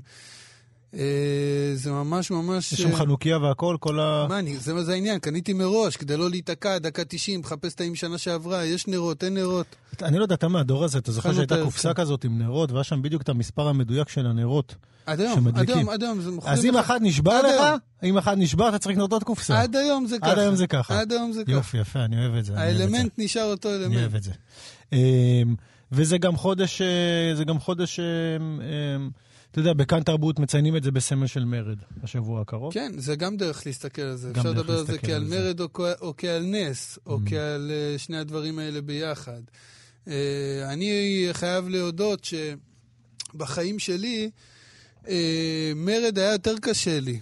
אה, 0.95 1.71
זה 1.73 1.91
ממש 1.91 2.31
ממש... 2.31 2.73
יש 2.73 2.81
שם 2.81 2.91
אה, 2.91 2.95
חנוכיה 2.95 3.37
והכל, 3.37 3.77
כל 3.79 3.99
ה... 3.99 4.25
מה, 4.29 4.39
אני, 4.39 4.57
זה 4.57 4.73
מה 4.73 4.83
זה 4.83 4.93
העניין, 4.93 5.19
קניתי 5.19 5.53
מראש, 5.53 5.97
כדי 5.97 6.17
לא 6.17 6.29
להיתקע, 6.29 6.77
דקה 6.77 7.03
90, 7.05 7.39
מחפש 7.39 7.75
האם 7.79 7.95
שנה 7.95 8.17
שעברה, 8.17 8.65
יש 8.65 8.87
נרות, 8.87 9.23
אין 9.23 9.33
נרות. 9.33 9.75
אני 10.01 10.17
לא 10.17 10.23
יודע, 10.23 10.35
אתה 10.35 10.47
מהדור 10.47 10.83
הזה, 10.83 10.97
אתה 10.97 11.11
זוכר 11.11 11.33
שהייתה 11.33 11.63
קופסה 11.63 11.93
כזאת 11.93 12.23
עם 12.23 12.39
נרות, 12.39 12.71
והיה 12.71 12.83
שם 12.83 13.01
בדיוק 13.01 13.21
את 13.21 13.29
המספר 13.29 13.67
המדויק 13.67 14.09
של 14.09 14.27
הנרות. 14.27 14.75
עד 15.05 15.21
היום, 15.21 15.47
עד 15.47 15.69
היום, 15.69 15.89
עד 15.89 16.03
היום, 16.03 16.19
אז 16.45 16.65
אם 16.65 16.77
אחד 16.77 16.99
נשבר 17.01 17.41
לך, 17.41 17.63
אם 18.03 18.17
אחד 18.17 18.37
נשבר, 18.37 18.69
אתה 18.69 18.79
צריך 18.79 18.95
לקנות 18.95 19.13
עוד 19.13 19.23
קופסה. 19.23 19.61
עד 19.61 19.75
היום 19.75 20.07
זה 20.07 20.19
ככה. 20.19 20.31
עד 20.31 20.39
היום 20.39 20.55
זה 20.55 20.67
ככה. 20.67 20.99
עד 20.99 21.11
היום 21.11 21.31
זה 21.31 21.43
ככה. 21.43 21.51
יופי, 21.51 21.77
יפה, 21.77 21.99
אני 21.99 22.17
אוהב 22.17 22.35
את 22.35 22.45
זה. 22.45 22.59
האלמנט 22.59 23.11
נשאר 23.17 23.43
אותו 23.43 23.69
אלמנט. 23.69 23.85
אני 23.85 24.01
אוהב 24.01 24.15
את 24.15 24.23
זה. 24.23 24.31
אמ, 24.93 24.97
וזה 25.91 26.17
גם 26.17 26.37
חודש, 26.37 26.81
אה, 26.81 27.35
זה 27.35 27.43
גם 27.43 27.59
חודש... 27.59 27.99
אתה 29.51 29.59
יודע, 29.59 29.73
בכאן 29.73 30.03
תרבות 30.03 30.39
מציינים 30.39 30.75
את 30.75 30.83
זה 30.83 30.91
בסמל 30.91 31.27
של 31.27 31.45
מרד 31.45 31.77
בשבוע 32.03 32.41
הקרוב. 32.41 32.73
כן, 32.73 32.91
זה 32.97 33.15
גם 33.15 33.37
דרך 33.37 33.65
להסתכל 33.65 34.01
על 34.01 34.15
זה. 34.15 34.31
אפשר 34.31 34.51
לדבר 34.51 34.79
על 34.79 34.85
זה 34.85 34.97
כעל 34.97 35.23
מרד 35.23 35.59
או, 35.59 35.67
או 36.01 36.13
כעל 36.17 36.43
נס, 36.45 36.99
או 37.05 37.17
mm. 37.17 37.29
כעל 37.29 37.71
uh, 37.71 37.99
שני 37.99 38.17
הדברים 38.17 38.59
האלה 38.59 38.81
ביחד. 38.81 39.41
Uh, 40.05 40.09
אני 40.69 41.29
חייב 41.31 41.69
להודות 41.69 42.27
שבחיים 43.33 43.79
שלי, 43.79 44.29
uh, 45.03 45.07
מרד 45.75 46.19
היה 46.19 46.31
יותר 46.31 46.55
קשה 46.61 46.99
לי. 46.99 47.19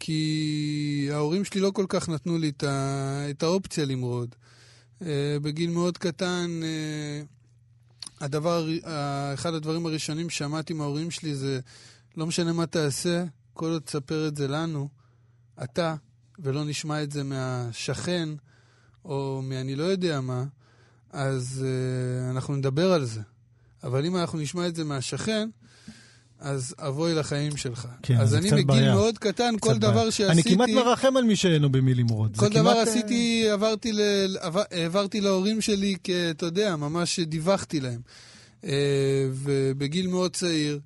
כי 0.00 1.08
ההורים 1.12 1.44
שלי 1.44 1.60
לא 1.60 1.70
כל 1.70 1.86
כך 1.88 2.08
נתנו 2.08 2.38
לי 2.38 2.48
את, 2.48 2.64
ה, 2.64 3.30
את 3.30 3.42
האופציה 3.42 3.84
למרוד. 3.84 4.34
Uh, 5.00 5.04
בגיל 5.42 5.70
מאוד 5.70 5.98
קטן, 5.98 6.60
uh, 6.62 7.37
הדבר, 8.20 8.68
אחד 9.34 9.54
הדברים 9.54 9.86
הראשונים 9.86 10.30
ששמעתי 10.30 10.72
מההורים 10.72 11.10
שלי 11.10 11.34
זה, 11.34 11.60
לא 12.16 12.26
משנה 12.26 12.52
מה 12.52 12.66
תעשה, 12.66 13.24
כל 13.54 13.70
עוד 13.70 13.82
תספר 13.82 14.28
את 14.28 14.36
זה 14.36 14.48
לנו, 14.48 14.88
אתה, 15.62 15.94
ולא 16.38 16.64
נשמע 16.64 17.02
את 17.02 17.10
זה 17.12 17.24
מהשכן, 17.24 18.28
או 19.04 19.40
מאני 19.44 19.76
לא 19.76 19.84
יודע 19.84 20.20
מה, 20.20 20.44
אז 21.10 21.64
uh, 21.64 22.30
אנחנו 22.30 22.56
נדבר 22.56 22.92
על 22.92 23.04
זה. 23.04 23.20
אבל 23.82 24.06
אם 24.06 24.16
אנחנו 24.16 24.38
נשמע 24.38 24.66
את 24.66 24.74
זה 24.74 24.84
מהשכן, 24.84 25.50
אז 26.40 26.74
אבוי 26.78 27.14
לחיים 27.14 27.56
שלך. 27.56 27.88
כן, 28.02 28.16
אז 28.16 28.34
אני 28.34 28.50
מגיל 28.50 28.64
בעיה. 28.64 28.94
מאוד 28.94 29.18
קטן, 29.18 29.54
כל 29.60 29.78
דבר 29.78 29.94
בעיה. 29.94 30.10
שעשיתי... 30.10 30.48
אני 30.48 30.56
כמעט 30.56 30.68
מרחם 30.68 31.16
על 31.16 31.24
מי 31.24 31.36
שאינו 31.36 31.72
במי 31.72 31.94
למרוד. 31.94 32.36
כל 32.36 32.48
דבר 32.48 32.60
כמעט... 32.60 32.76
אה, 32.76 32.82
עשיתי, 32.82 33.48
עברתי, 33.50 33.92
ל... 33.92 34.00
העברתי 34.70 35.20
להורים 35.20 35.60
שלי, 35.60 35.96
אתה 36.30 36.46
יודע, 36.46 36.76
ממש 36.76 37.20
דיווחתי 37.20 37.80
להם. 37.80 38.00
אה, 38.64 39.28
ובגיל 39.32 40.06
מאוד 40.06 40.36
צעיר 40.36 40.80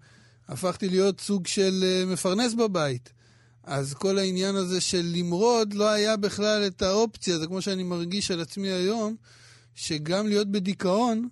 הפכתי 0.48 0.88
להיות 0.88 1.20
סוג 1.20 1.46
של 1.46 1.84
אה, 1.84 2.12
מפרנס 2.12 2.54
בבית. 2.54 3.12
אז 3.64 3.94
כל 3.94 4.18
העניין 4.18 4.56
הזה 4.56 4.80
של 4.80 5.12
למרוד 5.14 5.74
לא 5.74 5.88
היה 5.88 6.16
בכלל 6.16 6.66
את 6.66 6.82
האופציה, 6.82 7.38
זה 7.38 7.46
כמו 7.46 7.62
שאני 7.62 7.82
מרגיש 7.82 8.30
על 8.30 8.40
עצמי 8.40 8.68
היום, 8.68 9.16
שגם 9.74 10.28
להיות 10.28 10.48
בדיכאון, 10.48 11.28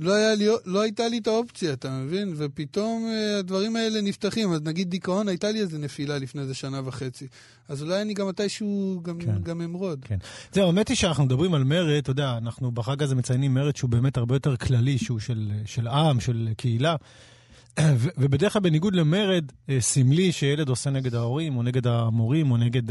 לא, 0.00 0.14
היה 0.14 0.34
לי, 0.34 0.46
לא 0.64 0.80
הייתה 0.80 1.08
לי 1.08 1.18
את 1.18 1.26
האופציה, 1.26 1.72
אתה 1.72 1.90
מבין? 1.90 2.34
ופתאום 2.36 3.06
uh, 3.06 3.38
הדברים 3.38 3.76
האלה 3.76 4.00
נפתחים. 4.00 4.52
אז 4.52 4.62
נגיד 4.62 4.90
דיכאון, 4.90 5.28
הייתה 5.28 5.50
לי 5.50 5.60
איזה 5.60 5.78
נפילה 5.78 6.18
לפני 6.18 6.42
איזה 6.42 6.54
שנה 6.54 6.80
וחצי. 6.84 7.26
אז 7.68 7.82
אולי 7.82 8.02
אני 8.02 8.14
גם 8.14 8.28
מתישהו 8.28 9.00
גם, 9.02 9.18
כן. 9.18 9.42
גם 9.42 9.60
אמרוד. 9.60 9.98
כן. 10.04 10.16
זהו, 10.52 10.66
האמת 10.66 10.88
היא 10.88 10.96
שאנחנו 10.96 11.24
מדברים 11.24 11.54
על 11.54 11.64
מרד, 11.64 11.98
אתה 11.98 12.10
יודע, 12.10 12.36
אנחנו 12.36 12.70
בחג 12.70 13.02
הזה 13.02 13.14
מציינים 13.14 13.54
מרד 13.54 13.76
שהוא 13.76 13.90
באמת 13.90 14.16
הרבה 14.16 14.34
יותר 14.34 14.56
כללי, 14.56 14.98
שהוא 14.98 15.18
של, 15.18 15.50
של 15.64 15.88
עם, 15.88 16.20
של 16.20 16.48
קהילה. 16.56 16.96
ובדרך 18.18 18.52
כלל 18.52 18.62
בניגוד 18.62 18.94
למרד 18.94 19.44
אה, 19.68 19.80
סמלי 19.80 20.32
שילד 20.32 20.68
עושה 20.68 20.90
נגד 20.90 21.14
ההורים, 21.14 21.56
או 21.56 21.62
נגד 21.62 21.86
המורים, 21.86 22.50
או 22.50 22.56
נגד 22.56 22.82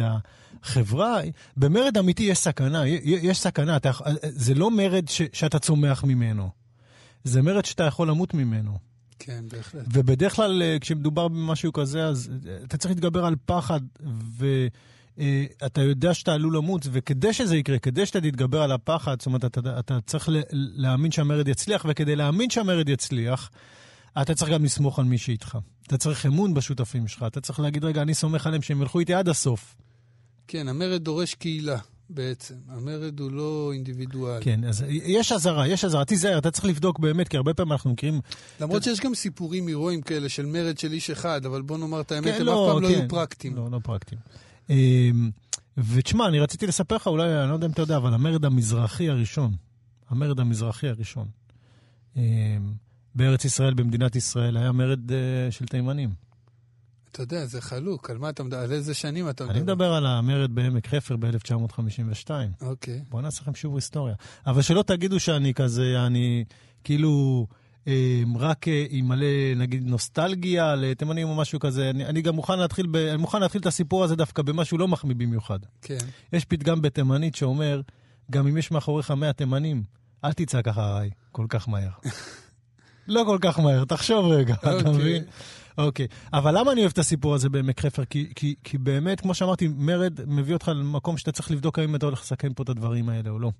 החברה, 0.63 1.19
במרד 1.57 1.97
אמיתי 1.97 2.23
יש 2.23 2.37
סכנה, 2.37 2.87
יש 3.03 3.39
סכנה. 3.39 3.75
אתה, 3.75 3.89
אה, 3.89 4.13
זה 4.21 4.53
לא 4.53 4.71
מרד 4.71 5.07
ש, 5.07 5.21
שאתה 5.33 5.59
צומח 5.59 6.03
ממנו. 6.03 6.64
זה 7.25 7.41
מרד 7.41 7.65
שאתה 7.65 7.83
יכול 7.83 8.09
למות 8.09 8.33
ממנו. 8.33 8.77
כן, 9.19 9.45
בהחלט. 9.51 9.85
ובדרך 9.93 10.35
כלל, 10.35 10.61
אה, 10.61 10.77
כשמדובר 10.81 11.27
במשהו 11.27 11.73
כזה, 11.73 12.05
אז 12.05 12.29
אה, 12.47 12.57
אתה 12.63 12.77
צריך 12.77 12.91
להתגבר 12.91 13.25
על 13.25 13.35
פחד, 13.45 13.79
ואתה 14.37 15.81
אה, 15.81 15.85
יודע 15.85 16.13
שאתה 16.13 16.33
עלול 16.33 16.57
למות, 16.57 16.87
וכדי 16.91 17.33
שזה 17.33 17.57
יקרה, 17.57 17.79
כדי 17.79 18.05
שאתה 18.05 18.21
תתגבר 18.21 18.61
על 18.61 18.71
הפחד, 18.71 19.19
זאת 19.19 19.25
אומרת, 19.25 19.45
אתה, 19.45 19.79
אתה 19.79 19.99
צריך 20.05 20.29
להאמין 20.51 21.11
שהמרד 21.11 21.47
יצליח, 21.47 21.85
וכדי 21.89 22.15
להאמין 22.15 22.49
שהמרד 22.49 22.89
יצליח, 22.89 23.51
אתה 24.21 24.35
צריך 24.35 24.51
גם 24.51 24.65
לסמוך 24.65 24.99
על 24.99 25.05
מי 25.05 25.17
שאיתך. 25.17 25.57
אתה 25.87 25.97
צריך 25.97 26.25
אמון 26.25 26.53
בשותפים 26.53 27.07
שלך, 27.07 27.25
אתה 27.27 27.41
צריך 27.41 27.59
להגיד, 27.59 27.83
רגע, 27.83 28.01
אני 28.01 28.13
סומך 28.13 28.47
עליהם 28.47 28.61
שהם 28.61 28.81
ילכו 28.81 28.99
איתי 28.99 29.13
עד 29.13 29.29
הסוף. 29.29 29.75
כן, 30.47 30.67
המרד 30.67 31.03
דורש 31.03 31.33
קהילה. 31.33 31.77
בעצם. 32.09 32.55
המרד 32.67 33.19
הוא 33.19 33.31
לא 33.31 33.71
אינדיבידואלי. 33.73 34.43
כן, 34.43 34.63
אז 34.63 34.85
יש 34.89 35.31
אזהרה, 35.31 35.67
יש 35.67 35.85
אזהרה. 35.85 36.05
תיזהר, 36.05 36.37
אתה 36.37 36.51
צריך 36.51 36.65
לבדוק 36.65 36.99
באמת, 36.99 37.27
כי 37.27 37.37
הרבה 37.37 37.53
פעמים 37.53 37.71
אנחנו 37.71 37.91
מכירים... 37.91 38.21
למרות 38.59 38.83
שיש 38.83 38.99
גם 38.99 39.15
סיפורים 39.15 39.67
הירואיים 39.67 40.01
כאלה 40.01 40.29
של 40.29 40.45
מרד 40.45 40.77
של 40.77 40.91
איש 40.91 41.09
אחד, 41.09 41.45
אבל 41.45 41.61
בוא 41.61 41.77
נאמר 41.77 42.01
את 42.01 42.11
האמת, 42.11 42.33
כן, 42.33 42.39
הם 42.39 42.45
לא, 42.45 42.67
אף 42.67 42.73
פעם 42.73 42.83
לא 42.83 42.87
כן. 42.87 42.93
היו 42.93 43.09
פרקטיים. 43.09 43.55
לא, 43.55 43.71
לא 43.71 43.79
פרקטיים. 43.83 44.21
אמ, 44.69 45.29
ותשמע, 45.77 46.27
אני 46.27 46.39
רציתי 46.39 46.67
לספר 46.67 46.95
לך, 46.95 47.07
אולי, 47.07 47.41
אני 47.41 47.49
לא 47.49 47.53
יודע 47.53 47.67
אם 47.67 47.71
אתה 47.71 47.81
יודע, 47.81 47.97
אבל 47.97 48.13
המרד 48.13 48.45
המזרחי 48.45 49.09
הראשון, 49.09 49.55
המרד 50.09 50.39
המזרחי 50.39 50.87
הראשון, 50.87 51.27
אמ, 52.15 52.21
בארץ 53.15 53.45
ישראל, 53.45 53.73
במדינת 53.73 54.15
ישראל, 54.15 54.57
היה 54.57 54.71
מרד 54.71 55.11
אה, 55.11 55.17
של 55.51 55.65
תימנים. 55.65 56.24
אתה 57.15 57.23
יודע, 57.23 57.45
זה 57.45 57.61
חלוק, 57.61 58.09
על 58.09 58.17
מה 58.17 58.29
אתה 58.29 58.43
מדבר? 58.43 58.59
על 58.59 58.71
איזה 58.71 58.93
שנים 58.93 59.29
אתה 59.29 59.43
מדבר? 59.43 59.55
אני 59.55 59.63
מדבר 59.63 59.93
על 59.93 60.05
המרד 60.05 60.55
בעמק 60.55 60.87
חפר 60.87 61.15
ב-1952. 61.15 62.29
אוקיי. 62.61 63.01
בוא 63.09 63.21
נעשה 63.21 63.41
לכם 63.41 63.55
שוב 63.55 63.75
היסטוריה. 63.75 64.15
אבל 64.47 64.61
שלא 64.61 64.83
תגידו 64.83 65.19
שאני 65.19 65.53
כזה, 65.53 66.05
אני 66.05 66.45
כאילו... 66.83 67.47
אה, 67.87 68.23
רק 68.39 68.67
אה, 68.67 68.85
עם 68.89 69.07
מלא, 69.07 69.55
נגיד, 69.55 69.83
נוסטלגיה 69.85 70.75
לתימנים 70.75 71.27
או 71.27 71.35
משהו 71.35 71.59
כזה. 71.59 71.89
אני, 71.89 72.05
אני 72.05 72.21
גם 72.21 72.35
מוכן 72.35 72.59
להתחיל, 72.59 72.87
ב, 72.87 72.95
אני 72.95 73.17
מוכן 73.17 73.39
להתחיל 73.39 73.61
את 73.61 73.65
הסיפור 73.65 74.03
הזה 74.03 74.15
דווקא 74.15 74.41
במשהו 74.41 74.77
לא 74.77 74.87
מחמיא 74.87 75.15
במיוחד. 75.15 75.59
כן. 75.81 75.97
יש 76.33 76.45
פתגם 76.45 76.81
בתימנית 76.81 77.35
שאומר, 77.35 77.81
גם 78.31 78.47
אם 78.47 78.57
יש 78.57 78.71
מאחוריך 78.71 79.11
100 79.11 79.33
תימנים, 79.33 79.83
אל 80.23 80.33
תצעק 80.33 80.67
אחריי 80.67 81.09
כל 81.31 81.45
כך 81.49 81.69
מהר. 81.69 81.89
לא 83.07 83.23
כל 83.25 83.37
כך 83.41 83.59
מהר, 83.59 83.85
תחשוב 83.85 84.25
רגע, 84.25 84.53
אתה 84.53 84.73
אוקיי. 84.73 84.91
מבין? 84.91 85.23
אוקיי, 85.77 86.07
אבל 86.33 86.59
למה 86.59 86.71
אני 86.71 86.81
אוהב 86.81 86.91
את 86.91 86.97
הסיפור 86.97 87.35
הזה 87.35 87.49
בעמק 87.49 87.79
חפר? 87.79 88.05
כי, 88.05 88.29
כי, 88.35 88.55
כי 88.63 88.77
באמת, 88.77 89.21
כמו 89.21 89.33
שאמרתי, 89.33 89.67
מרד 89.67 90.19
מביא 90.27 90.53
אותך 90.53 90.67
למקום 90.67 91.17
שאתה 91.17 91.31
צריך 91.31 91.51
לבדוק 91.51 91.79
האם 91.79 91.95
אתה 91.95 92.05
הולך 92.05 92.21
לסכן 92.21 92.53
פה 92.53 92.63
את 92.63 92.69
הדברים 92.69 93.09
האלה 93.09 93.29
או 93.29 93.39
לא. 93.39 93.51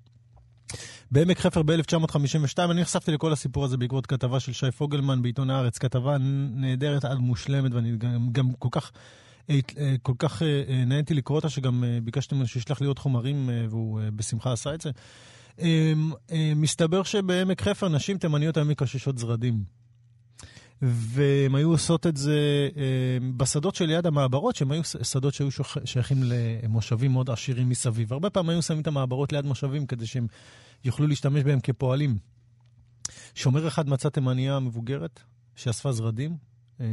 בעמק 1.10 1.38
חפר 1.38 1.62
ב-1952, 1.62 2.58
אני 2.58 2.80
נחשפתי 2.80 3.12
לכל 3.12 3.32
הסיפור 3.32 3.64
הזה 3.64 3.76
בעקבות 3.76 4.06
כתבה 4.06 4.40
של 4.40 4.52
שי 4.52 4.70
פוגלמן 4.70 5.22
בעיתון 5.22 5.50
הארץ, 5.50 5.78
כתבה 5.78 6.16
נהדרת 6.50 7.04
עד 7.04 7.18
מושלמת, 7.18 7.74
ואני 7.74 7.96
גם, 7.96 8.28
גם 8.32 8.52
כל 8.58 8.68
כך... 8.70 8.92
אה, 9.50 9.60
כל 10.02 10.12
כך 10.18 10.42
אה, 10.42 10.84
נהניתי 10.86 11.14
לקרוא 11.14 11.36
אותה, 11.36 11.48
שגם 11.48 11.84
אה, 11.84 11.98
ביקשתי 12.02 12.34
ממנו 12.34 12.46
שישלח 12.46 12.80
לי 12.80 12.86
עוד 12.86 12.98
חומרים, 12.98 13.50
והוא 13.70 14.00
בשמחה 14.16 14.52
עשה 14.52 14.74
את 14.74 14.80
זה. 14.80 14.90
מסתבר 16.56 17.02
שבעמק 17.02 17.62
חפר 17.62 17.88
נשים 17.88 18.18
תימניות 18.18 18.56
היו 18.56 18.64
מקששות 18.64 19.18
זרדים. 19.18 19.75
והן 20.82 21.54
היו 21.54 21.70
עושות 21.70 22.06
את 22.06 22.16
זה 22.16 22.68
אה, 22.76 22.82
בשדות 23.36 23.74
שליד 23.74 24.06
המעברות, 24.06 24.56
שהם 24.56 24.70
היו 24.70 24.84
שדות 24.84 25.34
שהיו 25.34 25.48
שייכים 25.84 26.22
למושבים 26.22 27.12
מאוד 27.12 27.30
עשירים 27.30 27.68
מסביב. 27.68 28.12
הרבה 28.12 28.30
פעמים 28.30 28.50
היו 28.50 28.62
שמים 28.62 28.80
את 28.80 28.86
המעברות 28.86 29.32
ליד 29.32 29.44
מושבים 29.46 29.86
כדי 29.86 30.06
שהם 30.06 30.26
יוכלו 30.84 31.06
להשתמש 31.06 31.42
בהם 31.42 31.60
כפועלים. 31.60 32.18
שומר 33.34 33.68
אחד 33.68 33.88
מצא 33.88 34.08
תימניה 34.08 34.58
מבוגרת 34.58 35.20
שאספה 35.54 35.92
זרדים, 35.92 36.36
אה, 36.80 36.86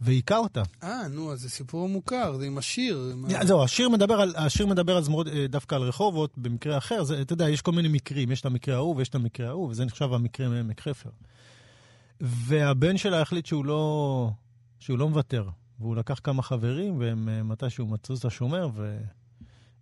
והיכה 0.00 0.36
אותה. 0.36 0.62
אה, 0.82 1.08
נו, 1.08 1.32
אז 1.32 1.40
זה 1.40 1.50
סיפור 1.50 1.88
מוכר, 1.88 2.36
זה 2.36 2.46
עם 2.46 2.58
השיר. 2.58 3.14
זהו, 3.42 3.64
השיר 3.64 3.88
מדבר 3.88 4.14
על, 4.14 4.34
השיר 4.36 4.66
מדבר 4.66 4.96
על 4.96 5.02
זמרות 5.02 5.28
אה, 5.28 5.46
דווקא 5.46 5.74
על 5.74 5.82
רחובות, 5.82 6.38
במקרה 6.38 6.78
אחר, 6.78 7.04
זה, 7.04 7.20
אתה 7.20 7.32
יודע, 7.32 7.48
יש 7.48 7.62
כל 7.62 7.72
מיני 7.72 7.88
מקרים, 7.88 8.32
יש 8.32 8.40
את 8.40 8.46
המקרה 8.46 8.76
ההוא 8.76 8.96
ויש 8.96 9.08
את 9.08 9.14
המקרה 9.14 9.48
ההוא, 9.48 9.70
וזה 9.70 9.84
נחשב 9.84 10.12
המקרה 10.12 10.48
מעמק 10.48 10.80
חפר. 10.80 11.10
והבן 12.20 12.96
שלה 12.96 13.22
החליט 13.22 13.46
שהוא 13.46 13.64
לא, 13.64 14.30
שהוא 14.78 14.98
לא 14.98 15.08
מוותר, 15.08 15.48
והוא 15.80 15.96
לקח 15.96 16.20
כמה 16.24 16.42
חברים, 16.42 16.98
והם 16.98 17.28
אה, 17.28 17.42
מתישהו 17.42 17.86
מצאו 17.86 18.14
את 18.14 18.24
השומר, 18.24 18.70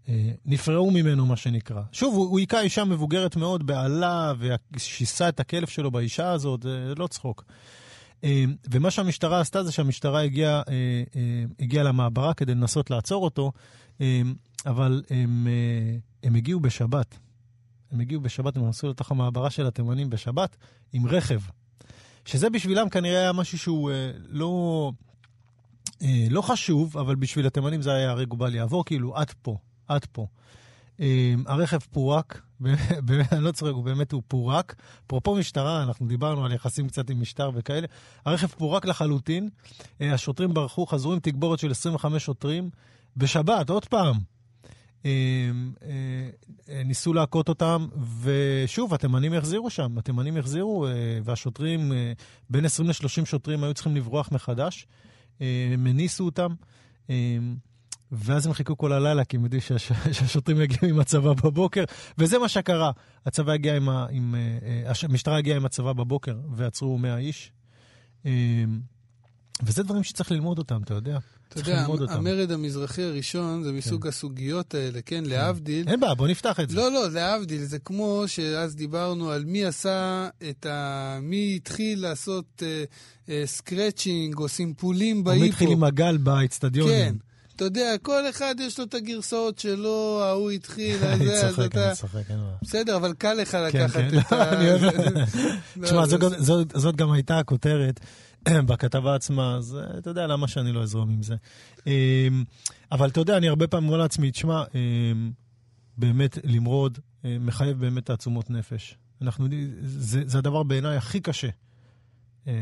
ונפרעו 0.09 0.91
ממנו, 0.91 1.27
מה 1.27 1.37
שנקרא. 1.37 1.83
שוב, 1.93 2.15
הוא 2.15 2.39
היכה 2.39 2.61
אישה 2.61 2.85
מבוגרת 2.85 3.37
מאוד 3.37 3.67
בעלה, 3.67 4.33
ושיסה 4.73 5.29
את 5.29 5.41
הכלב 5.41 5.67
שלו 5.67 5.91
באישה 5.91 6.31
הזאת, 6.31 6.63
זה 6.63 6.93
לא 6.97 7.07
צחוק. 7.07 7.45
אה, 8.25 8.45
ומה 8.71 8.91
שהמשטרה 8.91 9.41
עשתה 9.41 9.63
זה 9.63 9.73
שהמשטרה 9.73 10.23
הגיעה 10.23 10.63
אה, 10.69 11.03
אה, 11.17 11.45
הגיעה 11.61 11.85
למעברה 11.85 12.35
כדי 12.35 12.55
לנסות 12.55 12.91
לעצור 12.91 13.25
אותו, 13.25 13.53
אה, 14.01 14.23
אבל 14.67 15.03
הם, 15.11 15.47
אה, 15.51 15.97
הם 16.23 16.35
הגיעו 16.35 16.61
בשבת. 16.61 17.19
הם 17.93 18.01
הגיעו 18.01 18.21
בשבת, 18.21 18.57
הם 18.57 18.69
נסעו 18.69 18.91
לתוך 18.91 19.11
המעברה 19.11 19.51
של 19.51 19.67
התימנים 19.67 20.11
בשבת 20.11 20.57
עם 20.93 21.07
רכב. 21.07 21.41
שזה 22.25 22.51
בשבילם 22.51 22.89
כנראה 22.89 23.21
היה 23.21 23.33
משהו 23.33 23.59
שהוא 23.59 23.91
אה, 23.91 24.11
לא, 24.29 24.93
אה, 26.03 26.27
לא 26.31 26.43
חשוב, 26.43 26.99
אבל 26.99 27.15
בשביל 27.15 27.47
התימנים 27.47 27.83
זה 27.83 27.93
היה 27.93 28.11
הרגע 28.11 28.35
בל 28.37 28.55
יעבור, 28.55 28.85
כאילו, 28.85 29.17
עד 29.17 29.33
פה, 29.43 29.57
עד 29.89 30.05
פה. 30.13 30.27
אה, 31.01 31.35
הרכב 31.47 31.79
פורק, 31.79 32.41
באמת, 33.07 33.33
אני 33.33 33.45
לא 33.45 33.53
צוחק, 33.53 33.73
הוא 33.73 33.85
באמת 33.85 34.13
הוא 34.13 34.23
פורק. 34.29 34.75
אפרופו 35.07 35.35
משטרה, 35.35 35.83
אנחנו 35.83 36.07
דיברנו 36.07 36.45
על 36.45 36.53
יחסים 36.53 36.89
קצת 36.89 37.11
עם 37.11 37.21
משטר 37.21 37.51
וכאלה. 37.55 37.87
הרכב 38.27 38.47
פורק 38.47 38.85
לחלוטין, 38.85 39.49
אה, 40.01 40.15
השוטרים 40.15 40.55
ברחו, 40.55 40.87
חזרו 40.87 41.13
עם 41.13 41.19
תגבורת 41.21 41.59
של 41.59 41.71
25 41.71 42.25
שוטרים. 42.25 42.71
בשבת, 43.17 43.71
עוד 43.71 43.85
פעם. 43.85 44.17
אה, 45.05 45.11
אה, 46.69 46.83
ניסו 46.85 47.13
להכות 47.13 47.49
אותם, 47.49 47.87
ושוב, 48.23 48.95
התימנים 48.95 49.33
החזירו 49.33 49.71
שם, 49.71 49.99
התימנים 49.99 50.37
החזירו, 50.37 50.87
אה, 50.87 50.93
והשוטרים, 51.25 51.93
אה, 51.93 52.13
בין 52.51 52.65
20 52.65 52.89
ל-30 52.89 53.25
שוטרים 53.27 53.65
היו 53.65 53.75
צריכים 53.75 53.97
לברוח 53.97 54.29
מחדש. 54.33 54.87
הם 55.73 55.87
הניסו 55.87 56.25
אותם. 56.25 56.55
ואז 58.13 58.47
הם 58.47 58.53
חיכו 58.53 58.79
כל 58.79 58.93
הלילה, 58.93 59.25
כי 59.25 59.37
הם 59.37 59.45
יודעים 59.45 59.61
שהש- 59.63 59.93
שהשוטרים 60.13 60.61
יגיעו 60.61 60.87
עם 60.95 61.01
הצבא 61.01 61.33
בבוקר, 61.33 61.85
וזה 62.19 62.39
מה 62.39 62.49
שקרה. 62.49 62.91
הצבא 63.27 63.53
הגיע 63.53 63.77
עם. 63.77 63.89
עם, 63.89 64.35
המשטרה 65.03 65.39
הגיעה 65.39 65.57
עם 65.57 65.65
הצבא 65.65 65.93
בבוקר, 65.93 66.37
ועצרו 66.51 66.99
100 66.99 67.19
איש. 67.19 67.53
וזה 69.63 69.83
דברים 69.83 70.03
שצריך 70.03 70.31
ללמוד 70.33 70.59
אותם, 70.59 70.83
אתה 70.83 70.95
יודע. 70.95 71.19
אתה 71.59 71.71
יודע. 71.71 71.85
המרד 72.15 72.51
המזרחי 72.51 73.03
הראשון 73.03 73.63
זה 73.63 73.73
מסוג 73.73 74.07
הסוגיות 74.07 74.75
האלה, 74.75 75.01
כן? 75.07 75.25
להבדיל. 75.27 75.89
אין 75.89 76.01
בעיה, 76.01 76.15
בוא 76.15 76.29
נפתח 76.29 76.61
את 76.61 76.71
זה. 76.71 76.77
לא, 76.77 76.93
לא, 76.93 77.11
להבדיל, 77.11 77.65
זה 77.65 77.79
כמו 77.79 78.25
שאז 78.27 78.77
דיברנו 78.77 79.31
על 79.31 79.45
מי 79.45 79.65
עשה 79.65 80.29
את 80.51 80.67
ה... 80.67 81.19
מי 81.23 81.53
התחיל 81.57 82.03
לעשות 82.03 82.63
אה, 82.63 82.85
אה, 83.29 83.43
scratching 83.47 84.39
או 84.39 84.49
סימפולים 84.49 85.25
בהיפ 85.25 85.35
הופ. 85.35 85.45
התחיל 85.45 85.71
עם 85.71 85.85
הגל 85.85 86.17
באצטדיונים. 86.17 86.95
כן. 86.95 87.15
אתה 87.57 87.65
יודע, 87.65 87.95
כל 88.03 88.31
אחד 88.31 88.55
יש 88.61 88.79
לו 88.79 88.85
את 88.85 88.95
הגרסאות 88.95 89.59
שלו, 89.59 90.21
ההוא 90.23 90.51
התחיל, 90.51 90.97
אז 90.97 91.03
אני 91.21 91.27
זה, 91.27 91.47
אז 91.47 91.55
צוחק. 91.55 91.77
אני 91.77 91.95
צוחק, 91.95 92.31
אין 92.31 92.39
בעיה. 92.39 92.57
בסדר, 92.63 92.97
אבל 92.97 93.13
קל 93.13 93.35
לך 93.35 93.51
כן, 93.51 93.65
לקחת 93.65 94.01
כן. 94.11 94.19
את 94.19 94.33
ה... 94.33 94.53
אני 94.55 94.67
לא, 95.77 95.87
תשמע, 95.87 96.07
זו- 96.39 96.65
זאת 96.75 96.97
גם 96.97 97.13
הייתה 97.13 97.39
הכותרת 97.39 98.01
בכתבה 98.69 99.15
עצמה, 99.15 99.55
אז 99.55 99.77
אה, 99.77 99.99
אתה 99.99 100.11
יודע 100.11 100.27
למה 100.27 100.49
שאני 100.49 100.73
לא 100.73 100.83
אזרום 100.83 101.11
עם 101.11 101.23
זה. 101.23 101.37
אמ, 101.87 102.45
אבל 102.93 103.09
אתה 103.09 103.21
יודע, 103.21 103.37
אני 103.37 103.49
הרבה 103.49 103.67
פעמים 103.67 103.89
אומר 103.89 103.99
לעצמי, 103.99 104.31
תשמע, 104.31 104.65
אמ, 104.75 105.33
באמת 105.99 106.39
למרוד 106.45 106.99
אה, 107.25 107.37
מחייב 107.41 107.81
באמת 107.81 108.07
תעצומות 108.07 108.51
נפש. 108.51 108.97
אנחנו, 109.23 109.47
זה, 109.83 110.23
זה 110.27 110.39
הדבר 110.39 110.63
בעיניי 110.63 110.97
הכי 110.97 111.21
קשה 111.21 111.49
אמ, 112.47 112.53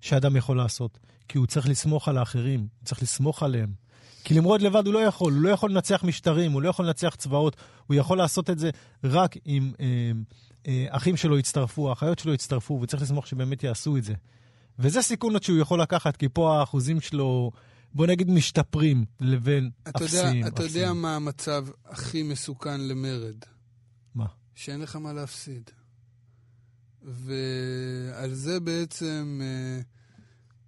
שאדם 0.00 0.36
יכול 0.36 0.56
לעשות, 0.56 0.98
כי 1.28 1.38
הוא 1.38 1.46
צריך 1.46 1.68
לסמוך 1.68 2.08
על 2.08 2.18
האחרים, 2.18 2.60
הוא 2.60 2.84
צריך 2.84 3.02
לסמוך 3.02 3.42
עליהם. 3.42 3.72
כי 4.24 4.34
למרוד 4.34 4.62
לבד 4.62 4.86
הוא 4.86 4.94
לא 4.94 4.98
יכול, 4.98 5.32
הוא 5.32 5.42
לא 5.42 5.48
יכול 5.48 5.70
לנצח 5.70 6.04
משטרים, 6.04 6.52
הוא 6.52 6.62
לא 6.62 6.68
יכול 6.68 6.86
לנצח 6.86 7.14
צבאות, 7.14 7.56
הוא 7.86 7.94
יכול 7.94 8.18
לעשות 8.18 8.50
את 8.50 8.58
זה 8.58 8.70
רק 9.04 9.36
אם 9.46 9.72
אה, 10.66 10.86
אחים 10.88 11.16
שלו 11.16 11.38
יצטרפו, 11.38 11.90
האחיות 11.90 12.18
שלו 12.18 12.34
יצטרפו, 12.34 12.78
וצריך 12.82 13.02
לסמוך 13.02 13.26
שבאמת 13.26 13.64
יעשו 13.64 13.96
את 13.96 14.04
זה. 14.04 14.14
וזה 14.80 15.02
סיכונות 15.02 15.42
שהוא 15.42 15.58
יכול 15.58 15.82
לקחת, 15.82 16.16
כי 16.16 16.28
פה 16.28 16.60
האחוזים 16.60 17.00
שלו, 17.00 17.50
בוא 17.94 18.06
נגיד, 18.06 18.30
משתפרים 18.30 19.04
לבין 19.20 19.70
אתה 19.88 20.04
יודע, 20.04 20.04
אפסיים. 20.04 20.46
אתה 20.46 20.62
יודע. 20.62 20.92
מה 20.92 21.16
המצב 21.16 21.66
הכי 21.86 22.22
מסוכן 22.22 22.80
למרד? 22.80 23.36
מה? 24.14 24.26
שאין 24.54 24.80
לך 24.80 24.96
מה 24.96 25.12
להפסיד. 25.12 25.70
ועל 27.02 28.34
זה 28.34 28.60
בעצם 28.60 29.40
אה, 29.42 29.80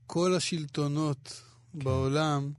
כל 0.07 0.35
השלטונות 0.35 1.43
בעולם... 1.75 2.53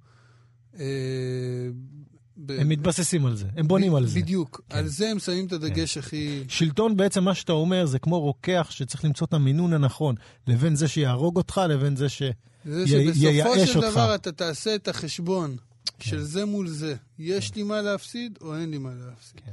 ב- 2.46 2.52
הם 2.52 2.70
מתבססים 2.70 3.26
על 3.26 3.36
זה, 3.36 3.46
הם 3.58 3.68
בונים 3.68 3.92
ב- 3.92 3.96
על 3.96 4.06
זה. 4.08 4.20
בדיוק. 4.20 4.62
כן. 4.70 4.78
על 4.78 4.88
זה 4.88 5.10
הם 5.10 5.20
שמים 5.20 5.46
את 5.46 5.52
הדגש 5.54 5.98
הכי... 5.98 6.44
שלטון 6.48 6.98
בעצם, 6.98 7.24
מה 7.24 7.36
שאתה 7.36 7.52
אומר, 7.52 7.86
זה 7.86 8.00
כמו 8.00 8.20
רוקח 8.20 8.68
שצריך 8.70 9.06
למצוא 9.06 9.28
את 9.28 9.34
המינון 9.34 9.74
הנכון, 9.74 10.16
לבין 10.48 10.76
זה 10.76 10.88
שיהרוג 10.88 11.38
אותך, 11.38 11.62
לבין 11.70 11.96
זה 11.96 12.10
ש... 12.10 12.22
זה 12.66 12.98
י- 12.98 13.14
שבסופו 13.14 13.68
של 13.68 13.80
אותך. 13.80 13.88
דבר 13.92 14.16
אתה 14.16 14.32
תעשה 14.32 14.76
את 14.76 14.88
החשבון 14.88 15.56
כן. 16.00 16.10
של 16.10 16.22
זה 16.22 16.46
מול 16.46 16.68
זה. 16.68 16.96
יש 17.20 17.56
לי 17.56 17.64
מה 17.64 17.82
להפסיד 17.82 18.38
או 18.42 18.56
אין 18.58 18.72
לי 18.72 18.78
מה 18.78 18.90
להפסיד. 19.06 19.42
כן. 19.46 19.52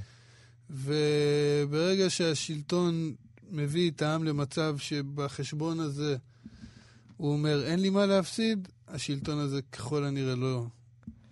וברגע 0.71 2.11
שהשלטון 2.11 3.13
מביא 3.51 3.91
את 3.91 4.03
העם 4.03 4.25
למצב 4.25 4.75
שבחשבון 4.79 5.81
הזה 5.81 6.17
הוא 7.17 7.33
אומר 7.33 7.65
אין 7.67 7.81
לי 7.81 7.91
מה 7.91 8.07
להפסיד, 8.07 8.69
השלטון 8.89 9.39
הזה 9.39 9.61
ככל 9.73 10.05
הנראה 10.05 10.35
לא, 10.35 10.67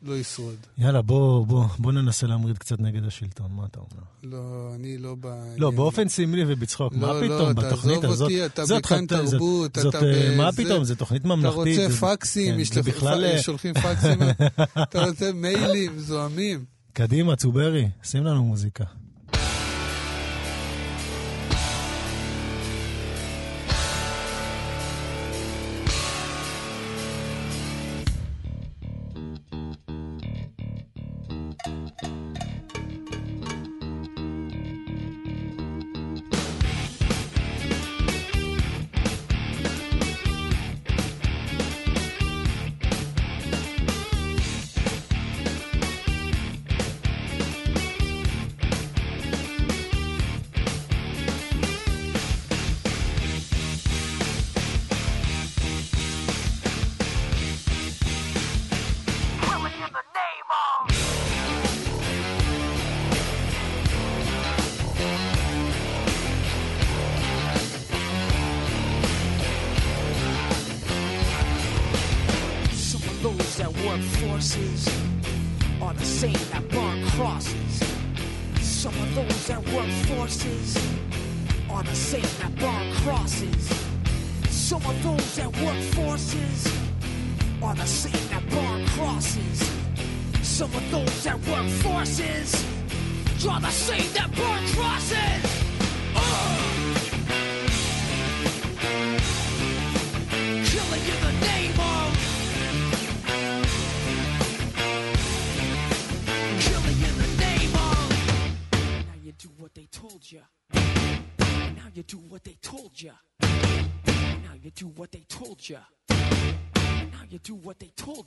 לא 0.03 0.19
ישרוד. 0.19 0.55
יאללה, 0.79 1.03
בוא, 1.03 1.47
בוא, 1.47 1.65
בוא 1.79 1.93
ננסה 1.93 2.27
להמריד 2.27 2.59
קצת 2.59 2.81
נגד 2.81 3.05
השלטון, 3.05 3.53
מה 3.53 3.67
אתה 3.71 3.79
אומר? 3.81 4.03
לא, 4.23 4.73
אני 4.75 4.99
לא 4.99 5.17
ב... 5.21 5.27
לא, 5.57 5.71
באופן 5.71 6.09
סמלי 6.09 6.45
ובצחוק, 6.47 6.93
לא, 6.93 6.99
מה 7.01 7.13
לא, 7.13 7.21
פתאום, 7.27 7.53
תעזוב 7.53 7.67
בתוכנית 7.67 8.05
הזאת... 8.05 8.21
אותי, 8.21 8.47
אתה 8.47 8.65
זאת 8.65 8.83
בכאן 8.83 9.01
זאת- 9.09 9.31
תרבות, 9.31 9.77
זאת, 9.81 9.95
אתה 9.95 10.05
אה, 10.07 10.37
מה 10.37 10.51
בזה- 10.51 10.65
פתאום, 10.65 10.85
זו 10.85 10.95
תוכנית 10.95 11.21
אתה 11.23 11.29
ממלכתית. 11.29 11.57
רוצה 11.57 11.89
זה- 11.89 12.01
פקסים, 12.01 12.57
כן, 12.57 12.65
זה 12.65 12.83
בכלל... 12.83 13.25
אה, 13.25 13.43
שולחים 13.43 13.75
פקסים, 13.75 14.19
אתה 14.83 15.05
רוצה 15.05 15.33
מיילים 15.33 15.99
זוהמים. 15.99 16.65
קדימה, 16.93 17.37
צוברי, 17.37 17.89
שים 18.03 18.25
לנו 18.25 18.45
מוזיקה. 18.45 18.85
Forces 74.39 74.87
are 75.83 75.93
the 75.95 76.05
same 76.05 76.39
that 76.53 76.63
burn 76.69 77.05
crosses. 77.09 77.83
Some 78.61 78.95
of 78.95 79.13
those 79.17 79.47
that 79.49 79.59
work 79.73 79.91
forces 80.07 80.77
are 81.69 81.83
the 81.83 81.95
same 81.97 82.31
that 82.39 82.55
burn 82.55 82.95
crosses. 83.03 83.65
Some 84.49 84.87
of 84.87 85.03
those 85.03 85.35
that 85.35 85.51
work 85.61 85.83
forces 85.93 86.73
are 87.61 87.75
the 87.75 87.85
same 87.85 88.29
that 88.31 88.49
burn 88.49 88.87
crosses. 88.95 89.59
Some 90.43 90.73
of 90.73 90.89
those 90.93 91.25
that 91.25 91.39
work 91.49 91.69
forces 91.83 92.65
are 93.45 93.61
the 93.61 93.71
same 93.71 94.13
that 94.13 94.31
burn 94.37 94.65
crosses. 94.69 95.58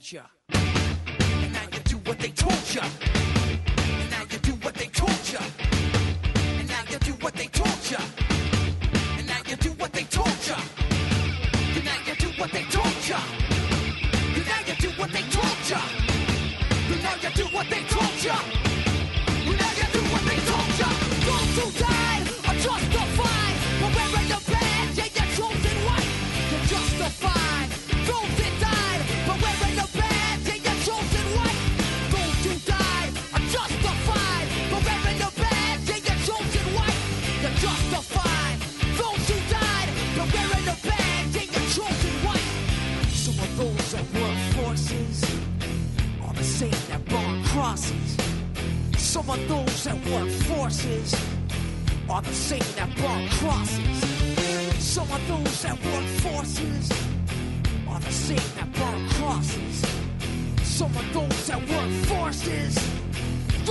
culture. 0.02 0.24
And 0.52 1.52
now 1.52 1.62
you 1.72 1.78
do 1.84 1.96
what 1.98 2.18
they 2.18 2.30
told 2.30 2.74
you. 2.74 3.11
Some 48.96 49.28
of 49.30 49.48
those 49.48 49.84
that 49.84 49.96
work 50.06 50.30
forces 50.30 51.14
are 52.08 52.22
the 52.22 52.32
same 52.32 52.74
that 52.76 52.88
burn 52.96 53.28
crosses. 53.28 54.02
Some 54.82 55.10
of 55.10 55.28
those 55.28 55.62
that 55.62 55.78
work 55.84 56.04
forces 56.20 56.90
are 57.88 58.00
the 58.00 58.12
same 58.12 58.48
that 58.56 58.72
burn 58.72 59.08
crosses. 59.10 59.84
Some 60.62 60.96
of 60.96 61.12
those 61.12 61.46
that 61.46 61.60
work 61.68 61.90
forces 62.06 62.76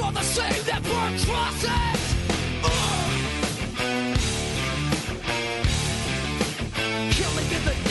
are 0.01 0.11
the 0.11 0.21
same 0.21 0.63
that 0.65 0.83
burn 0.83 1.19
crosses. 1.19 2.15
Ugh. 2.63 3.11
Killing 7.11 7.51
in 7.51 7.65
the 7.65 7.90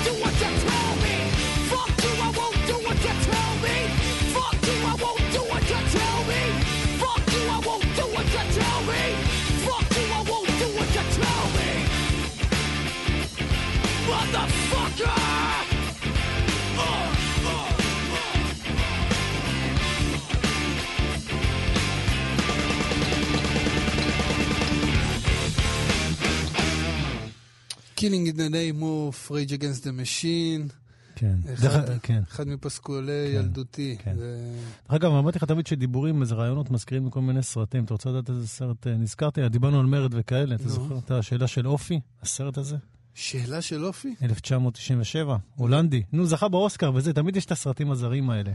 Killing 28.01 28.33
in 28.33 28.37
the 28.37 28.49
name 28.49 28.81
of 28.83 29.31
Rage 29.31 29.51
Against 29.59 29.83
the 29.83 29.91
Machine, 30.01 30.73
כן. 31.15 31.35
אחד- 31.53 31.65
דרך- 31.85 31.99
כן. 32.03 32.23
אחד 32.31 32.47
מפסקולי 32.47 33.05
כן, 33.33 33.39
ילדותי. 33.39 33.95
כן. 34.03 34.15
זה- 34.17 34.59
דרך 34.83 34.93
אגב, 34.95 35.11
אמרתי 35.11 35.37
לך 35.37 35.43
תמיד 35.43 35.67
שדיבורים, 35.67 36.21
איזה 36.21 36.35
רעיונות 36.35 36.71
מזכירים 36.71 37.05
מכל 37.05 37.21
מיני 37.21 37.43
סרטים. 37.43 37.83
אתה 37.83 37.93
רוצה 37.93 38.09
לדעת 38.09 38.29
איזה 38.29 38.47
סרט 38.47 38.87
אה, 38.87 38.95
נזכרתי? 38.97 39.49
דיברנו 39.49 39.79
על 39.79 39.85
מרד 39.85 40.11
וכאלה. 40.13 40.55
אתה. 40.55 40.69
זוכר 40.69 40.97
את 40.97 41.11
השאלה 41.11 41.47
של 41.47 41.67
אופי? 41.67 41.99
הסרט 42.21 42.57
הזה? 42.57 42.75
שאלה 43.13 43.61
של 43.61 43.85
אופי? 43.85 44.15
1997, 44.23 45.37
הולנדי. 45.55 46.03
נו, 46.13 46.25
זכה 46.25 46.47
באוסקר 46.47 46.91
וזה, 46.95 47.13
תמיד 47.13 47.35
יש 47.35 47.45
את 47.45 47.51
הסרטים 47.51 47.91
הזרים 47.91 48.29
האלה. 48.29 48.51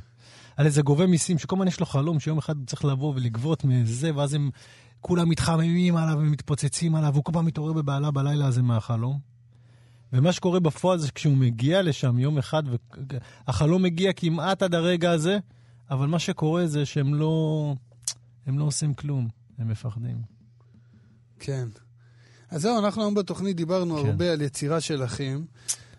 על 0.57 0.67
איזה 0.67 0.83
גובה 0.83 1.07
מיסים, 1.07 1.39
שכל 1.39 1.57
הזמן 1.57 1.69
יש 1.69 1.81
לו 1.81 1.87
חלום 1.87 2.21
שיום 2.21 2.39
אחד 2.39 2.57
הוא 2.57 2.67
צריך 2.67 2.85
לבוא 2.85 3.13
ולגבות 3.17 3.65
מזה, 3.65 4.11
ואז 4.17 4.35
הם 4.35 4.51
כולם 5.01 5.29
מתחממים 5.29 5.97
עליו 5.97 6.19
ומתפוצצים 6.19 6.95
עליו, 6.95 7.11
והוא 7.13 7.25
כל 7.25 7.33
פעם 7.33 7.45
מתעורר 7.47 7.73
בבהלה 7.73 8.11
בלילה 8.11 8.47
הזה 8.47 8.63
מהחלום. 8.63 9.36
ומה 10.17 10.33
שקורה 10.33 10.61
בפועל 10.61 10.99
זה 10.99 11.13
כשהוא 11.15 11.37
מגיע 11.37 11.83
לשם 11.83 12.19
יום 12.19 12.39
אחד, 12.39 12.63
והחלום 13.47 13.83
מגיע 13.83 14.13
כמעט 14.13 14.63
עד 14.63 14.75
הרגע 14.75 15.11
הזה, 15.11 15.39
אבל 15.91 16.07
מה 16.07 16.19
שקורה 16.19 16.67
זה 16.67 16.87
שהם 16.87 17.15
לא, 17.15 17.75
הם 18.47 18.59
לא 18.59 18.65
עושים 18.65 18.95
כלום, 18.95 19.29
הם 19.59 19.69
מפחדים. 19.69 20.17
כן. 21.39 21.69
אז 22.51 22.63
זהו, 22.63 22.79
אנחנו 22.79 23.03
היום 23.03 23.15
בתוכנית 23.15 23.57
דיברנו 23.57 23.97
כן. 23.97 24.07
הרבה 24.07 24.33
על 24.33 24.43
יצירה 24.43 24.81
של 24.81 25.05
אחים. 25.05 25.47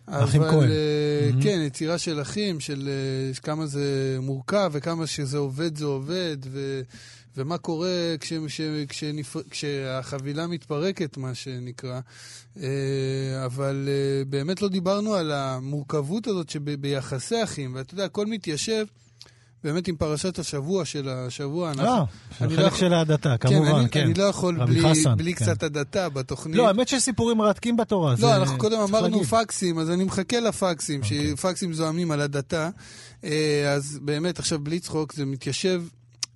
אחים 0.06 0.42
אבל, 0.42 0.52
כהן. 0.52 0.70
אה, 0.70 1.28
מהמם. 1.30 1.42
כן, 1.42 1.60
יצירה 1.68 1.98
של 1.98 2.22
אחים, 2.22 2.60
של 2.60 2.90
אה, 2.90 3.34
כמה 3.42 3.66
זה 3.66 4.18
מורכב 4.22 4.70
וכמה 4.74 5.08
שזה 5.08 5.38
עובד 5.38 5.78
זה 5.78 5.86
עובד, 5.86 6.38
ו, 6.46 6.82
ומה 7.38 7.58
קורה 7.58 7.90
כש, 8.20 8.34
כש, 8.48 8.62
כשנפר, 8.90 9.40
כשהחבילה 9.50 10.48
מתפרקת, 10.48 11.18
מה 11.18 11.36
שנקרא. 11.36 12.00
אה, 12.62 12.66
אבל 13.46 13.88
אה, 13.90 14.26
באמת 14.26 14.62
לא 14.62 14.70
דיברנו 14.70 15.14
על 15.14 15.32
המורכבות 15.32 16.28
הזאת 16.28 16.50
שביחסי 16.50 17.44
אחים, 17.44 17.76
ואתה 17.76 17.94
יודע, 17.94 18.06
הכל 18.06 18.26
מתיישב 18.26 18.86
באמת 19.64 19.88
עם 19.88 19.96
פרשת 19.96 20.40
השבוע 20.40 20.86
של 20.86 21.10
השבוע. 21.10 21.72
אנחנו- 21.72 21.86
אה, 21.88 22.04
אני 22.42 22.56
לא 22.56 22.62
חלק 22.70 22.76
של 22.76 22.94
ההדתה, 22.94 23.36
כן, 23.38 23.50
כמובן, 23.50 23.80
אני, 23.80 23.90
כן. 23.90 24.02
אני 24.04 24.14
לא 24.14 24.24
יכול 24.24 24.66
בלי, 24.66 24.82
חסן, 24.82 25.16
בלי 25.18 25.34
כן. 25.34 25.46
קצת 25.46 25.64
הדתה 25.64 26.10
בתוכנית. 26.10 26.56
לא, 26.56 26.68
האמת 26.68 26.88
שיש 26.88 27.04
סיפורים 27.04 27.38
מרתקים 27.38 27.78
בתורה. 27.78 28.16
לא, 28.20 28.36
אנחנו 28.36 28.58
קודם 28.58 28.80
אמרנו. 28.80 29.24
פקסים, 29.24 29.80
אז 29.80 29.90
אני 29.90 30.04
מחכה 30.04 30.40
לפקסים, 30.40 31.02
אוקיי. 31.04 31.34
שפקסים 31.38 31.74
זועמים 31.74 32.12
על 32.12 32.22
הדתה. 32.22 32.70
אה, 33.24 33.74
אז 33.74 34.00
באמת, 34.02 34.40
עכשיו 34.40 34.60
בלי 34.60 34.80
צחוק, 34.80 35.14
זה 35.14 35.26
מתיישב 35.26 35.84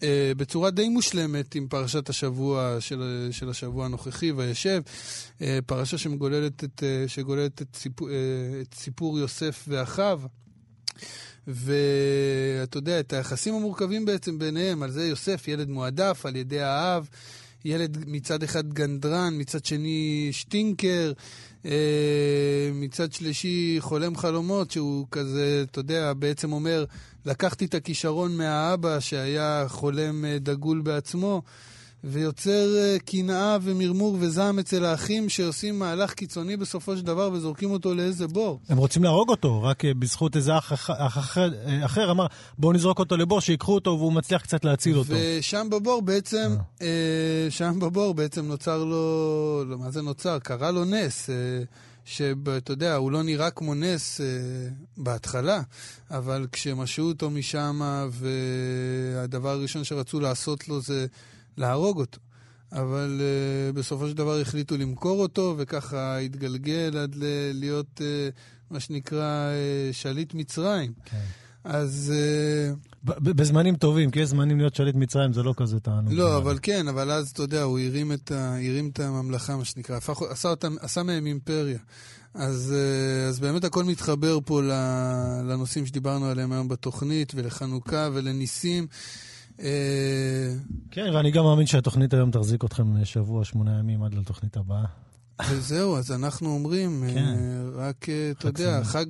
אה, 0.03 0.31
בצורה 0.37 0.71
די 0.71 0.89
מושלמת 0.89 1.55
עם 1.55 1.67
פרשת 1.67 2.09
השבוע 2.09 2.77
של, 2.79 3.27
של 3.31 3.49
השבוע 3.49 3.85
הנוכחי, 3.85 4.31
וישב, 4.31 4.81
אה, 5.41 5.59
פרשה 5.65 5.97
שמגוללת 5.97 6.63
את, 6.63 6.83
אה, 6.83 7.03
שגוללת 7.07 7.61
את, 7.61 7.75
סיפור, 7.75 8.09
אה, 8.09 8.15
את 8.61 8.73
סיפור 8.73 9.19
יוסף 9.19 9.65
ואחיו. 9.67 10.21
ואתה 11.47 12.77
יודע, 12.77 12.99
את 12.99 13.13
היחסים 13.13 13.53
המורכבים 13.53 14.05
בעצם 14.05 14.39
ביניהם, 14.39 14.83
על 14.83 14.91
זה 14.91 15.07
יוסף, 15.07 15.47
ילד 15.47 15.69
מועדף 15.69 16.25
על 16.25 16.35
ידי 16.35 16.61
האב, 16.61 17.07
ילד 17.65 17.97
מצד 18.07 18.43
אחד 18.43 18.73
גנדרן, 18.73 19.33
מצד 19.37 19.65
שני 19.65 20.29
שטינקר, 20.31 21.11
מצד 22.73 23.13
שלישי 23.13 23.77
חולם 23.79 24.15
חלומות, 24.15 24.71
שהוא 24.71 25.07
כזה, 25.11 25.63
אתה 25.71 25.79
יודע, 25.79 26.13
בעצם 26.13 26.51
אומר, 26.53 26.85
לקחתי 27.25 27.65
את 27.65 27.73
הכישרון 27.73 28.37
מהאבא 28.37 28.99
שהיה 28.99 29.65
חולם 29.67 30.25
אה, 30.25 30.37
דגול 30.39 30.81
בעצמו. 30.81 31.41
ויוצר 32.03 32.77
אה, 32.77 32.97
קנאה 33.05 33.57
ומרמור 33.61 34.17
וזעם 34.19 34.59
אצל 34.59 34.85
האחים 34.85 35.29
שעושים 35.29 35.79
מהלך 35.79 36.13
קיצוני 36.13 36.57
בסופו 36.57 36.97
של 36.97 37.03
דבר 37.03 37.29
וזורקים 37.33 37.71
אותו 37.71 37.93
לאיזה 37.93 38.27
בור. 38.27 38.59
הם 38.69 38.77
רוצים 38.77 39.03
להרוג 39.03 39.29
אותו, 39.29 39.63
רק 39.63 39.85
אה, 39.85 39.93
בזכות 39.93 40.35
איזה 40.35 40.57
אח, 40.57 40.73
אח, 40.73 40.89
אח 40.89 41.17
אחר, 41.17 41.49
אה, 41.65 41.85
אחר 41.85 42.11
אמר, 42.11 42.25
בואו 42.57 42.73
נזרוק 42.73 42.99
אותו 42.99 43.17
לבור, 43.17 43.41
שיקחו 43.41 43.73
אותו 43.73 43.95
והוא 43.99 44.13
מצליח 44.13 44.41
קצת 44.41 44.65
להציל 44.65 44.97
אותו. 44.97 45.13
ושם 45.13 45.67
בבור 45.71 46.01
בעצם, 46.01 46.55
אה, 46.81 47.47
שם 47.49 47.79
בבור 47.79 48.13
בעצם 48.13 48.45
נוצר 48.45 48.83
לו, 48.83 49.63
לא, 49.67 49.77
מה 49.77 49.91
זה 49.91 50.01
נוצר? 50.01 50.39
קרה 50.39 50.71
לו 50.71 50.85
נס. 50.85 51.29
אה, 51.29 51.35
שאתה 52.05 52.71
יודע, 52.71 52.95
הוא 52.95 53.11
לא 53.11 53.23
נראה 53.23 53.51
כמו 53.51 53.75
נס 53.75 54.21
אה, 54.21 54.25
בהתחלה, 54.97 55.61
אבל 56.11 56.47
כשמשו 56.51 57.01
אותו 57.01 57.29
משם, 57.29 57.81
והדבר 58.11 59.49
הראשון 59.49 59.83
שרצו 59.83 60.19
לעשות 60.19 60.67
לו 60.67 60.81
זה 60.81 61.07
להרוג 61.61 61.99
אותו. 61.99 62.19
אבל 62.71 63.21
uh, 63.21 63.75
בסופו 63.75 64.07
של 64.07 64.13
דבר 64.13 64.39
החליטו 64.39 64.77
למכור 64.77 65.21
אותו, 65.21 65.55
וככה 65.57 66.17
התגלגל 66.17 66.97
עד 66.97 67.15
ל- 67.15 67.51
להיות 67.53 68.01
uh, 68.01 68.03
מה 68.71 68.79
שנקרא 68.79 69.49
uh, 69.51 69.93
שליט 69.93 70.33
מצרים. 70.33 70.93
כן. 71.05 71.17
אז... 71.63 72.13
בזמנים 73.03 73.75
טובים, 73.75 74.11
כי 74.11 74.19
יש 74.19 74.29
זמנים 74.29 74.57
להיות 74.57 74.75
שליט 74.75 74.95
מצרים, 74.95 75.33
זה 75.33 75.43
לא 75.43 75.53
כזה 75.57 75.79
תענוג. 75.79 76.13
לא, 76.13 76.37
אבל 76.37 76.59
כן, 76.61 76.87
אבל 76.87 77.11
אז, 77.11 77.29
אתה 77.29 77.41
יודע, 77.41 77.61
הוא 77.63 77.79
הרים 77.79 78.11
את, 78.11 78.31
ה, 78.31 78.55
הרים 78.55 78.89
את 78.93 78.99
הממלכה, 78.99 79.57
מה 79.57 79.65
שנקרא, 79.65 79.97
הפך, 79.97 80.21
עשה, 80.29 80.49
אותם, 80.49 80.75
עשה 80.79 81.03
מהם 81.03 81.25
אימפריה. 81.25 81.79
אז, 82.33 82.73
אז 83.29 83.39
באמת 83.39 83.63
הכל 83.63 83.83
מתחבר 83.83 84.39
פה 84.45 84.61
לנושאים 85.43 85.85
שדיברנו 85.85 86.25
עליהם 86.25 86.51
היום 86.51 86.67
בתוכנית, 86.67 87.33
ולחנוכה 87.35 88.09
ולניסים. 88.13 88.87
אה, 89.61 90.53
כן, 90.91 91.09
ואני 91.13 91.31
גם 91.31 91.43
מאמין 91.43 91.65
שהתוכנית 91.65 92.13
היום 92.13 92.31
תחזיק 92.31 92.65
אתכם 92.65 93.05
שבוע, 93.05 93.45
שמונה 93.45 93.79
ימים 93.79 94.03
עד 94.03 94.13
לתוכנית 94.13 94.57
הבאה. 94.57 94.85
וזהו, 95.49 95.97
אז 95.97 96.11
אנחנו 96.11 96.49
אומרים, 96.49 97.03
כן. 97.13 97.17
אה, 97.17 97.87
רק, 97.87 98.09
אה, 98.09 98.31
אתה 98.31 98.47
יודע. 98.47 98.83
חג, 98.83 99.05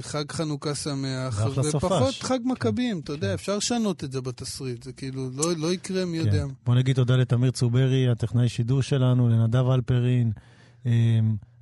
חג 0.00 0.32
חנוכה 0.32 0.74
שמח. 0.74 1.46
ופחות 1.56 2.14
חג 2.20 2.38
מכבים, 2.44 2.98
אתה 2.98 3.06
כן. 3.06 3.12
יודע, 3.12 3.34
אפשר 3.34 3.56
לשנות 3.56 4.04
את 4.04 4.12
זה 4.12 4.20
בתסריט, 4.20 4.82
זה 4.82 4.92
כאילו, 4.92 5.30
לא, 5.34 5.44
לא 5.56 5.72
יקרה 5.72 6.04
מי 6.04 6.16
יודע. 6.16 6.46
כן. 6.46 6.54
בוא 6.66 6.74
נגיד 6.74 6.96
תודה 6.96 7.16
לתמיר 7.16 7.50
צוברי, 7.50 8.08
הטכנאי 8.08 8.48
שידור 8.48 8.82
שלנו, 8.82 9.28
לנדב 9.28 9.70
אלפרין, 9.70 10.32
אמ, 10.86 10.90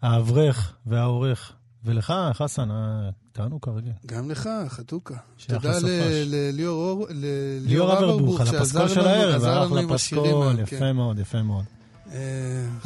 האברך 0.02 0.74
והעורך, 0.86 1.52
ולך, 1.84 2.14
חסן, 2.32 2.70
אה, 2.70 2.76
תענוג 3.32 3.62
כרגיל. 3.62 3.92
גם 4.06 4.30
לך, 4.30 4.48
חתוכה. 4.68 5.14
תודה. 5.46 5.78
לליאור 5.80 7.06
אברבוך, 7.98 8.40
על 8.40 8.46
שעזר 8.46 8.58
הפסקול 8.62 8.88
של 8.88 9.00
לנו- 9.00 9.08
הערב, 9.10 9.34
עזר 9.34 9.54
לנו 9.60 9.66
אחלה 9.66 9.80
עם 9.80 9.92
השירים 9.92 10.24
פסקול, 10.24 10.46
האלה, 10.46 10.62
יפה 10.62 10.76
כן. 10.78 10.92
מאוד, 10.96 11.18
יפה 11.18 11.42
מאוד. 11.42 11.64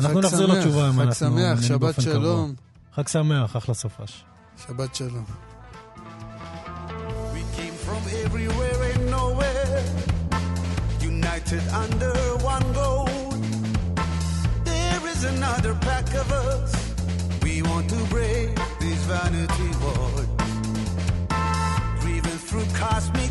אנחנו 0.01 0.21
חג 0.21 0.27
נחזיר 0.27 0.47
שמח, 0.47 0.57
לתשובה 0.57 0.89
אם 0.89 0.93
חג 0.93 1.01
אנחנו 1.01 1.15
שמח, 1.15 1.31
נהנה 1.35 1.63
שבת. 1.63 2.01
שלום. 2.01 2.55
חג 2.95 3.09
שמח, 3.09 3.57
אחלה 3.57 3.75
סופש. 3.75 4.25
שבת 4.67 4.95
שלום. 4.95 5.25
We 7.35 7.59
came 7.59 7.89
from 7.89 8.03
everywhere 8.25 8.81
and 8.95 9.11
nowhere, 9.11 9.83
united 11.03 11.63
under 11.83 12.13
one 12.55 12.67
goal. 12.75 13.09
There 14.65 15.03
is 15.13 15.21
another 15.35 15.75
pack 15.89 16.09
of 16.23 16.29
us. 16.33 16.71
We 17.45 17.55
want 17.63 17.87
to 17.95 18.01
break 18.15 18.56
vanity 19.07 19.77
through 22.49 22.65
cosmic 22.75 23.26